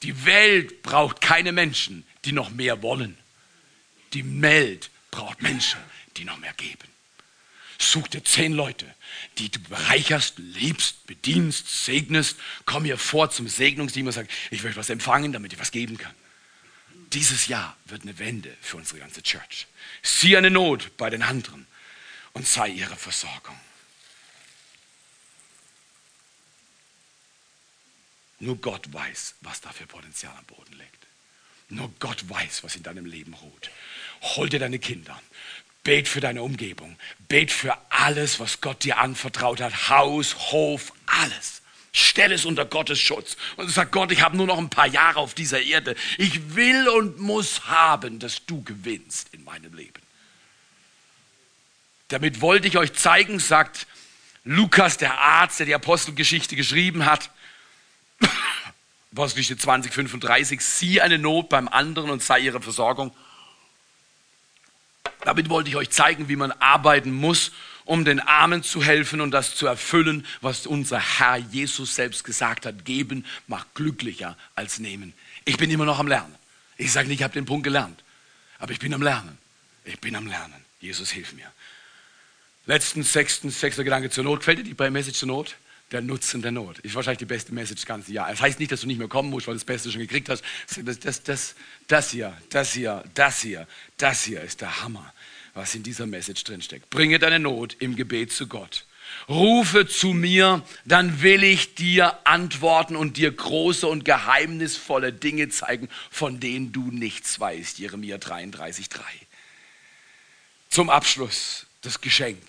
Die 0.03 0.25
Welt 0.25 0.83
braucht 0.83 1.21
keine 1.21 1.51
Menschen, 1.51 2.05
die 2.25 2.33
noch 2.33 2.49
mehr 2.49 2.81
wollen. 2.81 3.17
Die 4.13 4.41
Welt 4.41 4.91
braucht 5.11 5.41
Menschen, 5.41 5.79
die 6.17 6.25
noch 6.25 6.37
mehr 6.37 6.53
geben. 6.53 6.87
Such 7.79 8.07
dir 8.09 8.23
zehn 8.23 8.53
Leute, 8.53 8.93
die 9.37 9.49
du 9.49 9.59
bereicherst, 9.59 10.37
liebst, 10.37 11.05
bedienst, 11.07 11.85
segnest. 11.85 12.37
Komm 12.65 12.85
hier 12.85 12.97
vor 12.97 13.29
zum 13.29 13.47
Segnungsteam 13.47 14.07
und 14.07 14.13
sag, 14.13 14.27
ich 14.51 14.63
möchte 14.63 14.79
was 14.79 14.89
empfangen, 14.89 15.33
damit 15.33 15.53
ich 15.53 15.59
was 15.59 15.71
geben 15.71 15.97
kann. 15.97 16.13
Dieses 17.11 17.47
Jahr 17.47 17.75
wird 17.85 18.03
eine 18.03 18.17
Wende 18.19 18.55
für 18.61 18.77
unsere 18.77 18.99
ganze 18.99 19.21
Church. 19.21 19.67
Sieh 20.01 20.37
eine 20.37 20.49
Not 20.49 20.95
bei 20.97 21.09
den 21.09 21.21
anderen 21.21 21.67
und 22.33 22.47
sei 22.47 22.69
ihre 22.69 22.95
Versorgung. 22.95 23.59
Nur 28.43 28.57
Gott 28.57 28.91
weiß, 28.91 29.35
was 29.41 29.61
da 29.61 29.71
für 29.71 29.87
Potenzial 29.87 30.33
am 30.37 30.43
Boden 30.45 30.73
liegt. 30.73 31.07
Nur 31.69 31.89
Gott 31.99 32.29
weiß, 32.29 32.63
was 32.63 32.75
in 32.75 32.83
deinem 32.83 33.05
Leben 33.05 33.33
ruht. 33.33 33.71
Hol 34.35 34.49
dir 34.49 34.59
deine 34.59 34.79
Kinder, 34.79 35.19
Bet 35.83 36.07
für 36.07 36.19
deine 36.19 36.43
Umgebung. 36.43 36.97
Bet 37.27 37.51
für 37.51 37.77
alles, 37.89 38.39
was 38.39 38.61
Gott 38.61 38.83
dir 38.83 38.99
anvertraut 38.99 39.61
hat. 39.61 39.89
Haus, 39.89 40.51
Hof, 40.51 40.93
alles. 41.05 41.61
Stell 41.93 42.31
es 42.31 42.43
unter 42.43 42.65
Gottes 42.65 42.99
Schutz 42.99 43.37
und 43.55 43.69
sag 43.69 43.91
Gott, 43.91 44.11
ich 44.11 44.21
habe 44.21 44.35
nur 44.35 44.47
noch 44.47 44.57
ein 44.57 44.69
paar 44.69 44.87
Jahre 44.87 45.19
auf 45.19 45.33
dieser 45.33 45.61
Erde. 45.61 45.95
Ich 46.17 46.55
will 46.55 46.89
und 46.89 47.19
muss 47.19 47.67
haben, 47.67 48.19
dass 48.19 48.45
du 48.45 48.63
gewinnst 48.63 49.29
in 49.33 49.43
meinem 49.43 49.73
Leben. 49.73 50.01
Damit 52.07 52.41
wollte 52.41 52.67
ich 52.67 52.77
euch 52.77 52.93
zeigen, 52.93 53.39
sagt 53.39 53.87
Lukas, 54.43 54.97
der 54.97 55.17
Arzt, 55.19 55.59
der 55.59 55.65
die 55.65 55.75
Apostelgeschichte 55.75 56.55
geschrieben 56.55 57.05
hat, 57.05 57.29
Apostelgeschichte 59.13 59.61
20, 59.61 59.93
35, 59.93 60.61
sieh 60.61 61.01
eine 61.01 61.19
Not 61.19 61.49
beim 61.49 61.67
anderen 61.67 62.09
und 62.09 62.23
sei 62.23 62.39
ihre 62.39 62.61
Versorgung. 62.61 63.15
Damit 65.21 65.49
wollte 65.49 65.69
ich 65.69 65.75
euch 65.75 65.91
zeigen, 65.91 66.29
wie 66.29 66.35
man 66.35 66.51
arbeiten 66.53 67.11
muss, 67.11 67.51
um 67.85 68.05
den 68.05 68.19
Armen 68.19 68.63
zu 68.63 68.81
helfen 68.83 69.21
und 69.21 69.31
das 69.31 69.55
zu 69.55 69.67
erfüllen, 69.67 70.25
was 70.41 70.65
unser 70.65 70.99
Herr 70.99 71.37
Jesus 71.37 71.95
selbst 71.95 72.23
gesagt 72.23 72.65
hat. 72.65 72.85
Geben 72.85 73.25
macht 73.47 73.75
glücklicher 73.75 74.37
als 74.55 74.79
nehmen. 74.79 75.13
Ich 75.45 75.57
bin 75.57 75.69
immer 75.69 75.85
noch 75.85 75.99
am 75.99 76.07
Lernen. 76.07 76.35
Ich 76.77 76.91
sage 76.91 77.07
nicht, 77.07 77.19
ich 77.19 77.23
habe 77.23 77.33
den 77.33 77.45
Punkt 77.45 77.63
gelernt, 77.63 78.03
aber 78.59 78.71
ich 78.71 78.79
bin 78.79 78.93
am 78.93 79.01
Lernen. 79.01 79.37
Ich 79.85 79.99
bin 79.99 80.15
am 80.15 80.27
Lernen. 80.27 80.65
Jesus, 80.79 81.11
hilf 81.11 81.33
mir. 81.33 81.51
Letzten 82.65 83.03
sechsten, 83.03 83.49
sechster 83.49 83.83
Gedanke 83.83 84.09
zur 84.09 84.23
Not. 84.23 84.43
Fällt 84.43 84.59
dir 84.59 84.63
die 84.63 84.73
bei 84.73 84.89
Message 84.89 85.19
zur 85.19 85.27
Not? 85.27 85.55
Der 85.93 86.01
Nutzen 86.01 86.41
der 86.41 86.51
Not. 86.51 86.79
Ist 86.79 86.95
wahrscheinlich 86.95 87.19
die 87.19 87.25
beste 87.25 87.53
Message 87.53 87.81
das 87.81 87.85
ganze 87.85 88.11
Jahr. 88.11 88.29
Das 88.29 88.41
heißt 88.41 88.59
nicht, 88.59 88.71
dass 88.71 88.81
du 88.81 88.87
nicht 88.87 88.97
mehr 88.97 89.07
kommen 89.07 89.29
musst, 89.29 89.47
weil 89.47 89.53
du 89.53 89.59
das 89.59 89.65
Beste 89.65 89.89
schon 89.91 90.01
gekriegt 90.01 90.27
hast. 90.27 90.43
Das, 90.83 90.99
das, 90.99 91.23
das, 91.23 91.55
das 91.87 92.11
hier, 92.11 92.35
das 92.49 92.73
hier, 92.73 93.03
das 93.13 93.41
hier, 93.41 93.67
das 93.97 94.23
hier 94.23 94.41
ist 94.41 94.59
der 94.59 94.81
Hammer 94.81 95.13
was 95.53 95.75
in 95.75 95.83
dieser 95.83 96.05
Message 96.05 96.43
drinsteckt. 96.43 96.89
Bringe 96.89 97.19
deine 97.19 97.39
Not 97.39 97.75
im 97.79 97.95
Gebet 97.95 98.31
zu 98.31 98.47
Gott. 98.47 98.85
Rufe 99.29 99.87
zu 99.87 100.07
mir, 100.13 100.63
dann 100.85 101.21
will 101.21 101.43
ich 101.43 101.75
dir 101.75 102.17
antworten 102.25 102.95
und 102.95 103.17
dir 103.17 103.31
große 103.31 103.87
und 103.87 104.05
geheimnisvolle 104.05 105.13
Dinge 105.13 105.49
zeigen, 105.49 105.89
von 106.09 106.39
denen 106.39 106.71
du 106.71 106.89
nichts 106.89 107.39
weißt. 107.39 107.79
Jeremia 107.79 108.17
33,3. 108.17 109.01
Zum 110.69 110.89
Abschluss 110.89 111.67
das 111.81 112.01
Geschenk 112.01 112.41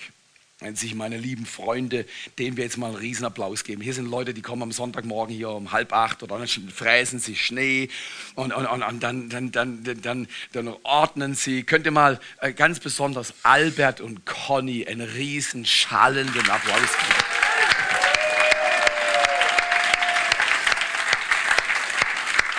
wenn 0.64 0.76
sich 0.76 0.94
meine 0.94 1.18
lieben 1.18 1.44
Freunde, 1.44 2.06
denen 2.38 2.56
wir 2.56 2.64
jetzt 2.64 2.78
mal 2.78 2.86
einen 2.86 2.96
Riesenapplaus 2.96 3.64
geben. 3.64 3.82
Hier 3.82 3.92
sind 3.92 4.08
Leute, 4.08 4.32
die 4.32 4.40
kommen 4.40 4.62
am 4.62 4.72
Sonntagmorgen 4.72 5.34
hier 5.36 5.50
um 5.50 5.72
halb 5.72 5.92
acht 5.92 6.22
oder 6.22 6.38
dann 6.38 6.48
fräsen 6.48 7.18
sie 7.18 7.36
Schnee 7.36 7.90
und, 8.34 8.50
und, 8.54 8.64
und, 8.64 8.82
und 8.82 9.02
dann, 9.02 9.28
dann, 9.28 9.52
dann, 9.52 9.84
dann, 10.00 10.26
dann, 10.52 10.68
ordnen 10.82 11.34
sie. 11.34 11.64
Könnt 11.64 11.84
ihr 11.84 11.92
mal 11.92 12.18
äh, 12.40 12.54
ganz 12.54 12.80
besonders 12.80 13.34
Albert 13.42 14.00
und 14.00 14.24
Conny 14.24 14.86
einen 14.86 15.02
riesen 15.02 15.66
schallenden 15.66 16.48
Applaus 16.48 16.78
geben. 16.78 17.24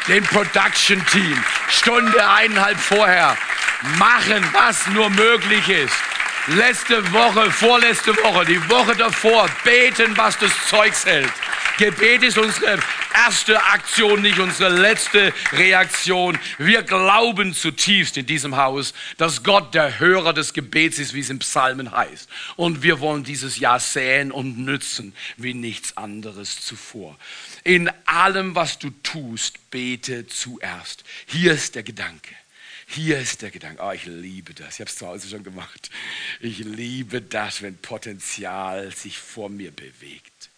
Dem 0.07 0.23
Production 0.25 1.03
Team, 1.07 1.43
Stunde 1.69 2.29
eineinhalb 2.29 2.77
vorher, 2.77 3.35
machen, 3.97 4.47
was 4.53 4.85
nur 4.89 5.09
möglich 5.09 5.67
ist 5.69 6.14
letzte 6.47 7.11
Woche, 7.11 7.51
vorletzte 7.51 8.15
Woche, 8.17 8.45
die 8.45 8.69
Woche 8.69 8.95
davor 8.95 9.49
beten, 9.63 10.15
was 10.15 10.37
das 10.37 10.51
Zeugs 10.69 11.05
hält. 11.05 11.31
Gebet 11.77 12.23
ist 12.23 12.37
unsere 12.37 12.79
erste 13.13 13.61
Aktion, 13.61 14.21
nicht 14.21 14.39
unsere 14.39 14.69
letzte 14.69 15.33
Reaktion. 15.51 16.39
Wir 16.57 16.83
glauben 16.83 17.53
zutiefst 17.53 18.15
in 18.15 18.25
diesem 18.25 18.55
Haus, 18.55 18.93
dass 19.17 19.43
Gott 19.43 19.73
der 19.73 19.99
Hörer 19.99 20.31
des 20.31 20.53
Gebets 20.53 20.99
ist, 20.99 21.13
wie 21.13 21.19
es 21.19 21.29
im 21.29 21.39
Psalmen 21.39 21.91
heißt. 21.91 22.29
Und 22.55 22.81
wir 22.81 23.01
wollen 23.01 23.25
dieses 23.25 23.59
Jahr 23.59 23.79
säen 23.81 24.31
und 24.31 24.57
nützen 24.57 25.13
wie 25.35 25.53
nichts 25.53 25.97
anderes 25.97 26.61
zuvor. 26.61 27.17
In 27.65 27.89
allem, 28.05 28.55
was 28.55 28.79
du 28.79 28.91
tust, 29.03 29.69
bete 29.71 30.27
zuerst. 30.27 31.03
Hier 31.25 31.53
ist 31.53 31.75
der 31.75 31.83
Gedanke. 31.83 32.35
Hier 32.87 33.19
ist 33.19 33.41
der 33.41 33.51
Gedanke. 33.51 33.81
Oh, 33.83 33.91
ich 33.91 34.05
liebe 34.05 34.53
das. 34.53 34.75
Ich 34.75 34.79
habe 34.81 34.89
es 34.89 34.97
zu 34.97 35.07
Hause 35.07 35.27
schon 35.27 35.43
gemacht. 35.43 35.89
Ich 36.39 36.59
liebe 36.59 37.21
das, 37.21 37.61
wenn 37.61 37.77
Potenzial 37.77 38.95
sich 38.95 39.17
vor 39.17 39.49
mir 39.49 39.71
bewegt. 39.71 40.49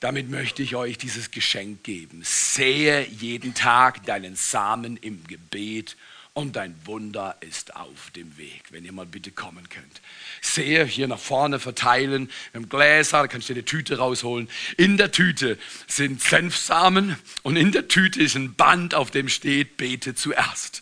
Damit 0.00 0.28
möchte 0.30 0.62
ich 0.62 0.74
euch 0.74 0.98
dieses 0.98 1.30
Geschenk 1.30 1.84
geben. 1.84 2.22
Sehe 2.24 3.06
jeden 3.06 3.54
Tag 3.54 4.04
deinen 4.04 4.34
Samen 4.34 4.96
im 4.96 5.24
Gebet 5.26 5.96
und 6.34 6.56
dein 6.56 6.74
Wunder 6.86 7.36
ist 7.40 7.76
auf 7.76 8.10
dem 8.16 8.38
Weg, 8.38 8.62
wenn 8.70 8.84
ihr 8.84 8.92
mal 8.92 9.04
bitte 9.04 9.30
kommen 9.30 9.68
könnt. 9.68 10.00
Sehe 10.40 10.84
hier 10.84 11.06
nach 11.06 11.18
vorne 11.18 11.58
verteilen, 11.58 12.30
wir 12.52 12.60
haben 12.60 12.68
Gläser, 12.70 13.20
da 13.20 13.26
kannst 13.26 13.50
du 13.50 13.54
dir 13.54 13.58
eine 13.58 13.64
Tüte 13.66 13.98
rausholen. 13.98 14.48
In 14.78 14.96
der 14.96 15.12
Tüte 15.12 15.58
sind 15.86 16.22
Senfsamen 16.22 17.16
und 17.42 17.56
in 17.56 17.70
der 17.70 17.86
Tüte 17.86 18.22
ist 18.22 18.34
ein 18.34 18.54
Band, 18.54 18.94
auf 18.94 19.10
dem 19.10 19.28
steht, 19.28 19.76
bete 19.76 20.14
zuerst. 20.14 20.80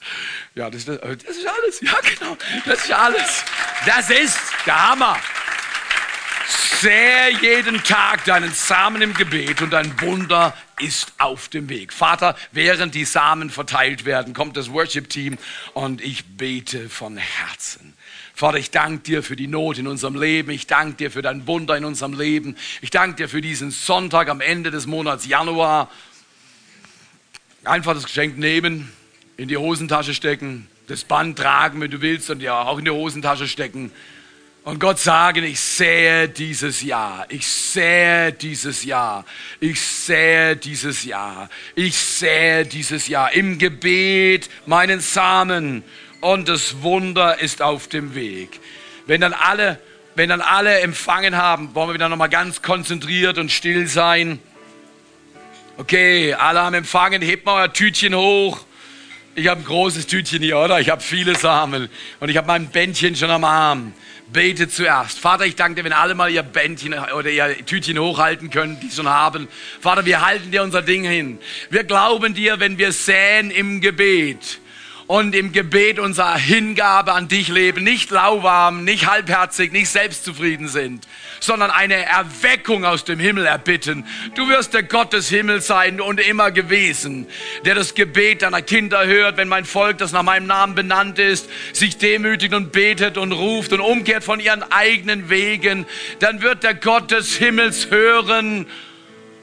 Ja, 0.55 0.71
das, 0.71 0.85
das 0.85 0.97
ist 0.99 1.47
alles, 1.47 1.81
ja 1.81 1.99
genau, 2.01 2.37
das 2.65 2.85
ist 2.85 2.93
alles. 2.93 3.45
Das 3.87 4.09
ist 4.09 4.39
der 4.67 4.91
Hammer. 4.91 5.19
Sähe 6.79 7.31
jeden 7.43 7.83
Tag 7.83 8.25
deinen 8.25 8.53
Samen 8.53 9.03
im 9.03 9.13
Gebet 9.13 9.61
und 9.61 9.71
dein 9.71 10.01
Wunder 10.01 10.57
ist 10.81 11.13
auf 11.19 11.49
dem 11.49 11.69
Weg. 11.69 11.93
Vater, 11.93 12.37
während 12.53 12.95
die 12.95 13.05
Samen 13.05 13.51
verteilt 13.51 14.05
werden, 14.05 14.33
kommt 14.33 14.57
das 14.57 14.73
Worship-Team 14.73 15.37
und 15.75 16.01
ich 16.01 16.25
bete 16.25 16.89
von 16.89 17.19
Herzen. 17.19 17.95
Vater, 18.35 18.57
ich 18.57 18.71
danke 18.71 19.03
dir 19.03 19.23
für 19.23 19.37
die 19.37 19.47
Not 19.47 19.77
in 19.77 19.87
unserem 19.87 20.19
Leben. 20.19 20.51
Ich 20.51 20.67
danke 20.67 20.97
dir 20.97 21.11
für 21.11 21.21
dein 21.21 21.47
Wunder 21.47 21.77
in 21.77 21.85
unserem 21.85 22.19
Leben. 22.19 22.57
Ich 22.81 22.91
danke 22.91 23.17
dir 23.17 23.29
für 23.29 23.43
diesen 23.43 23.71
Sonntag 23.71 24.31
am 24.31 24.41
Ende 24.41 24.71
des 24.71 24.87
Monats 24.87 25.27
Januar. 25.27 25.91
Einfach 27.65 27.93
das 27.93 28.05
Geschenk 28.05 28.39
nehmen, 28.39 28.91
in 29.37 29.49
die 29.49 29.59
Hosentasche 29.59 30.15
stecken, 30.15 30.67
das 30.87 31.05
Band 31.05 31.39
tragen, 31.39 31.81
wenn 31.83 31.91
du 31.91 32.01
willst, 32.01 32.31
und 32.31 32.41
ja 32.41 32.63
auch 32.63 32.79
in 32.79 32.87
die 32.87 32.91
Hosentasche 32.91 33.49
stecken 33.49 33.93
und 34.65 34.79
Gott 34.79 34.99
sagen, 34.99 35.45
ich 35.45 35.59
sähe 35.59 36.29
dieses 36.29 36.83
Jahr, 36.83 37.27
ich 37.31 37.49
sähe 37.49 38.33
dieses 38.33 38.85
Jahr, 38.85 39.25
ich 39.59 39.81
sähe 39.81 40.55
dieses 40.55 41.05
Jahr, 41.05 41.49
ich 41.75 41.97
sähe 41.97 42.67
dieses 42.67 43.09
Jahr 43.09 43.33
im 43.33 43.59
Gebet 43.59 44.51
meinen 44.67 45.01
Samen 45.01 45.83
und 46.21 46.49
das 46.49 46.83
Wunder 46.83 47.41
ist 47.41 47.63
auf 47.63 47.89
dem 47.89 48.15
Weg. 48.15 48.61
Wenn 49.07 49.23
dann 49.23 49.33
alle, 49.33 49.81
wenn 50.15 50.29
dann 50.29 50.43
alle 50.43 50.81
empfangen 50.81 51.37
haben, 51.37 51.75
wollen 51.75 51.89
wir 51.89 51.95
wieder 51.95 52.11
nochmal 52.11 52.29
ganz 52.29 52.61
konzentriert 52.61 53.39
und 53.39 53.51
still 53.51 53.87
sein. 53.87 54.41
Okay, 55.79 56.35
alle 56.35 56.61
haben 56.61 56.75
empfangen, 56.75 57.23
hebt 57.23 57.47
mal 57.47 57.63
euer 57.63 57.73
Tütchen 57.73 58.15
hoch. 58.15 58.67
Ich 59.37 59.47
habe 59.47 59.61
ein 59.61 59.65
großes 59.65 60.07
Tütchen 60.07 60.43
hier, 60.43 60.59
oder? 60.59 60.81
Ich 60.81 60.91
habe 60.91 61.01
viele 61.01 61.37
Samen 61.37 61.89
und 62.19 62.29
ich 62.29 62.37
habe 62.37 62.47
mein 62.47 62.69
Bändchen 62.69 63.15
schon 63.15 63.31
am 63.31 63.45
Arm 63.45 63.95
bete 64.33 64.69
zuerst. 64.69 65.19
Vater, 65.19 65.45
ich 65.45 65.57
danke 65.57 65.77
dir, 65.77 65.85
wenn 65.85 65.93
alle 65.93 66.15
mal 66.15 66.31
ihr 66.31 66.43
Bändchen 66.43 66.95
oder 66.95 67.31
ihr 67.31 67.65
Tütchen 67.67 67.99
hochhalten 67.99 68.51
können, 68.51 68.79
die 68.81 68.91
schon 68.91 69.09
haben. 69.09 69.49
Vater, 69.81 70.05
wir 70.05 70.25
halten 70.25 70.51
dir 70.51 70.63
unser 70.63 70.83
Ding 70.83 71.05
hin. 71.05 71.39
Wir 71.71 71.85
glauben 71.85 72.35
dir, 72.35 72.61
wenn 72.61 72.79
wir 72.79 72.93
säen 72.93 73.51
im 73.51 73.81
Gebet 73.81 74.60
und 75.11 75.35
im 75.35 75.51
Gebet 75.51 75.99
unserer 75.99 76.37
Hingabe 76.37 77.15
an 77.15 77.27
dich 77.27 77.49
leben, 77.49 77.83
nicht 77.83 78.13
lauwarm, 78.13 78.85
nicht 78.85 79.11
halbherzig, 79.11 79.73
nicht 79.73 79.89
selbstzufrieden 79.89 80.69
sind, 80.69 81.05
sondern 81.41 81.73
eine 81.73 81.97
Erweckung 82.07 82.85
aus 82.85 83.03
dem 83.03 83.19
Himmel 83.19 83.45
erbitten. 83.45 84.07
Du 84.37 84.49
wirst 84.49 84.73
der 84.73 84.85
Gott 84.85 85.13
des 85.13 85.29
Himmels 85.29 85.67
sein 85.67 86.01
und 86.01 86.21
immer 86.21 86.53
gewesen, 86.53 87.27
der 87.65 87.75
das 87.75 87.97
Gebet 87.97 88.43
deiner 88.43 88.63
Kinder 88.63 89.05
hört, 89.05 89.37
wenn 89.37 89.49
mein 89.49 89.65
Volk, 89.65 89.99
das 89.99 90.13
nach 90.13 90.23
meinem 90.23 90.47
Namen 90.47 90.77
benannt 90.77 91.19
ist, 91.19 91.49
sich 91.73 91.99
demütigt 91.99 92.55
und 92.55 92.71
betet 92.71 93.19
und 93.19 93.33
ruft 93.33 93.73
und 93.73 93.81
umkehrt 93.81 94.23
von 94.23 94.39
ihren 94.39 94.63
eigenen 94.71 95.29
Wegen, 95.29 95.87
dann 96.21 96.41
wird 96.41 96.63
der 96.63 96.75
Gott 96.75 97.11
des 97.11 97.35
Himmels 97.35 97.91
hören 97.91 98.65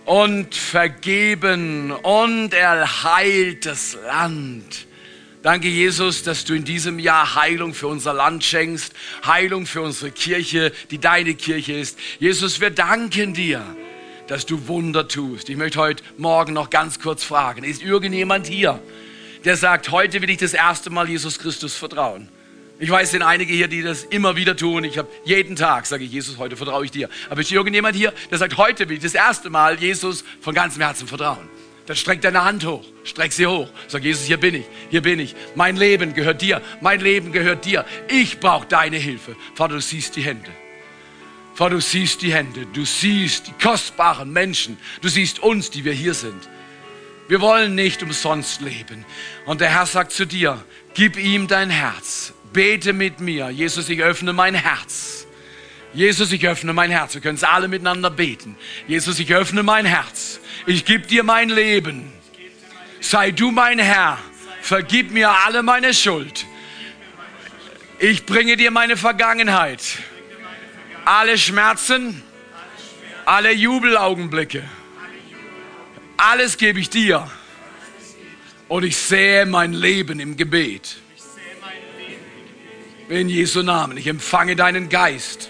und 0.05 0.55
vergeben 0.55 1.91
und 1.91 2.53
er 2.53 3.03
heilt 3.03 3.65
das 3.65 3.97
Land. 4.05 4.86
Danke, 5.47 5.69
Jesus, 5.69 6.23
dass 6.23 6.43
du 6.43 6.55
in 6.55 6.65
diesem 6.65 6.99
Jahr 6.99 7.35
Heilung 7.35 7.73
für 7.73 7.87
unser 7.87 8.13
Land 8.13 8.43
schenkst, 8.43 8.91
Heilung 9.25 9.65
für 9.65 9.81
unsere 9.81 10.11
Kirche, 10.11 10.73
die 10.91 10.97
deine 10.97 11.35
Kirche 11.35 11.71
ist. 11.71 11.97
Jesus, 12.19 12.59
wir 12.59 12.69
danken 12.69 13.33
dir, 13.33 13.63
dass 14.27 14.45
du 14.45 14.67
Wunder 14.67 15.07
tust. 15.07 15.47
Ich 15.47 15.55
möchte 15.55 15.79
heute 15.79 16.03
Morgen 16.17 16.51
noch 16.51 16.69
ganz 16.69 16.99
kurz 16.99 17.23
fragen, 17.23 17.63
ist 17.63 17.81
irgendjemand 17.81 18.45
hier, 18.45 18.81
der 19.45 19.55
sagt, 19.55 19.89
heute 19.91 20.21
will 20.21 20.29
ich 20.29 20.37
das 20.39 20.53
erste 20.53 20.89
Mal 20.89 21.07
Jesus 21.07 21.39
Christus 21.39 21.75
vertrauen? 21.75 22.27
Ich 22.77 22.89
weiß, 22.89 23.05
es 23.05 23.11
sind 23.11 23.21
einige 23.21 23.53
hier, 23.53 23.69
die 23.69 23.83
das 23.83 24.03
immer 24.03 24.35
wieder 24.35 24.53
tun. 24.53 24.83
Ich 24.83 24.97
habe 24.97 25.07
jeden 25.23 25.55
Tag, 25.55 25.85
sage 25.85 26.03
ich, 26.03 26.11
Jesus, 26.11 26.37
heute 26.37 26.57
vertraue 26.57 26.83
ich 26.83 26.91
dir. 26.91 27.07
Aber 27.29 27.39
ist 27.39 27.53
irgendjemand 27.53 27.95
hier, 27.95 28.13
der 28.29 28.37
sagt, 28.37 28.57
heute 28.57 28.89
will 28.89 28.97
ich 28.97 29.03
das 29.03 29.15
erste 29.15 29.49
Mal 29.49 29.79
Jesus 29.79 30.25
von 30.41 30.53
ganzem 30.53 30.81
Herzen 30.81 31.07
vertrauen? 31.07 31.47
Dann 31.87 31.95
streck 31.95 32.21
deine 32.21 32.43
Hand 32.43 32.65
hoch, 32.65 32.83
streck 33.05 33.31
sie 33.31 33.47
hoch. 33.47 33.69
Sag 33.87 34.03
Jesus, 34.03 34.25
hier 34.25 34.37
bin 34.37 34.55
ich, 34.55 34.65
hier 34.89 35.01
bin 35.01 35.19
ich. 35.19 35.33
Mein 35.55 35.77
Leben 35.77 36.13
gehört 36.13 36.41
dir, 36.41 36.61
mein 36.81 36.99
Leben 36.99 37.31
gehört 37.31 37.63
dir. 37.63 37.85
Ich 38.09 38.41
brauche 38.41 38.67
deine 38.67 38.97
Hilfe. 38.97 39.37
Vater, 39.55 39.75
du 39.75 39.81
siehst 39.81 40.17
die 40.17 40.21
Hände. 40.21 40.51
Vater, 41.55 41.75
du 41.75 41.81
siehst 41.81 42.21
die 42.21 42.33
Hände, 42.33 42.67
du 42.73 42.83
siehst 42.83 43.47
die 43.47 43.53
kostbaren 43.63 44.31
Menschen, 44.31 44.77
du 45.01 45.07
siehst 45.07 45.39
uns, 45.39 45.71
die 45.71 45.85
wir 45.85 45.93
hier 45.93 46.13
sind. 46.13 46.49
Wir 47.29 47.39
wollen 47.39 47.73
nicht 47.73 48.03
umsonst 48.03 48.59
leben. 48.61 49.05
Und 49.45 49.61
der 49.61 49.69
Herr 49.69 49.85
sagt 49.85 50.11
zu 50.11 50.27
dir, 50.27 50.63
gib 50.93 51.17
ihm 51.17 51.47
dein 51.47 51.69
Herz, 51.69 52.33
bete 52.51 52.91
mit 52.91 53.21
mir. 53.21 53.49
Jesus, 53.49 53.87
ich 53.87 54.01
öffne 54.03 54.33
mein 54.33 54.55
Herz. 54.55 55.16
Jesus, 55.93 56.31
ich 56.31 56.47
öffne 56.47 56.73
mein 56.73 56.91
Herz. 56.91 57.13
Wir 57.13 57.21
können 57.21 57.37
es 57.37 57.43
alle 57.43 57.67
miteinander 57.67 58.09
beten. 58.09 58.55
Jesus, 58.87 59.19
ich 59.19 59.33
öffne 59.33 59.63
mein 59.63 59.85
Herz. 59.85 60.39
Ich 60.65 60.85
gebe 60.85 61.07
dir 61.07 61.23
mein 61.23 61.49
Leben. 61.49 62.11
Sei 62.99 63.31
du 63.31 63.51
mein 63.51 63.79
Herr. 63.79 64.17
Vergib 64.61 65.11
mir 65.11 65.29
alle 65.29 65.63
meine 65.63 65.93
Schuld. 65.93 66.45
Ich 67.99 68.25
bringe 68.25 68.57
dir 68.57 68.69
meine 68.69 68.97
Vergangenheit. 68.97 69.81
Alle 71.05 71.37
Schmerzen, 71.37 72.21
alle 73.25 73.53
Jubelaugenblicke. 73.53 74.63
Alles 76.17 76.57
gebe 76.57 76.79
ich 76.79 76.89
dir. 76.89 77.29
Und 78.67 78.83
ich 78.83 78.97
sehe 78.97 79.45
mein 79.45 79.71
Leben 79.71 80.19
im 80.19 80.35
Gebet. 80.35 80.97
In 83.07 83.29
Jesu 83.29 83.63
Namen. 83.63 83.97
Ich 83.97 84.07
empfange 84.07 84.57
deinen 84.57 84.89
Geist. 84.89 85.49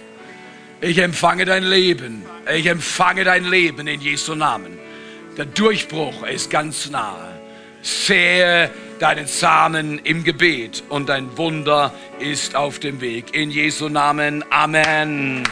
Ich 0.80 1.00
empfange 1.00 1.46
dein 1.46 1.64
Leben. 1.64 2.24
Ich 2.56 2.68
empfange 2.68 3.24
dein 3.24 3.46
Leben 3.46 3.88
in 3.88 4.00
Jesu 4.00 4.36
Namen. 4.36 4.78
Der 5.36 5.46
Durchbruch 5.46 6.24
ist 6.24 6.52
ganz 6.52 6.90
nahe. 6.92 7.40
Sehe 7.82 8.70
deinen 9.00 9.26
Samen 9.26 10.00
im 10.04 10.24
Gebet 10.24 10.84
und 10.90 11.10
dein 11.10 11.36
Wunder 11.38 11.92
ist 12.20 12.56
auf 12.56 12.80
dem 12.80 13.02
Weg. 13.02 13.34
In 13.34 13.50
Jesu 13.50 13.90
Namen. 13.90 14.46
Amen. 14.52 15.44